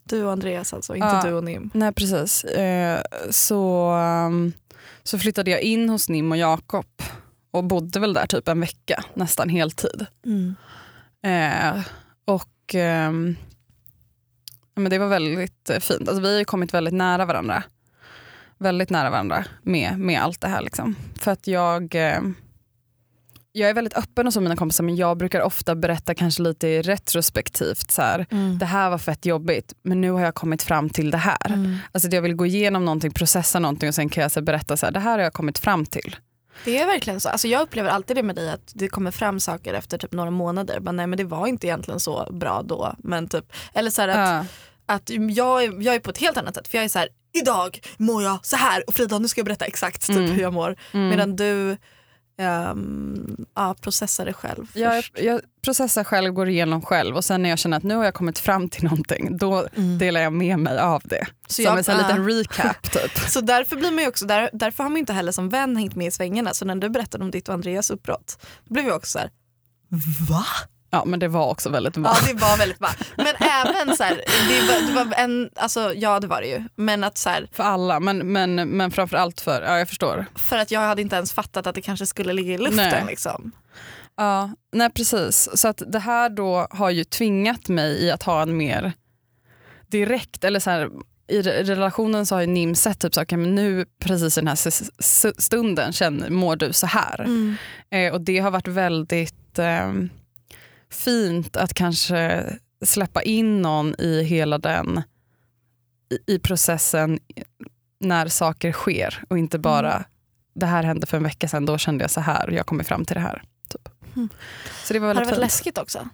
Du 0.04 0.23
och 0.23 0.32
Andreas 0.32 0.73
alltså, 0.73 0.95
inte 0.95 1.08
Ja. 1.08 1.21
du 1.26 1.34
och 1.34 1.43
Nim. 1.43 1.69
nej 1.73 1.91
precis, 1.93 2.43
eh, 2.43 3.02
så, 3.30 3.91
um, 4.28 4.54
så 5.04 5.19
flyttade 5.19 5.52
jag 5.52 5.62
in 5.62 5.89
hos 5.89 6.10
Nim 6.10 6.32
och 6.32 6.38
Jakob 6.38 6.86
och 7.52 7.63
bodde 7.63 8.00
väl 8.00 8.13
där 8.13 8.28
typ 8.28 8.47
en 8.47 8.60
vecka, 8.60 9.04
nästan 9.13 9.50
heltid. 9.50 10.06
Eh, 11.23 11.82
och 12.26 12.76
ehm, 12.76 13.36
men 14.76 14.89
det 14.89 14.97
var 14.97 15.08
väldigt 15.08 15.69
eh, 15.69 15.80
fint. 15.80 16.08
Alltså, 16.10 16.21
vi 16.21 16.32
har 16.32 16.39
ju 16.39 16.45
kommit 16.45 16.73
väldigt 16.73 16.93
nära 16.93 17.26
varandra. 17.26 17.63
Väldigt 18.60 18.89
nära 18.89 19.10
varandra 19.10 19.46
med, 19.62 20.00
med 20.00 20.22
allt 20.22 20.41
det 20.41 20.48
här. 20.48 20.62
Liksom. 20.62 20.96
För 21.20 21.32
att 21.32 21.48
jag, 21.48 21.96
eh, 21.96 22.20
jag 23.52 23.70
är 23.70 23.74
väldigt 23.74 23.98
öppen 23.98 24.28
och 24.28 24.34
så 24.34 24.39
med 24.39 24.43
mina 24.50 24.56
kompisar 24.56 24.84
men 24.84 24.96
jag 24.96 25.17
brukar 25.17 25.41
ofta 25.41 25.76
berätta 25.76 26.15
kanske 26.15 26.41
lite 26.43 26.82
retrospektivt. 26.82 27.91
Så 27.91 28.02
här, 28.02 28.26
Mm. 28.32 28.58
det 28.58 28.65
här 28.65 28.89
var 28.89 28.98
fett 28.98 29.26
jobbigt 29.26 29.74
men 29.84 30.02
nu 30.02 30.12
har 30.12 30.22
jag 30.22 30.36
kommit 30.36 30.63
fram 30.63 30.89
till 30.89 31.12
det 31.12 31.17
här. 31.17 31.48
Mm. 31.54 31.78
Alltså 31.91 32.10
jag 32.10 32.22
vill 32.22 32.34
gå 32.36 32.46
igenom 32.46 32.86
någonting, 32.86 33.12
processa 33.12 33.60
någonting 33.60 33.89
och 33.89 33.96
sen 33.96 34.10
kan 34.10 34.22
jag 34.22 34.32
så 34.32 34.39
här, 34.39 34.46
berätta 34.46 34.78
så 34.78 34.86
här, 34.86 34.93
det 34.93 35.00
här 35.00 35.12
har 35.12 35.20
jag 35.24 35.34
kommit 35.34 35.58
fram 35.58 35.86
till. 35.86 36.15
Det 36.65 36.78
är 36.78 36.86
verkligen 36.86 37.20
så. 37.20 37.30
Alltså 37.30 37.48
jag 37.48 37.62
upplever 37.62 37.89
alltid 37.89 38.15
det 38.17 38.24
med 38.24 38.36
dig 38.36 38.52
att 38.52 38.72
det 38.76 38.88
kommer 38.88 39.12
fram 39.12 39.39
saker 39.39 39.74
efter 39.74 39.98
typ 39.98 40.12
några 40.12 40.32
månader. 40.32 40.80
Men 40.80 40.96
nej 40.96 41.08
men 41.08 41.17
det 41.17 41.24
var 41.24 41.48
inte 41.48 41.67
egentligen 41.67 42.00
så 42.00 42.28
bra 42.34 42.62
då. 42.62 42.96
Men 42.98 43.28
typ, 43.28 43.54
eller 43.74 43.89
så 43.91 44.02
här 44.02 44.10
att, 44.10 44.46
Ja. 44.88 44.93
att 44.96 45.10
jag, 45.36 45.63
är, 45.63 45.82
jag 45.82 45.96
är 45.96 46.00
på 46.00 46.10
ett 46.10 46.17
helt 46.17 46.38
annat 46.38 46.56
sätt. 46.56 46.67
För 46.67 46.78
jag 46.78 46.86
är 46.86 46.89
så 46.89 47.00
här, 47.00 47.10
idag 47.41 47.80
mår 47.97 48.23
jag 48.23 48.45
så 48.45 48.56
här 48.56 48.84
och 48.88 48.93
Frida 48.93 49.19
nu 49.19 49.28
ska 49.28 49.39
jag 49.39 49.45
berätta 49.45 49.65
exakt 49.65 50.08
typ 50.08 50.17
Mm. 50.17 50.32
hur 50.32 50.41
jag 50.41 50.54
mår. 50.54 50.76
Mm. 50.91 51.10
Medan 51.10 51.36
du 51.36 51.78
ehm, 52.39 53.45
ja, 53.56 53.76
processar 53.82 54.26
det 54.26 54.34
själv 54.34 54.65
Jag, 54.73 55.04
jag 55.13 55.41
processar 55.63 56.04
själv, 56.04 56.34
går 56.34 56.50
igenom 56.50 56.82
själv 56.82 57.15
och 57.15 57.26
sen 57.26 57.41
när 57.41 57.50
jag 57.50 57.60
känner 57.60 57.78
att 57.78 57.84
nu 57.84 57.95
har 57.95 58.06
jag 58.06 58.13
kommit 58.13 58.39
fram 58.39 58.69
till 58.69 58.84
någonting 58.84 59.38
då 59.38 59.67
Mm. 59.76 59.97
delar 59.97 60.21
jag 60.21 60.34
med 60.34 60.60
mig 60.60 60.80
av 60.80 61.02
det. 61.06 61.26
Så 61.47 61.54
Som 61.54 61.63
jag- 61.63 61.78
en 61.78 61.84
ja. 61.88 61.97
liten 62.08 62.26
recap 62.30 62.91
typ. 62.91 63.17
Så 63.30 63.41
därför 63.41 63.76
blir 63.76 63.91
man 63.91 64.04
ju 64.04 64.08
också, 64.10 64.26
där, 64.26 64.50
därför 64.54 64.84
har 64.84 64.89
man 64.89 64.97
inte 64.97 65.13
heller 65.13 65.32
som 65.32 65.50
vän 65.50 65.78
hängt 65.78 65.95
med 65.95 66.08
i 66.08 66.12
svängarna. 66.12 66.54
Så 66.54 66.65
när 66.65 66.76
du 66.76 66.89
berättade 66.89 67.23
om 67.23 67.32
ditt 67.32 67.47
och 67.47 67.54
Andreas 67.54 67.89
uppbrott, 67.89 68.45
då 68.65 68.73
blev 68.73 68.86
jag 68.88 68.95
också 68.95 69.12
så 69.12 69.19
här, 69.19 69.30
va? 70.30 70.45
Ja 70.89 71.06
men 71.06 71.19
det 71.19 71.28
var 71.28 71.50
också 71.50 71.69
väldigt 71.69 71.93
bra. 71.97 72.15
Ja 72.21 72.34
det 72.34 72.39
var 72.41 72.58
väldigt 72.58 72.80
bra. 72.80 72.89
Men 73.17 73.28
även 73.47 73.97
så 73.97 74.03
här, 74.03 74.15
det 74.49 74.62
var, 74.67 74.88
det 74.88 74.93
var 75.05 75.17
en, 75.17 75.49
alltså 75.55 75.93
ja 75.95 76.19
det 76.19 76.27
var 76.27 76.41
det 76.41 76.47
ju. 76.47 76.63
Men 76.75 77.03
att 77.03 77.17
så 77.17 77.29
här, 77.29 77.47
För 77.51 77.63
alla 77.63 77.99
men, 77.99 78.31
men, 78.31 78.55
men 78.55 78.91
framförallt 78.91 79.41
för, 79.41 79.62
ja 79.62 79.77
jag 79.79 79.89
förstår. 79.89 80.25
för 80.36 80.57
att 80.57 80.71
jag 80.71 80.79
hade 80.79 81.01
inte 81.01 81.15
ens 81.15 81.33
fattat 81.33 81.67
att 81.67 81.75
det 81.75 81.81
kanske 81.81 82.05
skulle 82.05 82.33
ligga 82.33 82.53
i 82.53 82.57
luften. 82.57 82.75
Nej. 82.75 83.03
Liksom. 83.07 83.51
Ja, 84.17 84.49
nej 84.73 84.89
precis. 84.89 85.49
Så 85.55 85.67
att 85.67 85.81
det 85.88 85.99
här 85.99 86.29
då 86.29 86.67
har 86.71 86.89
ju 86.89 87.03
tvingat 87.03 87.67
mig 87.69 88.03
i 88.03 88.12
att 88.12 88.23
ha 88.23 88.41
en 88.41 88.57
mer 88.57 88.93
direkt, 89.88 90.43
eller 90.43 90.60
så 90.60 90.69
här, 90.69 90.89
i 91.27 91.41
re- 91.41 91.63
relationen 91.63 92.25
så 92.25 92.36
har 92.36 92.41
ju 92.41 92.47
Nim 92.47 92.75
sett 92.75 92.99
typ 92.99 93.13
så, 93.13 93.23
men 93.31 93.55
nu 93.55 93.86
precis 93.99 94.38
i 94.38 94.41
den 94.41 94.47
här 94.47 94.53
s- 94.67 94.91
s- 94.99 95.41
stunden 95.45 95.93
känner, 95.93 96.29
mår 96.29 96.55
du 96.55 96.73
så 96.73 96.88
här. 96.88 97.19
Mm. 97.21 97.55
Eh, 97.91 98.13
och 98.13 98.21
det 98.21 98.39
har 98.39 98.51
varit 98.51 98.67
väldigt 98.67 99.60
eh, 99.60 99.91
fint 100.91 101.57
att 101.57 101.73
kanske 101.73 102.43
släppa 102.82 103.22
in 103.22 103.62
någon 103.62 103.96
i 104.02 104.24
hela 104.24 104.58
den 104.58 105.02
i, 106.10 106.34
i 106.36 106.40
processen 106.40 107.20
när 108.00 108.28
saker 108.28 108.72
sker 108.72 109.24
och 109.30 109.38
inte 109.38 109.60
bara 109.60 109.94
Mm. 109.94 110.04
det 110.54 110.66
här 110.66 110.84
hände 110.84 111.06
för 111.08 111.18
en 111.18 111.24
vecka 111.24 111.48
sedan, 111.48 111.66
då 111.66 111.78
kände 111.78 112.04
jag 112.04 112.12
så 112.12 112.22
här 112.22 112.48
och 112.48 112.54
jag 112.54 112.66
kommer 112.66 112.84
fram 112.84 113.06
till 113.06 113.13
det 113.13 113.20
här. 113.22 113.44
Typ. 113.70 113.90
Mm. 114.16 114.30
Så 114.84 114.94
det 114.94 115.00
var 115.00 115.08
Har 115.08 115.13
det 115.13 115.20
varit 115.20 115.30
fint. 115.30 115.40
läskigt 115.40 115.78
också? 115.78 116.10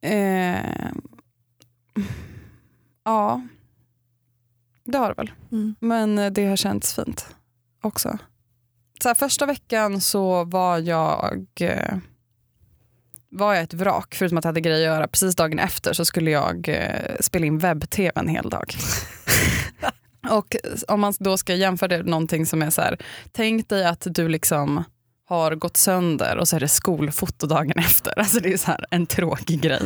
Eh, 0.00 0.90
ja, 3.04 3.42
det 4.84 4.98
har 4.98 5.08
det 5.08 5.14
väl. 5.14 5.30
Mm. 5.52 5.74
Men 5.80 6.32
det 6.34 6.46
har 6.46 6.56
känts 6.56 6.94
fint 6.94 7.26
också. 7.82 8.18
Så 9.02 9.08
här, 9.08 9.14
första 9.14 9.46
veckan 9.46 10.00
så 10.00 10.44
var 10.44 10.78
jag, 10.78 11.46
eh, 11.60 11.96
var 13.32 13.54
jag 13.54 13.62
ett 13.62 13.74
vrak, 13.74 14.14
förutom 14.14 14.38
att 14.38 14.44
jag 14.44 14.48
hade 14.48 14.60
grejer 14.60 14.76
att 14.76 14.84
göra. 14.96 15.08
Precis 15.08 15.36
dagen 15.36 15.58
efter 15.58 15.92
så 15.92 16.04
skulle 16.04 16.30
jag 16.30 16.68
eh, 16.68 17.16
spela 17.20 17.46
in 17.46 17.58
webb-tv 17.58 18.12
en 18.14 18.28
hel 18.28 18.50
dag. 18.50 18.74
Och 20.30 20.56
om 20.88 21.00
man 21.00 21.14
då 21.18 21.36
ska 21.36 21.54
jämföra 21.54 21.88
det 21.88 21.96
med 21.96 22.06
någonting 22.06 22.46
som 22.46 22.62
är 22.62 22.70
så 22.70 22.82
här, 22.82 22.98
tänk 23.32 23.68
dig 23.68 23.84
att 23.84 24.06
du 24.10 24.28
liksom 24.28 24.84
har 25.28 25.54
gått 25.54 25.76
sönder 25.76 26.36
och 26.36 26.48
så 26.48 26.56
är 26.56 26.60
det 26.60 26.68
skolfoto 26.68 27.46
dagen 27.46 27.72
efter. 27.76 28.18
Alltså 28.18 28.40
det 28.40 28.52
är 28.52 28.56
så 28.56 28.66
här 28.66 28.84
en 28.90 29.06
tråkig 29.06 29.60
grej. 29.60 29.82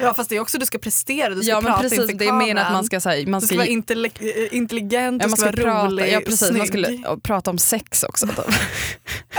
Ja 0.00 0.14
fast 0.14 0.30
det 0.30 0.36
är 0.36 0.40
också 0.40 0.58
du 0.58 0.66
ska 0.66 0.78
prestera, 0.78 1.34
du 1.34 1.42
ska 1.42 1.50
Ja 1.50 1.60
prata 1.60 1.82
precis, 1.82 1.98
inför 1.98 2.14
det 2.14 2.24
är 2.24 2.56
att 2.56 2.72
man 2.72 2.84
ska, 2.84 3.00
så 3.00 3.08
här, 3.08 3.26
man 3.26 3.40
Du 3.40 3.46
ska, 3.46 3.54
ska 3.54 3.94
vara 3.94 4.06
eh, 4.20 4.54
intelligent, 4.54 5.22
ja, 5.22 5.28
man 5.28 5.36
ska, 5.36 5.52
ska 5.52 5.62
vara 5.62 5.72
prata, 5.72 5.86
rolig, 5.86 6.12
ja, 6.12 6.20
precis, 6.20 6.48
snygg. 6.48 6.58
man 6.58 6.66
skulle 6.66 6.98
prata 7.22 7.50
om 7.50 7.58
sex 7.58 8.02
också. 8.02 8.26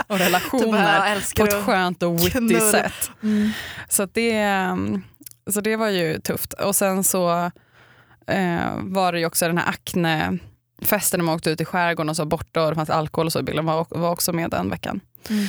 Typ. 0.09 0.15
och 0.15 0.25
relationer 0.25 1.13
jag 1.15 1.35
på 1.35 1.45
ett 1.45 1.65
skönt 1.65 2.03
och 2.03 2.19
witty 2.19 2.59
sätt. 2.59 3.11
Mm. 3.23 3.51
Så, 3.89 4.05
det, 4.05 4.31
mm, 4.31 5.03
så 5.51 5.61
det 5.61 5.75
var 5.75 5.89
ju 5.89 6.19
tufft. 6.19 6.53
Och 6.53 6.75
sen 6.75 7.03
så 7.03 7.51
eh, 8.27 8.77
var 8.77 9.11
det 9.11 9.19
ju 9.19 9.25
också 9.25 9.47
den 9.47 9.57
här 9.57 9.69
Acne-festen 9.69 11.19
när 11.19 11.25
man 11.25 11.35
åkte 11.35 11.49
ut 11.49 11.61
i 11.61 11.65
skärgården 11.65 12.09
och 12.09 12.15
så 12.15 12.25
borta 12.25 12.63
och 12.63 12.69
det 12.69 12.75
fanns 12.75 12.89
alkohol 12.89 13.25
och 13.25 13.33
så 13.33 13.39
i 13.39 13.43
bilden 13.43 13.65
var, 13.65 13.85
var 13.89 14.11
också 14.11 14.33
med 14.33 14.49
den 14.49 14.69
veckan. 14.69 14.99
Mm. 15.29 15.43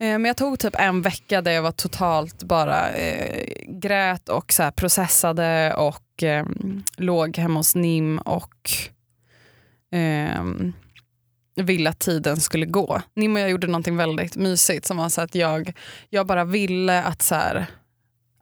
Eh, 0.00 0.18
men 0.18 0.24
jag 0.24 0.36
tog 0.36 0.58
typ 0.58 0.74
en 0.78 1.02
vecka 1.02 1.42
där 1.42 1.52
jag 1.52 1.62
var 1.62 1.72
totalt 1.72 2.42
bara 2.42 2.90
eh, 2.90 3.48
grät 3.68 4.28
och 4.28 4.52
så 4.52 4.70
processade 4.70 5.74
och 5.74 6.22
eh, 6.22 6.46
låg 6.96 7.36
hemma 7.36 7.58
hos 7.58 7.74
Nim 7.74 8.18
och 8.18 8.70
eh, 9.92 10.44
ville 11.62 11.90
att 11.90 11.98
tiden 11.98 12.40
skulle 12.40 12.66
gå. 12.66 13.02
Nim 13.14 13.34
och 13.34 13.40
jag 13.40 13.50
gjorde 13.50 13.66
någonting 13.66 13.96
väldigt 13.96 14.36
mysigt 14.36 14.86
som 14.86 14.96
var 14.96 15.08
så 15.08 15.20
att 15.20 15.34
jag, 15.34 15.72
jag 16.08 16.26
bara 16.26 16.44
ville 16.44 17.02
att 17.02 17.22
så 17.22 17.34
här, 17.34 17.66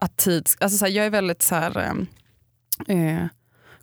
att 0.00 0.16
tid, 0.16 0.48
alltså 0.60 0.78
så 0.78 0.84
här, 0.84 0.92
jag 0.92 1.06
är 1.06 1.10
väldigt 1.10 1.42
så 1.42 1.54
här, 1.54 1.78
eh, 2.88 2.96
eh, 2.96 3.26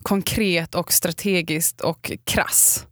konkret 0.02 0.76
och 0.76 0.94
strategiskt 0.94 1.82
och 1.82 2.12
krass. 2.24 2.86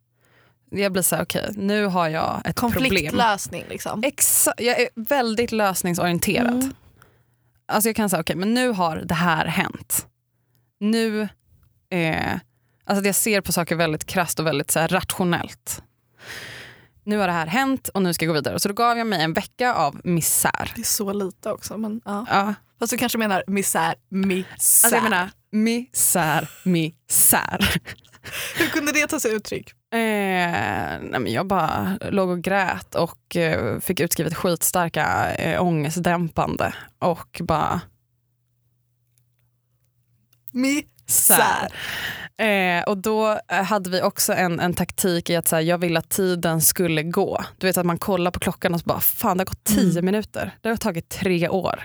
Jag 0.71 0.91
blir 0.91 1.03
så 1.03 1.15
här, 1.15 1.23
okej 1.23 1.49
nu 1.55 1.85
har 1.85 2.09
jag 2.09 2.41
ett 2.45 2.55
problem. 2.55 2.73
Konfliktlösning 2.73 3.65
liksom. 3.69 4.03
Exa- 4.03 4.53
jag 4.57 4.79
är 4.81 4.89
väldigt 4.95 5.51
lösningsorienterad. 5.51 6.53
Mm. 6.63 6.73
Alltså 7.67 7.89
jag 7.89 7.95
kan 7.95 8.09
säga, 8.09 8.21
okej 8.21 8.35
men 8.35 8.53
nu 8.53 8.69
har 8.69 8.97
det 8.97 9.13
här 9.13 9.45
hänt. 9.45 10.07
Nu, 10.79 11.21
eh, 11.91 12.35
alltså 12.85 13.05
jag 13.05 13.15
ser 13.15 13.41
på 13.41 13.51
saker 13.51 13.75
väldigt 13.75 14.05
krasst 14.05 14.39
och 14.39 14.45
väldigt 14.45 14.71
så 14.71 14.79
rationellt. 14.79 15.83
Nu 17.03 17.17
har 17.17 17.27
det 17.27 17.33
här 17.33 17.47
hänt 17.47 17.87
och 17.87 18.01
nu 18.01 18.13
ska 18.13 18.25
jag 18.25 18.29
gå 18.29 18.33
vidare. 18.33 18.59
Så 18.59 18.67
då 18.67 18.73
gav 18.73 18.97
jag 18.97 19.07
mig 19.07 19.21
en 19.23 19.33
vecka 19.33 19.73
av 19.73 20.01
misär. 20.03 20.71
Det 20.75 20.81
är 20.81 20.85
så 20.85 21.13
lite 21.13 21.51
också. 21.51 21.77
Men, 21.77 22.01
ja. 22.05 22.25
Ja, 22.29 22.53
Fast 22.79 22.91
du 22.91 22.97
kanske 22.97 23.17
menar 23.17 23.43
misär, 23.47 23.95
misär. 24.09 24.45
alltså 24.53 24.95
jag 24.95 25.03
menar 25.03 25.29
misär, 25.51 26.49
misär. 26.63 27.81
Hur 28.57 28.67
kunde 28.67 28.91
det 28.91 29.07
ta 29.07 29.19
sig 29.19 29.33
uttryck? 29.33 29.69
Eh, 29.91 29.99
nej 31.01 31.19
men 31.19 31.27
jag 31.27 31.47
bara 31.47 31.97
låg 32.09 32.29
och 32.29 32.41
grät 32.41 32.95
och 32.95 33.35
eh, 33.35 33.79
fick 33.79 33.99
utskrivet 33.99 34.35
skitstarka 34.35 35.35
eh, 35.35 35.63
ångestdämpande 35.63 36.73
och 36.99 37.41
bara 37.43 37.81
Sär. 41.07 41.73
Eh, 42.39 42.83
och 42.83 42.97
då 42.97 43.39
eh, 43.47 43.63
hade 43.63 43.89
vi 43.89 44.01
också 44.01 44.33
en, 44.33 44.59
en 44.59 44.73
taktik 44.73 45.29
i 45.29 45.35
att 45.35 45.47
så 45.47 45.55
här, 45.55 45.63
jag 45.63 45.77
ville 45.77 45.99
att 45.99 46.09
tiden 46.09 46.61
skulle 46.61 47.03
gå. 47.03 47.43
Du 47.57 47.67
vet 47.67 47.77
att 47.77 47.85
man 47.85 47.97
kollar 47.97 48.31
på 48.31 48.39
klockan 48.39 48.73
och 48.73 48.79
så 48.79 48.85
bara, 48.85 48.99
fan 48.99 49.37
det 49.37 49.41
har 49.41 49.45
gått 49.45 49.63
tio 49.63 49.91
Mm. 49.91 50.05
minuter. 50.05 50.51
Det 50.61 50.69
har 50.69 50.75
tagit 50.77 51.09
tre 51.09 51.49
år. 51.49 51.81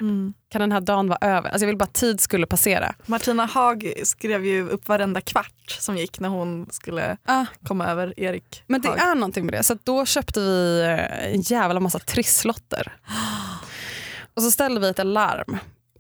Kan 0.51 0.61
den 0.61 0.73
här 0.73 0.81
dagen 0.81 1.09
vara 1.09 1.19
över? 1.21 1.49
Alltså 1.51 1.63
jag 1.65 1.67
vill 1.67 1.77
bara 1.77 1.85
att 1.85 1.93
tid 1.95 2.21
skulle 2.21 2.47
passera. 2.47 2.95
Martina 3.07 3.47
Haag 3.47 3.93
skrev 4.05 4.45
ju 4.47 4.69
upp 4.69 4.89
varenda 4.89 5.21
kvart 5.21 5.71
som 5.81 5.97
gick 5.97 6.21
när 6.21 6.29
hon 6.29 6.67
skulle 6.71 7.17
Ah, 7.25 7.45
komma 7.67 7.87
över 7.87 8.15
Erik 8.21 8.63
men 8.67 8.81
det 8.81 8.89
Haag. 8.89 8.99
är 8.99 9.15
någonting 9.15 9.45
med 9.47 9.55
det. 9.55 9.63
Så 9.63 9.77
då 9.85 10.07
köpte 10.07 10.41
vi 10.41 10.81
eh, 10.83 11.35
en 11.35 11.41
jävla 11.41 11.81
massa 11.81 11.99
trisslotter. 11.99 12.93
Och 14.35 14.43
så 14.43 14.51
ställde 14.51 14.81
vi 14.81 14.89
ett 14.89 14.99
alarm 14.99 15.57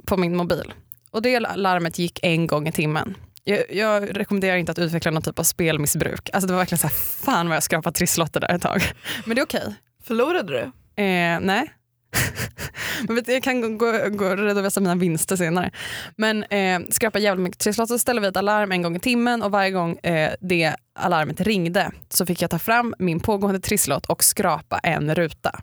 på 0.07 0.17
min 0.17 0.37
mobil. 0.37 0.73
Och 1.11 1.23
det 1.23 1.41
larmet 1.41 1.99
gick 1.99 2.19
en 2.23 2.47
gång 2.47 2.69
i 2.69 2.73
timmen. 2.73 3.15
Jag, 3.45 3.65
jag 3.71 4.17
rekommenderar 4.17 4.57
inte 4.57 4.73
att 4.73 4.79
utveckla 4.79 5.11
någon 5.11 5.23
typ 5.23 5.39
av 5.39 5.43
spelmissbruk. 5.43 6.31
Alltså 6.33 6.47
det 6.47 6.53
var 6.53 6.61
verkligen 6.61 6.79
så 6.79 6.87
här, 6.87 6.95
fan 6.95 7.49
vad 7.49 7.57
jag 7.57 7.63
skrapat 7.63 7.95
trisslotter 7.95 8.41
där 8.41 8.55
ett 8.55 8.63
tag. 8.63 8.83
Men 9.25 9.35
det 9.37 9.41
är 9.41 9.45
okej. 9.45 9.75
Förlorade 10.05 10.53
du? 10.53 10.61
Eh, 11.03 11.41
nej. 11.41 11.73
Men 13.07 13.17
vet, 13.17 13.29
jag 13.29 13.43
kan 13.43 13.79
gå, 13.79 13.93
gå, 14.09 14.27
och 14.27 14.39
redovisa 14.39 14.81
mina 14.81 14.95
vinster 14.95 15.37
senare. 15.37 15.71
Men 16.17 16.45
eh, 16.45 16.81
skrapa 16.91 17.19
jävligt 17.19 17.43
mycket 17.45 17.61
trisslotter 17.61 17.95
så 17.95 17.99
ställde 17.99 18.23
vi 18.23 18.29
ett 18.29 18.37
alarm 18.37 18.73
en 18.73 18.83
gång 18.83 18.97
i 18.97 19.01
timmen 19.01 19.43
och 19.43 19.51
varje 19.51 19.71
gång 19.71 19.99
eh, 19.99 20.33
det 20.41 20.75
alarmet 20.99 21.41
ringde 21.41 21.91
så 22.09 22.27
fick 22.27 22.43
jag 22.43 22.51
ta 22.51 22.59
fram 22.59 22.95
min 22.99 23.21
pågående 23.21 23.61
trisslott 23.61 24.07
och 24.07 24.25
skrapa 24.25 24.79
en 24.79 25.15
ruta. 25.15 25.61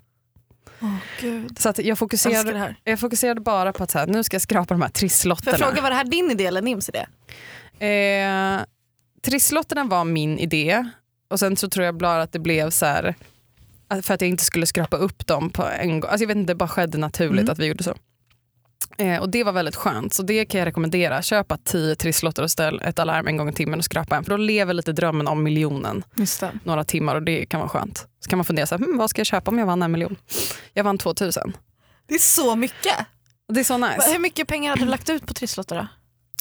Åh 0.81 0.95
gud. 1.21 1.59
Så 1.59 1.69
att 1.69 1.77
jag, 1.77 1.87
Jag 1.87 1.97
fokuserade, 1.97 2.57
här. 2.57 2.75
jag 2.83 2.99
fokuserade 2.99 3.41
bara 3.41 3.73
på 3.73 3.83
att 3.83 3.91
så 3.91 3.99
här, 3.99 4.07
nu 4.07 4.23
ska 4.23 4.35
jag 4.35 4.41
skrapa 4.41 4.73
de 4.73 4.81
här 4.81 4.89
Får 4.89 4.93
trisslotterna. 4.93 5.57
jag 5.59 5.67
fråga, 5.67 5.81
var 5.81 5.89
det 5.89 5.95
här 5.95 6.03
din 6.03 6.31
idé 6.31 6.45
eller 6.45 6.61
Nims 6.61 6.89
idé? 6.89 7.05
Eh, 7.81 8.61
trisslotterna 9.21 9.83
var 9.83 10.03
min 10.03 10.39
idé 10.39 10.89
och 11.29 11.39
sen 11.39 11.57
så 11.57 11.69
tror 11.69 11.85
jag 11.85 11.97
bara 11.97 12.21
att 12.21 12.31
det 12.31 12.39
blev 12.39 12.69
så 12.69 12.85
här 12.85 13.15
för 14.01 14.13
att 14.13 14.21
jag 14.21 14.29
inte 14.29 14.43
skulle 14.43 14.65
skrapa 14.65 14.97
upp 14.97 15.27
dem 15.27 15.49
på 15.49 15.63
en 15.65 15.99
gång. 15.99 16.09
Alltså 16.09 16.23
jag 16.23 16.27
vet 16.27 16.37
inte, 16.37 16.51
det 16.53 16.55
bara 16.55 16.69
skedde 16.69 16.97
naturligt 16.97 17.41
Mm. 17.41 17.51
att 17.51 17.59
vi 17.59 17.65
gjorde 17.65 17.83
så. 17.83 17.95
Eh, 18.97 19.21
och 19.21 19.29
det 19.29 19.43
var 19.43 19.51
väldigt 19.51 19.75
skönt, 19.75 20.13
så 20.13 20.23
det 20.23 20.45
kan 20.45 20.59
jag 20.59 20.65
rekommendera. 20.65 21.21
Köpa 21.21 21.57
tio 21.57 21.95
trisslotter 21.95 22.43
och 22.43 22.51
ställ 22.51 22.81
ett 22.81 22.99
alarm 22.99 23.27
en 23.27 23.37
gång 23.37 23.49
i 23.49 23.53
timmen 23.53 23.79
och 23.79 23.85
skrapa 23.85 24.15
en. 24.17 24.23
För 24.23 24.29
då 24.31 24.37
lever 24.37 24.73
lite 24.73 24.91
drömmen 24.93 25.27
om 25.27 25.43
miljonen 25.43 26.03
några 26.63 26.83
timmar 26.83 27.15
och 27.15 27.23
det 27.23 27.45
kan 27.45 27.59
vara 27.59 27.69
skönt. 27.69 28.07
Så 28.19 28.29
kan 28.29 28.37
man 28.37 28.45
fundera, 28.45 28.65
så 28.65 28.77
här, 28.77 28.85
hm, 28.85 28.97
vad 28.97 29.09
ska 29.09 29.19
jag 29.19 29.27
köpa 29.27 29.51
om 29.51 29.59
jag 29.59 29.65
vann 29.65 29.81
en 29.81 29.91
miljon? 29.91 30.15
Jag 30.73 30.83
vann 30.83 30.97
2000. 30.97 31.57
Det 32.07 32.13
är 32.13 32.19
så 32.19 32.55
mycket. 32.55 32.95
Det 33.53 33.59
är 33.59 33.63
så 33.63 33.77
nice. 33.77 34.11
Hur 34.11 34.19
mycket 34.19 34.47
pengar 34.47 34.69
hade 34.69 34.81
du 34.85 34.89
lagt 34.89 35.09
ut 35.09 35.25
på 35.27 35.33
trisslotter 35.33 35.75
då? 35.75 35.87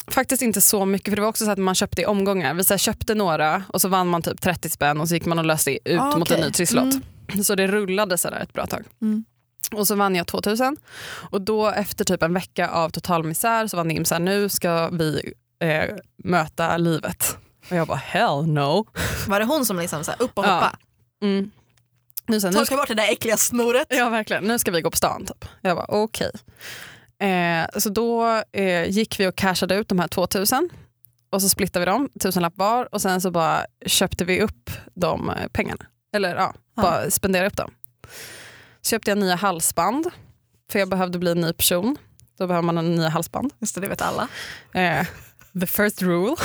Faktiskt 0.06 0.42
inte 0.42 0.60
så 0.60 0.84
mycket 0.84 1.08
för 1.10 1.16
det 1.16 1.22
var 1.22 1.28
också 1.28 1.44
så 1.44 1.50
att 1.50 1.58
man 1.58 1.74
köpte 1.74 2.02
i 2.02 2.06
omgångar. 2.06 2.54
Vi 2.54 2.64
så 2.64 2.76
köpte 2.78 3.14
några 3.14 3.62
och 3.68 3.80
så 3.80 3.88
vann 3.88 4.08
man 4.08 4.22
typ 4.22 4.40
30 4.40 4.70
spänn 4.70 5.00
och 5.00 5.08
så 5.08 5.14
gick 5.14 5.26
man 5.26 5.38
och 5.38 5.44
löste 5.44 5.78
ut 5.90 6.00
Ah, 6.00 6.16
mot 6.18 6.30
en 6.30 6.40
ny 6.40 6.50
trisslott. 6.50 6.94
Mm. 7.32 7.44
Så 7.44 7.54
det 7.54 7.66
rullade 7.66 8.18
så 8.18 8.28
ett 8.28 8.52
bra 8.52 8.66
tag. 8.66 8.84
Mm. 9.02 9.24
Och 9.72 9.86
så 9.86 9.94
vann 9.94 10.16
jag 10.16 10.26
2000 10.26 10.76
och 11.30 11.40
då 11.40 11.68
efter 11.68 12.04
typ 12.04 12.22
en 12.22 12.34
vecka 12.34 12.68
av 12.68 12.90
total 12.90 13.24
misär 13.24 13.66
så 13.66 13.76
var 13.76 13.84
Nim 13.84 14.04
så 14.04 14.14
här, 14.14 14.20
nu 14.20 14.48
ska 14.48 14.88
vi 14.88 15.32
eh, 15.62 15.96
möta 16.24 16.76
livet. 16.76 17.36
Och 17.70 17.76
jag 17.76 17.86
bara 17.86 17.98
hell 17.98 18.46
no. 18.46 18.86
Var 19.28 19.40
det 19.40 19.46
hon 19.46 19.66
som 19.66 19.78
liksom 19.78 20.04
så 20.04 20.10
här 20.10 20.22
upp 20.22 20.38
och 20.38 20.44
Ja. 20.48 20.54
hoppa? 20.54 20.76
Mm. 21.22 21.50
Nu, 22.26 22.40
så 22.40 22.46
här, 22.46 22.54
nu, 22.54 22.58
Torka 22.58 22.76
bort 22.76 22.88
det 22.88 22.94
där 22.94 23.12
äckliga 23.12 23.36
snoret. 23.36 23.86
Ja 23.90 24.08
verkligen, 24.08 24.44
nu 24.44 24.58
ska 24.58 24.70
vi 24.70 24.80
gå 24.80 24.90
på 24.90 24.96
stan. 24.96 25.26
Typ. 25.26 25.44
Jag 25.60 25.76
bara 25.76 25.86
okej. 25.88 26.30
Eh, 27.20 27.66
så 27.78 27.88
då 27.88 28.42
eh, 28.52 28.84
gick 28.90 29.20
vi 29.20 29.26
och 29.26 29.36
cashade 29.36 29.74
ut 29.74 29.88
de 29.88 29.98
här 29.98 30.08
2000 30.08 30.70
och 31.30 31.42
så 31.42 31.48
splittade 31.48 31.84
vi 31.84 31.90
dem, 31.90 32.08
tusenlapp 32.20 32.56
var 32.56 32.94
och 32.94 33.02
sen 33.02 33.20
så 33.20 33.30
bara 33.30 33.64
köpte 33.86 34.24
vi 34.24 34.40
upp 34.40 34.70
de 34.94 35.30
eh, 35.30 35.48
pengarna. 35.52 35.84
Eller 36.14 36.34
ja, 36.36 36.54
Ja. 36.76 36.82
bara 36.82 37.10
spenderade 37.10 37.46
upp 37.48 37.56
dem. 37.56 37.70
Så 38.80 38.90
köpte 38.90 39.10
jag 39.10 39.18
nya 39.18 39.34
halsband 39.34 40.06
för 40.72 40.78
jag 40.78 40.88
behövde 40.88 41.18
bli 41.18 41.30
en 41.30 41.40
ny 41.40 41.52
person. 41.52 41.96
Då 42.38 42.46
behöver 42.46 42.62
man 42.66 42.78
en 42.78 42.94
nya 42.94 43.08
halsband. 43.08 43.52
Just 43.58 43.74
det, 43.74 43.80
det 43.80 43.88
vet 43.88 44.02
alla. 44.02 44.28
Eh, 44.74 45.06
the 45.60 45.66
first 45.66 46.02
rule. 46.02 46.36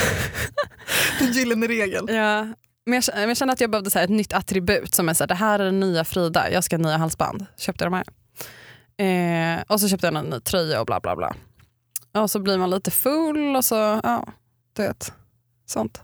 Den 1.19 1.31
gyllene 1.31 1.67
regeln. 1.67 2.07
Ja. 2.15 2.47
Men 2.85 3.01
jag, 3.15 3.29
jag 3.29 3.37
kände 3.37 3.53
att 3.53 3.61
jag 3.61 3.69
behövde 3.71 3.91
så 3.91 3.99
ett 3.99 4.09
nytt 4.09 4.33
attribut 4.33 4.93
som 4.95 5.09
är 5.09 5.13
så 5.13 5.23
här, 5.23 5.27
det 5.27 5.35
här 5.35 5.59
är 5.59 5.65
den 5.65 5.79
nya 5.79 6.03
Frida, 6.03 6.51
jag 6.51 6.63
ska 6.63 6.75
ha 6.77 6.83
nya 6.83 6.97
halsband. 6.97 7.45
Köpte 7.57 7.83
de 7.83 7.93
här. 7.93 8.03
Eh, 8.97 9.63
och 9.67 9.81
så 9.81 9.87
köpte 9.89 10.07
jag 10.07 10.15
en 10.15 10.25
ny 10.25 10.39
tröja 10.39 10.79
och 10.79 10.85
bla 10.85 10.99
bla 10.99 11.15
bla. 11.15 11.35
Och 12.13 12.31
så 12.31 12.39
blir 12.39 12.57
man 12.57 12.69
lite 12.69 12.91
full 12.91 13.55
och 13.55 13.65
så, 13.65 13.99
ja, 14.03 14.25
du 14.73 14.81
vet, 14.81 15.13
sånt. 15.65 16.01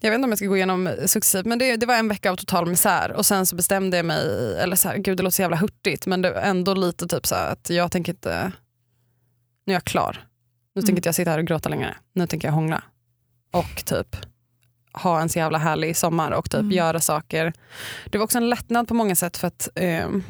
Jag 0.00 0.10
vet 0.10 0.14
inte 0.18 0.24
om 0.24 0.30
jag 0.30 0.38
ska 0.38 0.46
gå 0.46 0.56
igenom 0.56 0.90
successivt 1.06 1.46
men 1.46 1.58
det, 1.58 1.76
det 1.76 1.86
var 1.86 1.94
en 1.94 2.08
vecka 2.08 2.30
av 2.30 2.36
total 2.36 2.66
misär 2.66 3.12
och 3.12 3.26
sen 3.26 3.46
så 3.46 3.56
bestämde 3.56 3.96
jag 3.96 4.06
mig, 4.06 4.56
eller 4.58 4.76
så 4.76 4.88
här, 4.88 4.96
gud 4.96 5.16
det 5.16 5.22
låter 5.22 5.34
så 5.34 5.42
jävla 5.42 5.56
hurtigt 5.56 6.06
men 6.06 6.22
det 6.22 6.30
var 6.30 6.40
ändå 6.40 6.74
lite 6.74 7.06
typ 7.08 7.26
så 7.26 7.34
här 7.34 7.52
att 7.52 7.70
jag 7.70 7.92
tänker 7.92 8.12
inte, 8.12 8.52
nu 9.66 9.72
är 9.72 9.76
jag 9.76 9.84
klar. 9.84 10.26
Nu 10.74 10.78
Mm. 10.80 10.86
tänker 10.86 10.98
inte 10.98 11.08
jag 11.08 11.14
sitta 11.14 11.30
här 11.30 11.38
och 11.38 11.44
gråta 11.44 11.68
längre, 11.68 11.94
nu 12.12 12.26
tänker 12.26 12.48
jag 12.48 12.52
hångla. 12.52 12.82
Och 13.50 13.84
typ 13.84 14.16
ha 14.92 15.20
en 15.20 15.28
så 15.28 15.38
jävla 15.38 15.58
härlig 15.58 15.96
sommar 15.96 16.30
och 16.30 16.50
typ 16.50 16.60
Mm. 16.60 16.72
göra 16.72 17.00
saker. 17.00 17.52
Det 18.06 18.18
var 18.18 18.24
också 18.24 18.38
en 18.38 18.50
lättnad 18.50 18.88
på 18.88 18.94
många 18.94 19.16
sätt 19.16 19.36
för 19.36 19.46
att 19.48 19.68
ehm, 19.74 20.22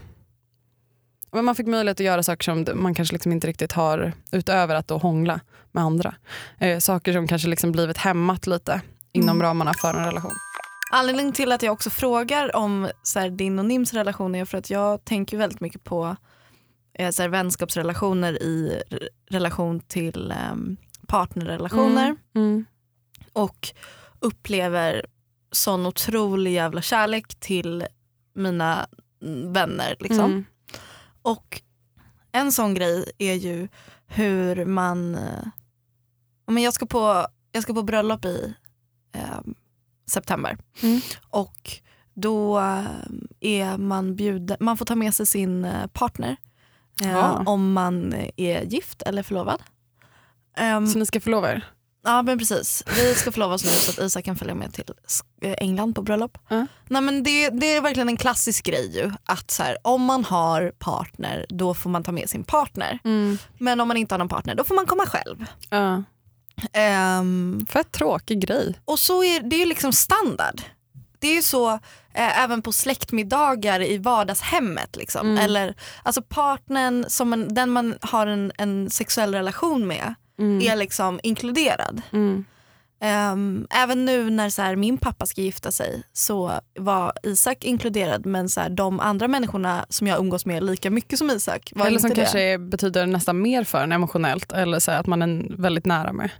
men 1.34 1.44
man 1.44 1.54
fick 1.54 1.66
möjlighet 1.66 2.00
att 2.00 2.04
göra 2.06 2.22
saker 2.22 2.44
som 2.44 2.82
man 2.82 2.94
kanske 2.94 3.14
liksom 3.14 3.32
inte 3.32 3.46
riktigt 3.46 3.72
har 3.72 4.12
utöver 4.32 4.74
att 4.74 4.88
då 4.88 4.98
hångla 4.98 5.40
med 5.72 5.82
andra. 5.84 6.14
Eh, 6.58 6.78
saker 6.78 7.12
som 7.12 7.28
kanske 7.28 7.48
liksom 7.48 7.72
blivit 7.72 7.96
hämmat 7.96 8.46
lite 8.46 8.80
inom 9.12 9.28
Mm. 9.36 9.42
ramarna 9.42 9.72
för 9.74 9.94
en 9.94 10.04
relation. 10.04 10.32
Anledningen 10.92 11.32
till 11.32 11.52
att 11.52 11.62
jag 11.62 11.72
också 11.72 11.90
frågar 11.90 12.56
om 12.56 12.88
så 13.02 13.18
här, 13.20 13.30
din 13.30 13.58
och 13.58 13.64
Nims 13.64 13.92
relation 13.94 14.34
är 14.34 14.44
för 14.44 14.58
att 14.58 14.70
jag 14.70 15.04
tänker 15.04 15.36
väldigt 15.36 15.60
mycket 15.60 15.84
på 15.84 16.16
eh, 16.98 17.10
så 17.10 17.22
här, 17.22 17.28
vänskapsrelationer 17.28 18.42
i 18.42 18.82
relation 19.30 19.80
till 19.80 20.30
em, 20.32 20.76
partnerrelationer 21.06 22.16
Mm. 22.34 22.64
och 23.32 23.68
upplever 24.20 25.06
sån 25.52 25.86
otrolig 25.86 26.52
jävla 26.52 26.82
kärlek 26.82 27.34
till 27.40 27.86
mina 28.34 28.86
mm, 29.22 29.52
vänner. 29.52 29.96
Liksom. 30.00 30.24
Mm. 30.24 30.44
Och 31.24 31.62
en 32.32 32.52
sån 32.52 32.74
grej 32.74 33.10
är 33.18 33.34
ju 33.34 33.68
hur 34.06 34.64
man... 34.64 35.14
eh, 35.14 35.46
Men 36.46 36.62
jag, 36.62 36.74
ska 36.74 36.86
på, 36.86 37.26
jag 37.52 37.62
ska 37.62 37.74
på 37.74 37.82
bröllop 37.82 38.24
i 38.24 38.54
eh, 39.14 39.40
september. 40.06 40.58
Mm. 40.82 41.00
Och 41.30 41.70
då 42.14 42.58
eh, 42.58 42.84
är 43.40 43.78
man 43.78 44.16
bjuden, 44.16 44.56
man 44.60 44.76
får 44.76 44.84
ta 44.84 44.94
med 44.94 45.14
sig 45.14 45.26
sin 45.26 45.64
eh, 45.64 45.86
partner 45.86 46.36
eh, 47.02 47.16
Ah. 47.16 47.42
om 47.46 47.72
man 47.72 48.14
är 48.36 48.62
gift 48.62 49.02
eller 49.02 49.22
förlovad. 49.22 49.62
Ehm, 50.56 50.86
Så 50.86 50.98
ni 50.98 51.06
ska 51.06 51.20
förlova 51.20 51.52
er? 51.52 51.64
Ja 52.04 52.22
men 52.22 52.38
precis. 52.38 52.82
Vi 52.96 53.14
ska 53.14 53.32
förlova 53.32 53.54
oss 53.54 53.64
nu 53.64 53.70
så 53.70 53.90
att 53.90 54.06
Isak 54.06 54.24
kan 54.24 54.36
följa 54.36 54.54
med 54.54 54.72
till 54.74 54.84
eh, 55.42 55.54
England 55.58 55.94
på 55.94 56.02
bröllop. 56.02 56.38
Ja. 56.48 56.66
Nej, 56.88 57.02
men 57.02 57.22
det, 57.22 57.50
det 57.50 57.74
är 57.74 57.80
verkligen 57.80 58.08
en 58.08 58.16
klassisk 58.16 58.64
grej 58.64 58.96
ju. 58.96 59.12
Att 59.24 59.50
så 59.50 59.62
här, 59.62 59.76
om 59.82 60.02
man 60.02 60.24
har 60.24 60.72
partner 60.78 61.46
då 61.48 61.74
får 61.74 61.90
man 61.90 62.02
ta 62.02 62.12
med 62.12 62.30
sin 62.30 62.44
partner. 62.44 62.98
Mm. 63.04 63.38
Men 63.58 63.80
om 63.80 63.88
man 63.88 63.96
inte 63.96 64.14
har 64.14 64.18
någon 64.18 64.28
partner 64.28 64.54
då 64.54 64.64
får 64.64 64.74
man 64.74 64.86
komma 64.86 65.06
själv. 65.06 65.44
Ja. 65.70 66.02
Ehm, 66.72 67.66
Fett 67.68 67.92
tråkig 67.92 68.40
grej. 68.40 68.74
och 68.84 68.98
så 68.98 69.24
är 69.24 69.40
det 69.40 69.56
är 69.56 69.60
ju 69.60 69.66
liksom 69.66 69.92
standard. 69.92 70.62
Det 71.18 71.28
är 71.28 71.34
ju 71.34 71.42
så 71.42 71.70
eh, 72.14 72.42
även 72.42 72.62
på 72.62 72.72
släktmiddagar 72.72 73.82
i 73.82 73.98
vardagshemmet. 73.98 74.96
Liksom. 74.96 75.28
Mm. 75.28 75.44
Eller, 75.44 75.74
alltså 76.02 76.22
partnern, 76.22 77.04
som 77.08 77.32
en, 77.32 77.54
den 77.54 77.70
man 77.70 77.94
har 78.00 78.26
en, 78.26 78.52
en 78.58 78.90
sexuell 78.90 79.34
relation 79.34 79.86
med 79.86 80.14
Mm. 80.38 80.66
är 80.66 80.76
liksom 80.76 81.20
inkluderad. 81.22 82.02
Mm. 82.12 82.44
Ehm, 83.00 83.66
även 83.70 84.04
nu 84.04 84.30
när 84.30 84.50
så 84.50 84.62
här, 84.62 84.76
min 84.76 84.98
pappa 84.98 85.26
ska 85.26 85.40
gifta 85.40 85.72
sig 85.72 86.02
så 86.12 86.52
var 86.78 87.12
Isak 87.22 87.64
inkluderad 87.64 88.26
men 88.26 88.48
så 88.48 88.60
här, 88.60 88.70
de 88.70 89.00
andra 89.00 89.28
människorna 89.28 89.86
som 89.88 90.06
jag 90.06 90.18
umgås 90.18 90.46
med 90.46 90.64
lika 90.64 90.90
mycket 90.90 91.18
som 91.18 91.30
Isak 91.30 91.72
var 91.74 91.86
Eller 91.86 91.90
inte 91.90 92.00
som 92.00 92.10
det. 92.10 92.16
kanske 92.16 92.40
är, 92.40 92.58
betyder 92.58 93.06
nästan 93.06 93.42
mer 93.42 93.64
för 93.64 93.82
en 93.82 93.92
emotionellt 93.92 94.52
eller 94.52 94.78
så 94.78 94.90
här, 94.90 95.00
att 95.00 95.06
man 95.06 95.22
är 95.22 95.56
väldigt 95.56 95.86
nära 95.86 96.12
med. 96.12 96.30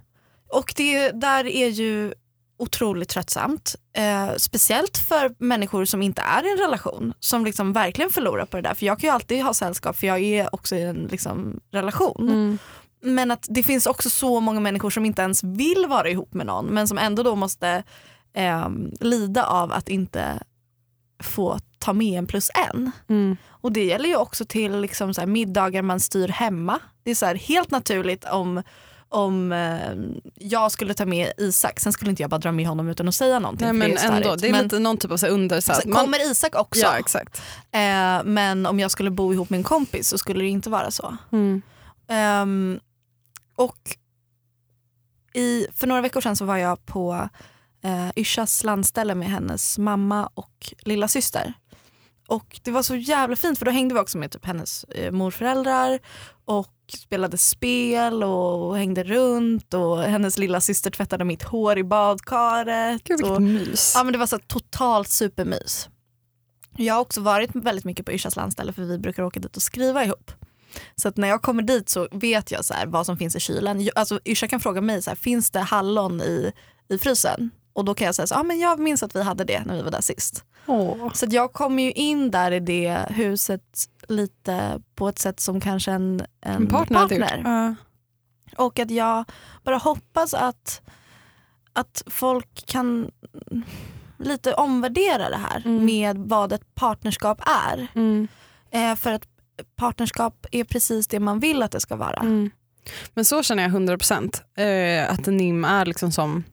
Och 0.49 0.73
det 0.77 1.09
där 1.11 1.47
är 1.47 1.67
ju 1.67 2.13
otroligt 2.57 3.09
tröttsamt. 3.09 3.75
Eh, 3.97 4.35
speciellt 4.37 4.97
för 4.97 5.35
människor 5.37 5.85
som 5.85 6.01
inte 6.01 6.21
är 6.21 6.47
i 6.47 6.51
en 6.51 6.57
relation 6.57 7.13
som 7.19 7.45
liksom 7.45 7.73
verkligen 7.73 8.11
förlorar 8.11 8.45
på 8.45 8.57
det 8.57 8.63
där. 8.63 8.73
För 8.73 8.85
jag 8.85 8.99
kan 8.99 9.07
ju 9.07 9.13
alltid 9.13 9.43
ha 9.43 9.53
sällskap 9.53 9.97
för 9.97 10.07
jag 10.07 10.19
är 10.19 10.55
också 10.55 10.75
i 10.75 10.83
en 10.83 11.07
liksom, 11.11 11.59
relation. 11.71 12.29
Mm. 12.29 12.57
Men 13.05 13.31
att 13.31 13.45
det 13.49 13.63
finns 13.63 13.85
också 13.85 14.09
så 14.09 14.39
många 14.39 14.59
människor 14.59 14.89
som 14.89 15.05
inte 15.05 15.21
ens 15.21 15.43
vill 15.43 15.85
vara 15.89 16.09
ihop 16.09 16.33
med 16.33 16.45
någon 16.45 16.65
men 16.65 16.87
som 16.87 16.97
ändå 16.97 17.23
då 17.23 17.35
måste 17.35 17.83
ehm, 18.33 18.91
lida 18.99 19.45
av 19.45 19.71
att 19.71 19.89
inte 19.89 20.39
få 21.23 21.59
ta 21.79 21.93
med 21.93 22.19
en 22.19 22.27
plus 22.27 22.51
en. 22.69 22.91
Mm. 23.09 23.37
Och 23.49 23.71
det 23.71 23.85
gäller 23.85 24.09
ju 24.09 24.15
också 24.15 24.45
till 24.45 24.79
liksom 24.79 25.13
så 25.13 25.27
middagar 25.27 25.81
man 25.81 25.99
styr 25.99 26.27
hemma. 26.27 26.79
Det 27.03 27.11
är 27.11 27.15
så 27.15 27.25
här 27.25 27.35
helt 27.35 27.71
naturligt 27.71 28.25
om 28.25 28.61
om 29.09 29.51
eh, 29.51 29.91
jag 30.35 30.71
skulle 30.71 30.93
ta 30.93 31.05
med 31.05 31.31
Isak, 31.37 31.79
sen 31.79 31.93
skulle 31.93 32.09
inte 32.09 32.23
jag 32.23 32.29
bara 32.29 32.37
dra 32.37 32.51
med 32.51 32.67
honom 32.67 32.89
utan 32.89 33.07
att 33.07 33.15
säga 33.15 33.39
någonting. 33.39 33.67
Nej, 33.67 33.73
men 33.73 33.89
det 33.89 33.97
är 33.97 34.11
ändå, 34.11 34.35
det 34.35 34.47
är 34.47 34.51
men, 34.51 34.63
lite 34.63 34.79
någon 34.79 34.97
typ 34.97 35.11
av 35.11 35.17
så 35.17 35.27
under... 35.27 35.61
Så 35.61 35.73
man, 35.85 36.01
kommer 36.01 36.31
Isak 36.31 36.55
också? 36.55 36.81
ja, 36.81 36.97
exakt. 36.97 37.41
Eh, 37.71 38.23
men 38.23 38.65
om 38.65 38.79
jag 38.79 38.91
skulle 38.91 39.11
bo 39.11 39.33
ihop 39.33 39.49
med 39.49 39.57
en 39.57 39.63
kompis 39.63 40.09
så 40.09 40.17
skulle 40.17 40.39
det 40.39 40.49
inte 40.49 40.69
vara 40.69 40.91
så. 40.91 41.17
Mm. 41.31 41.61
Ehm, 42.07 42.79
och 43.55 43.97
i, 45.33 45.67
för 45.73 45.87
några 45.87 46.01
veckor 46.01 46.21
sedan 46.21 46.35
så 46.35 46.45
var 46.45 46.57
jag 46.57 46.85
på 46.85 47.29
eh, 47.83 48.09
Yrsas 48.15 48.63
landställe 48.63 49.15
med 49.15 49.27
hennes 49.27 49.77
mamma 49.77 50.29
och 50.33 50.73
lilla 50.79 51.07
syster. 51.07 51.53
Och 52.27 52.59
det 52.63 52.71
var 52.71 52.83
så 52.83 52.95
jävla 52.95 53.35
fint 53.35 53.57
för 53.57 53.65
då 53.65 53.71
hängde 53.71 53.93
vi 53.93 53.99
också 53.99 54.17
med 54.17 54.31
typ 54.31 54.45
hennes 54.45 54.83
eh, 54.83 55.11
morföräldrar 55.11 55.99
och 56.45 56.71
spelade 56.97 57.37
spel 57.37 58.23
och 58.23 58.77
hängde 58.77 59.03
runt 59.03 59.73
och 59.73 60.03
hennes 60.03 60.37
lilla 60.37 60.61
syster 60.61 60.91
tvättade 60.91 61.25
mitt 61.25 61.43
hår 61.43 61.77
i 61.77 61.83
badkaret. 61.83 63.03
Gud 63.03 63.17
vilket 63.17 63.35
och, 63.35 63.41
mys. 63.41 63.93
Ja 63.95 64.03
men 64.03 64.13
det 64.13 64.19
var 64.19 64.27
så 64.27 64.39
totalt 64.39 65.09
supermys. 65.09 65.89
Jag 66.77 66.93
har 66.93 67.01
också 67.01 67.21
varit 67.21 67.55
väldigt 67.55 67.85
mycket 67.85 68.05
på 68.05 68.11
Yrsas 68.11 68.35
landställe 68.35 68.73
för 68.73 68.81
vi 68.81 68.97
brukar 68.97 69.23
åka 69.23 69.39
dit 69.39 69.55
och 69.55 69.61
skriva 69.63 70.03
ihop. 70.03 70.31
Så 70.95 71.07
att 71.07 71.17
när 71.17 71.27
jag 71.27 71.41
kommer 71.41 71.63
dit 71.63 71.89
så 71.89 72.07
vet 72.11 72.51
jag 72.51 72.65
så 72.65 72.73
här 72.73 72.85
vad 72.85 73.05
som 73.05 73.17
finns 73.17 73.35
i 73.35 73.39
kylen. 73.39 73.89
Alltså 73.95 74.19
Yrsa 74.25 74.47
kan 74.47 74.59
fråga 74.59 74.81
mig 74.81 75.01
så 75.01 75.09
här, 75.09 75.15
finns 75.15 75.51
det 75.51 75.59
hallon 75.59 76.21
i, 76.21 76.51
i 76.89 76.97
frysen? 76.97 77.51
Och 77.73 77.85
då 77.85 77.93
kan 77.93 78.05
jag 78.05 78.15
säga 78.15 78.27
så, 78.27 78.35
ah, 78.35 78.43
men 78.43 78.59
jag 78.59 78.79
minns 78.79 79.03
att 79.03 79.15
vi 79.15 79.23
hade 79.23 79.43
det 79.43 79.63
när 79.65 79.75
vi 79.75 79.81
var 79.81 79.91
där 79.91 80.01
sist. 80.01 80.43
Åh. 80.67 81.13
Så 81.13 81.25
jag 81.29 81.53
kommer 81.53 81.83
ju 81.83 81.91
in 81.91 82.31
där 82.31 82.51
i 82.51 82.59
det 82.59 83.05
huset 83.09 83.61
lite 84.07 84.81
på 84.95 85.07
ett 85.09 85.19
sätt 85.19 85.39
som 85.39 85.61
kanske 85.61 85.91
en, 85.91 86.21
en, 86.41 86.55
En 86.55 86.67
partner. 86.67 86.99
partner. 86.99 87.41
Ja. 87.45 87.75
Och 88.65 88.79
att 88.79 88.91
jag 88.91 89.25
bara 89.63 89.77
hoppas 89.77 90.33
att, 90.33 90.81
att 91.73 92.03
folk 92.07 92.65
kan 92.65 93.11
lite 94.17 94.53
omvärdera 94.53 95.29
det 95.29 95.37
här 95.37 95.61
Mm. 95.65 95.85
med 95.85 96.17
vad 96.17 96.53
ett 96.53 96.75
partnerskap 96.75 97.41
är. 97.71 97.87
Mm. 97.95 98.27
Eh, 98.71 98.95
för 98.95 99.13
att 99.13 99.27
partnerskap 99.75 100.45
är 100.51 100.63
precis 100.63 101.07
det 101.07 101.19
man 101.19 101.39
vill 101.39 101.63
att 101.63 101.71
det 101.71 101.79
ska 101.79 101.95
vara. 101.95 102.19
Mm. 102.19 102.49
Men 103.13 103.25
så 103.25 103.43
känner 103.43 103.63
jag 103.63 103.71
100% 103.71 104.41
eh, 105.05 105.13
att 105.13 105.25
NIM 105.27 105.65
är 105.65 105.85
liksom 105.85 106.11
som, 106.11 106.43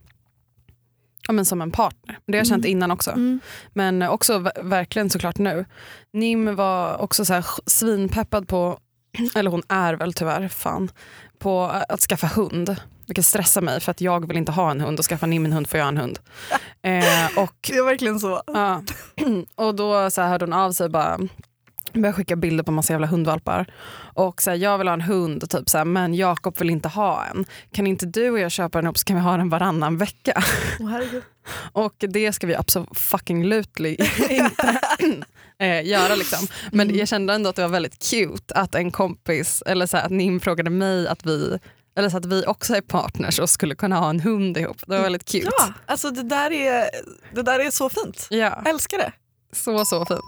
ja, 1.26 1.32
men 1.32 1.44
som 1.44 1.62
en 1.62 1.70
partner. 1.70 2.18
Det 2.26 2.32
har 2.32 2.38
jag 2.38 2.46
känt 2.46 2.64
Mm. 2.64 2.70
innan 2.76 2.90
också. 2.90 3.10
Mm. 3.10 3.40
Men 3.72 4.02
också 4.02 4.38
ver- 4.38 4.62
verkligen 4.62 5.10
såklart 5.10 5.38
nu. 5.38 5.64
Nim 6.12 6.56
var 6.56 6.96
också 7.02 7.24
så 7.24 7.32
här 7.34 7.46
svinpeppad 7.66 8.48
på, 8.48 8.78
eller 9.34 9.50
hon 9.50 9.62
är 9.68 9.94
väl 9.94 10.12
tyvärr, 10.14 10.48
fan, 10.48 10.90
på 11.38 11.62
att 11.88 12.00
skaffa 12.00 12.26
hund. 12.26 12.76
Vilket 13.06 13.26
stressar 13.26 13.60
mig 13.62 13.80
för 13.80 13.90
att 13.90 14.00
jag 14.00 14.28
vill 14.28 14.36
inte 14.36 14.52
ha 14.52 14.70
en 14.70 14.80
hund 14.80 14.98
och 14.98 15.04
skaffa 15.04 15.26
Nim 15.26 15.44
en 15.44 15.52
hund 15.52 15.68
får 15.68 15.78
jag 15.80 15.88
en 15.88 15.96
hund. 15.96 16.18
Eh, 16.84 17.38
och, 17.38 17.56
Det 17.70 17.76
är 17.76 17.84
verkligen 17.84 18.20
så. 18.20 18.42
ja, 18.46 18.82
och 19.54 19.74
då 19.74 20.10
så 20.10 20.20
här 20.20 20.28
hörde 20.28 20.44
hon 20.44 20.52
av 20.52 20.72
sig 20.72 20.88
bara 20.88 21.18
började 22.00 22.16
skicka 22.16 22.36
bilder 22.36 22.64
på 22.64 22.72
massa 22.72 22.92
jävla 22.92 23.06
hundvalpar. 23.06 23.66
Och 24.14 24.42
så 24.42 24.50
här, 24.50 24.56
jag 24.56 24.78
vill 24.78 24.88
ha 24.88 24.94
en 24.94 25.00
hund, 25.00 25.50
typ 25.50 25.68
så 25.68 25.78
här, 25.78 25.84
men 25.84 26.14
Jakob 26.14 26.58
vill 26.58 26.70
inte 26.70 26.88
ha 26.88 27.24
en. 27.24 27.44
Kan 27.72 27.86
inte 27.86 28.06
du 28.06 28.30
och 28.30 28.38
jag 28.38 28.50
köpa 28.50 28.78
den 28.80 28.90
upp 28.90 28.98
så 28.98 29.04
kan 29.04 29.16
vi 29.16 29.22
ha 29.22 29.36
den 29.36 29.48
varannan 29.48 29.96
vecka? 29.96 30.42
Oh. 30.80 31.00
Och 31.72 31.94
det 31.98 32.32
ska 32.32 32.46
vi 32.46 32.54
absolut 32.54 32.88
fucking 32.98 33.44
lutely 33.44 33.96
inte 34.30 34.80
eh, 35.58 35.86
göra. 35.86 36.14
Liksom. 36.14 36.46
Men 36.72 36.86
Mm. 36.88 36.98
jag 36.98 37.08
kände 37.08 37.34
ändå 37.34 37.50
att 37.50 37.56
det 37.56 37.62
var 37.62 37.68
väldigt 37.68 38.10
cute 38.10 38.54
att 38.54 38.74
en 38.74 38.90
kompis, 38.90 39.62
eller 39.66 39.86
så 39.86 39.96
här, 39.96 40.04
att 40.04 40.10
Nim 40.10 40.40
frågade 40.40 40.70
mig 40.70 41.08
att 41.08 41.26
vi 41.26 41.58
eller 41.96 42.08
så 42.08 42.16
att 42.16 42.24
vi 42.26 42.44
också 42.46 42.74
är 42.76 42.80
partners 42.80 43.38
och 43.38 43.50
skulle 43.50 43.74
kunna 43.74 43.96
ha 43.98 44.10
en 44.10 44.20
hund 44.20 44.56
ihop. 44.56 44.76
Det 44.86 44.94
var 44.96 45.02
väldigt 45.02 45.24
cute. 45.24 45.48
Ja, 45.58 45.72
alltså 45.86 46.10
det 46.10 46.22
där, 46.22 46.52
är, 46.52 46.88
det 47.34 47.42
där 47.42 47.58
är 47.58 47.70
så 47.70 47.88
fint. 47.88 48.26
Ja, 48.30 48.36
Jag 48.36 48.68
älskar 48.68 48.98
det. 48.98 49.12
så 49.52 49.84
så 49.84 50.06
fint. 50.06 50.20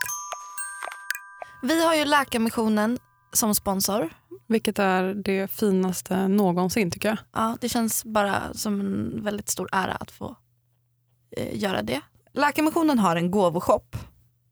Vi 1.65 1.85
har 1.85 1.95
ju 1.95 2.05
Läkarmissionen 2.05 2.99
som 3.33 3.55
sponsor. 3.55 4.09
Vilket 4.49 4.79
är 4.79 5.15
det 5.15 5.51
finaste 5.51 6.29
någonsin 6.29 6.91
tycker 6.91 7.09
jag. 7.09 7.19
Ja, 7.35 7.57
det 7.61 7.69
känns 7.69 8.05
bara 8.05 8.55
som 8.55 8.81
en 8.81 9.25
väldigt 9.25 9.49
stor 9.49 9.69
ära 9.73 9.93
att 9.93 10.11
få 10.11 10.37
eh, 11.37 11.59
göra 11.59 11.83
det. 11.83 12.01
Läkarmissionen 12.33 12.99
har 12.99 13.17
en 13.17 13.31
gåvoshop 13.31 13.97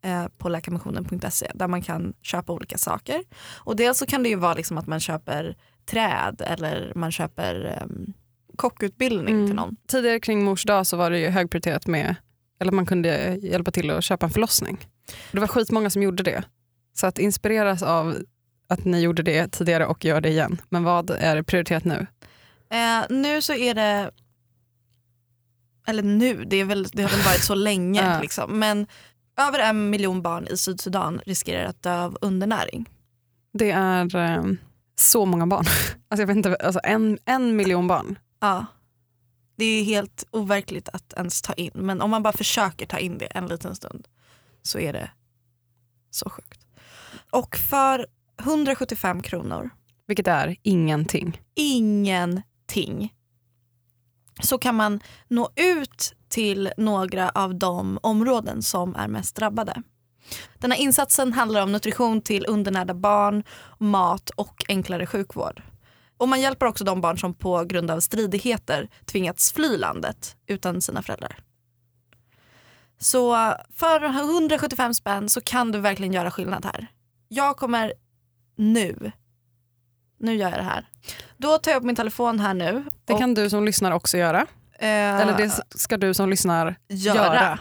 eh, 0.04 0.26
på 0.38 0.48
läkarmissionen.se 0.48 1.50
där 1.54 1.68
man 1.68 1.82
kan 1.82 2.14
köpa 2.22 2.52
olika 2.52 2.78
saker. 2.78 3.22
Och 3.56 3.76
dels 3.76 3.98
så 3.98 4.06
kan 4.06 4.22
det 4.22 4.28
ju 4.28 4.36
vara 4.36 4.54
liksom 4.54 4.78
att 4.78 4.86
man 4.86 5.00
köper 5.00 5.56
träd 5.86 6.42
eller 6.46 6.92
man 6.94 7.12
köper 7.12 7.64
eh, 7.80 8.12
kockutbildning 8.56 9.34
Mm. 9.34 9.46
till 9.46 9.56
någon. 9.56 9.76
Tidigare 9.88 10.20
kring 10.20 10.44
mors 10.44 10.64
dag 10.64 10.86
så 10.86 10.96
var 10.96 11.10
det 11.10 11.18
ju 11.18 11.28
högprioriterat 11.28 11.86
med, 11.86 12.14
eller 12.60 12.72
man 12.72 12.86
kunde 12.86 13.38
hjälpa 13.42 13.70
till 13.70 13.90
att 13.90 14.04
köpa 14.04 14.26
en 14.26 14.32
förlossning. 14.32 14.78
Det 15.32 15.40
var 15.40 15.46
skitmånga 15.46 15.90
som 15.90 16.02
gjorde 16.02 16.22
det. 16.22 16.44
Så 16.94 17.06
att 17.06 17.18
inspireras 17.18 17.82
av 17.82 18.16
att 18.68 18.84
ni 18.84 19.00
gjorde 19.00 19.22
det 19.22 19.52
tidigare 19.52 19.86
och 19.86 20.04
gör 20.04 20.20
det 20.20 20.28
igen. 20.28 20.60
Men 20.68 20.84
vad 20.84 21.10
är 21.10 21.42
prioriterat 21.42 21.84
nu? 21.84 22.06
Eh, 22.70 23.04
nu 23.10 23.42
så 23.42 23.54
är 23.54 23.74
det, 23.74 24.10
eller 25.86 26.02
nu, 26.02 26.44
det, 26.44 26.56
är 26.56 26.64
väl, 26.64 26.82
det 26.92 27.02
har 27.02 27.10
väl 27.10 27.20
varit 27.20 27.44
så 27.44 27.54
länge, 27.54 28.20
liksom. 28.22 28.58
men 28.58 28.86
över 29.36 29.58
en 29.58 29.90
miljon 29.90 30.22
barn 30.22 30.46
i 30.50 30.56
Sydsudan 30.56 31.20
riskerar 31.26 31.64
att 31.64 31.82
dö 31.82 31.98
av 31.98 32.18
undernäring. 32.20 32.88
Det 33.52 33.70
är 33.70 34.16
eh, 34.16 34.44
så 34.96 35.26
många 35.26 35.46
barn. 35.46 35.64
Alltså 36.08 36.22
jag 36.22 36.26
vet 36.26 36.36
inte, 36.36 36.56
alltså 36.56 36.80
en, 36.84 37.18
en 37.24 37.56
miljon 37.56 37.86
barn. 37.86 38.18
Ja. 38.40 38.66
Det 39.56 39.64
är 39.64 39.84
helt 39.84 40.24
overkligt 40.30 40.88
att 40.92 41.12
ens 41.12 41.42
ta 41.42 41.52
in, 41.52 41.70
men 41.74 42.00
om 42.00 42.10
man 42.10 42.22
bara 42.22 42.32
försöker 42.32 42.86
ta 42.86 42.98
in 42.98 43.18
det 43.18 43.26
en 43.26 43.46
liten 43.46 43.76
stund 43.76 44.08
så 44.62 44.78
är 44.78 44.92
det 44.92 45.10
så 46.10 46.30
sjukt. 46.30 46.61
Och 47.32 47.56
för 47.56 48.06
175 48.40 49.22
kronor, 49.22 49.70
Vilket 50.06 50.26
är 50.26 50.56
ingenting. 50.62 51.40
ingenting, 51.54 53.14
så 54.40 54.58
kan 54.58 54.74
man 54.74 55.00
nå 55.28 55.50
ut 55.56 56.14
till 56.28 56.72
några 56.76 57.30
av 57.30 57.54
de 57.54 57.98
områden 58.02 58.62
som 58.62 58.96
är 58.96 59.08
mest 59.08 59.36
drabbade. 59.36 59.82
Den 60.58 60.72
här 60.72 60.78
insatsen 60.78 61.32
handlar 61.32 61.62
om 61.62 61.72
nutrition 61.72 62.20
till 62.20 62.46
undernärda 62.48 62.94
barn, 62.94 63.44
mat 63.78 64.30
och 64.30 64.64
enklare 64.68 65.06
sjukvård. 65.06 65.62
Och 66.16 66.28
man 66.28 66.40
hjälper 66.40 66.66
också 66.66 66.84
de 66.84 67.00
barn 67.00 67.18
som 67.18 67.34
på 67.34 67.64
grund 67.64 67.90
av 67.90 68.00
stridigheter 68.00 68.88
tvingats 69.04 69.52
fly 69.52 69.76
landet 69.76 70.36
utan 70.46 70.80
sina 70.80 71.02
föräldrar. 71.02 71.38
Så 72.98 73.54
för 73.74 74.04
175 74.04 74.94
spänn 74.94 75.28
så 75.28 75.40
kan 75.40 75.72
du 75.72 75.78
verkligen 75.78 76.12
göra 76.12 76.30
skillnad 76.30 76.64
här. 76.64 76.88
Jag 77.34 77.56
kommer 77.56 77.92
nu, 78.56 79.12
nu 80.20 80.34
gör 80.34 80.50
jag 80.50 80.58
det 80.58 80.62
här. 80.64 80.86
Då 81.36 81.58
tar 81.58 81.70
jag 81.70 81.78
upp 81.78 81.84
min 81.84 81.96
telefon 81.96 82.40
här 82.40 82.54
nu. 82.54 82.84
Det 83.04 83.18
kan 83.18 83.34
du 83.34 83.50
som 83.50 83.64
lyssnar 83.64 83.92
också 83.92 84.18
göra. 84.18 84.40
eh, 84.78 84.88
Eller 85.20 85.36
det 85.36 85.50
ska 85.74 85.96
du 85.96 86.14
som 86.14 86.28
lyssnar 86.30 86.76
göra. 86.88 87.16
göra. 87.16 87.58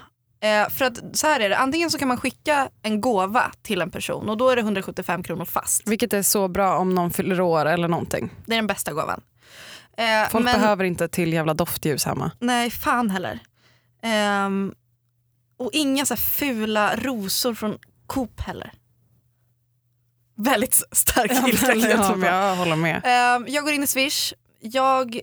Eh, 0.63 0.69
för 0.69 0.85
att 0.85 1.17
så 1.17 1.27
här 1.27 1.39
är 1.39 1.49
det, 1.49 1.57
antingen 1.57 1.89
så 1.89 1.97
kan 1.97 2.07
man 2.07 2.17
skicka 2.17 2.69
en 2.81 3.01
gåva 3.01 3.51
till 3.61 3.81
en 3.81 3.91
person 3.91 4.29
och 4.29 4.37
då 4.37 4.49
är 4.49 4.55
det 4.55 4.61
175 4.61 5.23
kronor 5.23 5.45
fast. 5.45 5.87
Vilket 5.87 6.13
är 6.13 6.21
så 6.21 6.47
bra 6.47 6.77
om 6.77 6.95
någon 6.95 7.11
fyller 7.11 7.41
år 7.41 7.65
eller 7.65 7.87
någonting. 7.87 8.29
Det 8.45 8.53
är 8.53 8.57
den 8.57 8.67
bästa 8.67 8.93
gåvan. 8.93 9.21
Eh, 9.97 10.29
Folk 10.29 10.45
men, 10.45 10.59
behöver 10.61 10.83
inte 10.83 11.07
till 11.07 11.33
jävla 11.33 11.53
doftljus 11.53 12.05
hemma. 12.05 12.31
Nej, 12.39 12.69
fan 12.71 13.09
heller. 13.09 13.39
Ehm, 14.03 14.73
och 15.57 15.69
inga 15.73 16.05
så 16.05 16.15
fula 16.15 16.95
rosor 16.95 17.53
från 17.53 17.77
Coop 18.07 18.41
heller. 18.41 18.71
Väldigt 20.43 20.83
stark 20.91 21.31
ilska 21.47 21.75
ja, 21.75 22.15
på. 22.19 22.25
jag 22.25 22.55
håller 22.55 22.75
med. 22.75 23.01
Ehm, 23.03 23.45
jag 23.47 23.63
går 23.63 23.73
in 23.73 23.83
i 23.83 23.87
Swish. 23.87 24.33
Jag 24.59 25.15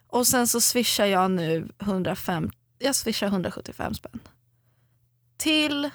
Och 0.07 0.27
sen 0.27 0.47
så 0.47 0.61
swishar 0.61 1.05
jag 1.05 1.31
nu 1.31 1.69
105, 1.81 2.51
jag 2.79 2.95
swishar 2.95 3.27
175 3.27 3.93
spänn. 3.93 4.19
Till 5.37 5.89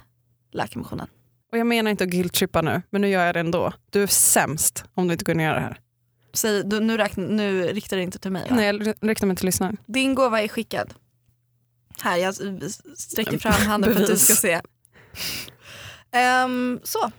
Läkarmissionen. 0.53 1.09
Och 1.53 1.59
jag 1.59 1.67
menar 1.67 1.91
inte 1.91 2.05
att 2.05 2.11
guilt-trippa 2.11 2.63
nu, 2.63 2.83
men 2.91 3.01
nu 3.01 3.09
gör 3.09 3.27
jag 3.27 3.35
det 3.35 3.41
ändå. 3.41 3.73
Du 3.91 4.03
är 4.03 4.07
sämst 4.07 4.85
om 4.95 5.07
du 5.07 5.13
inte 5.13 5.25
går 5.25 5.35
ner 5.35 5.55
det 5.55 5.61
här. 5.61 5.81
Säg, 6.35 6.63
du, 6.65 6.81
nu, 6.81 6.97
räkn, 6.97 7.23
nu 7.23 7.63
riktar 7.67 7.97
det 7.97 8.03
inte 8.03 8.19
till 8.19 8.31
mig 8.31 8.47
va? 8.51 8.57
Nej, 8.57 8.67
jag 8.67 8.95
riktar 9.11 9.27
mig 9.27 9.37
till 9.37 9.47
lyssnaren. 9.47 9.77
Din 9.87 10.15
gåva 10.15 10.43
är 10.43 10.49
skickad. 10.49 10.95
Här, 12.03 12.17
jag 12.17 12.35
sträcker 12.97 13.39
fram 13.39 13.53
handen 13.67 13.95
för 13.95 14.01
att 14.03 14.07
du 14.09 14.17
ska 14.17 14.35
se. 14.35 14.61
Ehm, 16.13 16.81
så. 16.85 17.11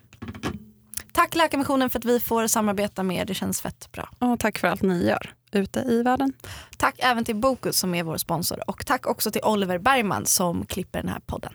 Tack 1.14 1.36
Läkarmissionen 1.36 1.90
för 1.90 2.00
att 2.00 2.06
vi 2.06 2.20
får 2.20 2.48
samarbeta 2.48 3.04
med 3.04 3.18
er. 3.22 3.26
Det 3.26 3.34
känns 3.34 3.62
fett 3.62 3.92
bra. 3.92 4.10
Åh, 4.20 4.36
tack 4.36 4.58
för 4.58 4.68
allt 4.68 4.82
ni 4.82 5.08
gör. 5.08 5.34
ute 5.52 5.80
i 5.80 6.04
världen. 6.04 6.34
Tack 6.78 6.96
även 7.00 7.26
till 7.26 7.36
Bokus 7.36 7.78
som 7.78 7.96
är 7.96 8.04
vår 8.04 8.18
sponsor 8.18 8.70
och 8.70 8.86
tack 8.86 9.08
också 9.08 9.32
till 9.32 9.42
Oliver 9.44 9.80
Bergman 9.80 10.26
som 10.26 10.66
klipper 10.66 11.02
den 11.02 11.10
här 11.12 11.20
podden. 11.20 11.54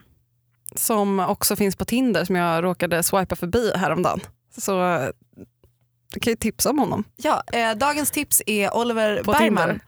Som 0.76 1.20
också 1.20 1.56
finns 1.56 1.76
på 1.76 1.84
Tinder 1.84 2.24
som 2.24 2.36
jag 2.36 2.64
råkade 2.64 3.02
swipa 3.02 3.36
förbi 3.36 3.72
häromdagen. 3.76 4.20
Så 4.58 4.98
du 6.14 6.20
kan 6.20 6.30
ju 6.30 6.36
tipsa 6.36 6.70
om 6.70 6.78
honom. 6.78 7.04
Ja, 7.16 7.42
eh, 7.52 7.72
dagens 7.76 8.10
tips 8.10 8.42
är 8.46 8.76
Oliver 8.76 9.22
På 9.22 9.32
Bergman 9.32 9.70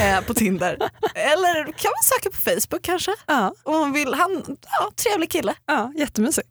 eh, 0.00 0.20
på 0.20 0.34
Tinder. 0.34 0.76
Eller 1.14 1.64
kan 1.64 1.90
man 1.90 2.02
söka 2.02 2.30
på 2.30 2.36
Facebook 2.36 2.82
kanske? 2.82 3.10
Ja, 3.26 3.54
Om 3.62 3.80
man 3.80 3.92
vill. 3.92 4.14
Han, 4.14 4.56
ja, 4.78 4.90
trevlig 4.96 5.30
kille. 5.30 5.54
ja 5.66 5.92
jättemysig. 5.96 6.44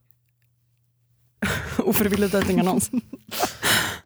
Ofrivillig 1.77 2.31
dejtingannons. 2.31 2.91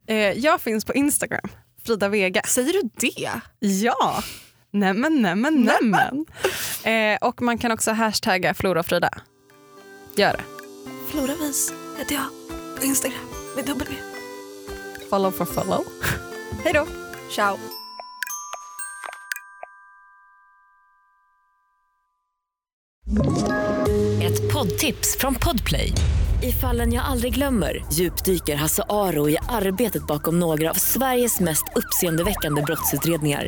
eh, 0.07 0.15
jag 0.17 0.61
finns 0.61 0.85
på 0.85 0.93
Instagram, 0.93 1.49
Frida 1.85 2.09
Vega. 2.09 2.41
Säger 2.43 2.73
du 2.73 2.89
det? 2.93 3.31
Ja, 3.59 4.23
nämen 4.71 5.21
nämen 5.21 5.61
nämen. 5.61 6.25
Eh, 6.83 7.27
och 7.27 7.41
man 7.41 7.57
kan 7.57 7.71
också 7.71 7.91
hashtagga 7.91 8.53
Flora 8.53 8.79
och 8.79 8.85
Frida. 8.85 9.09
Gör 10.17 10.31
det. 10.31 10.43
Floravis 11.07 11.73
heter 11.97 12.15
jag 12.15 12.25
på 12.79 12.85
Instagram 12.85 13.19
med 13.55 13.65
W. 13.65 13.95
Follow 15.09 15.31
for 15.31 15.45
follow. 15.45 15.83
Hej 16.63 16.73
då. 16.73 16.87
Ciao. 17.29 17.57
Ett 24.23 24.53
poddtips 24.53 25.17
från 25.17 25.35
Podplay. 25.35 25.91
I 26.43 26.51
fallen 26.51 26.93
jag 26.93 27.05
aldrig 27.05 27.33
glömmer 27.33 27.85
djupdyker 27.93 28.55
Hasse 28.55 28.83
Aro 28.89 29.29
i 29.29 29.37
arbetet 29.49 30.07
bakom 30.07 30.39
några 30.39 30.69
av 30.69 30.73
Sveriges 30.73 31.39
mest 31.39 31.63
uppseendeväckande 31.75 32.61
brottsutredningar. 32.61 33.47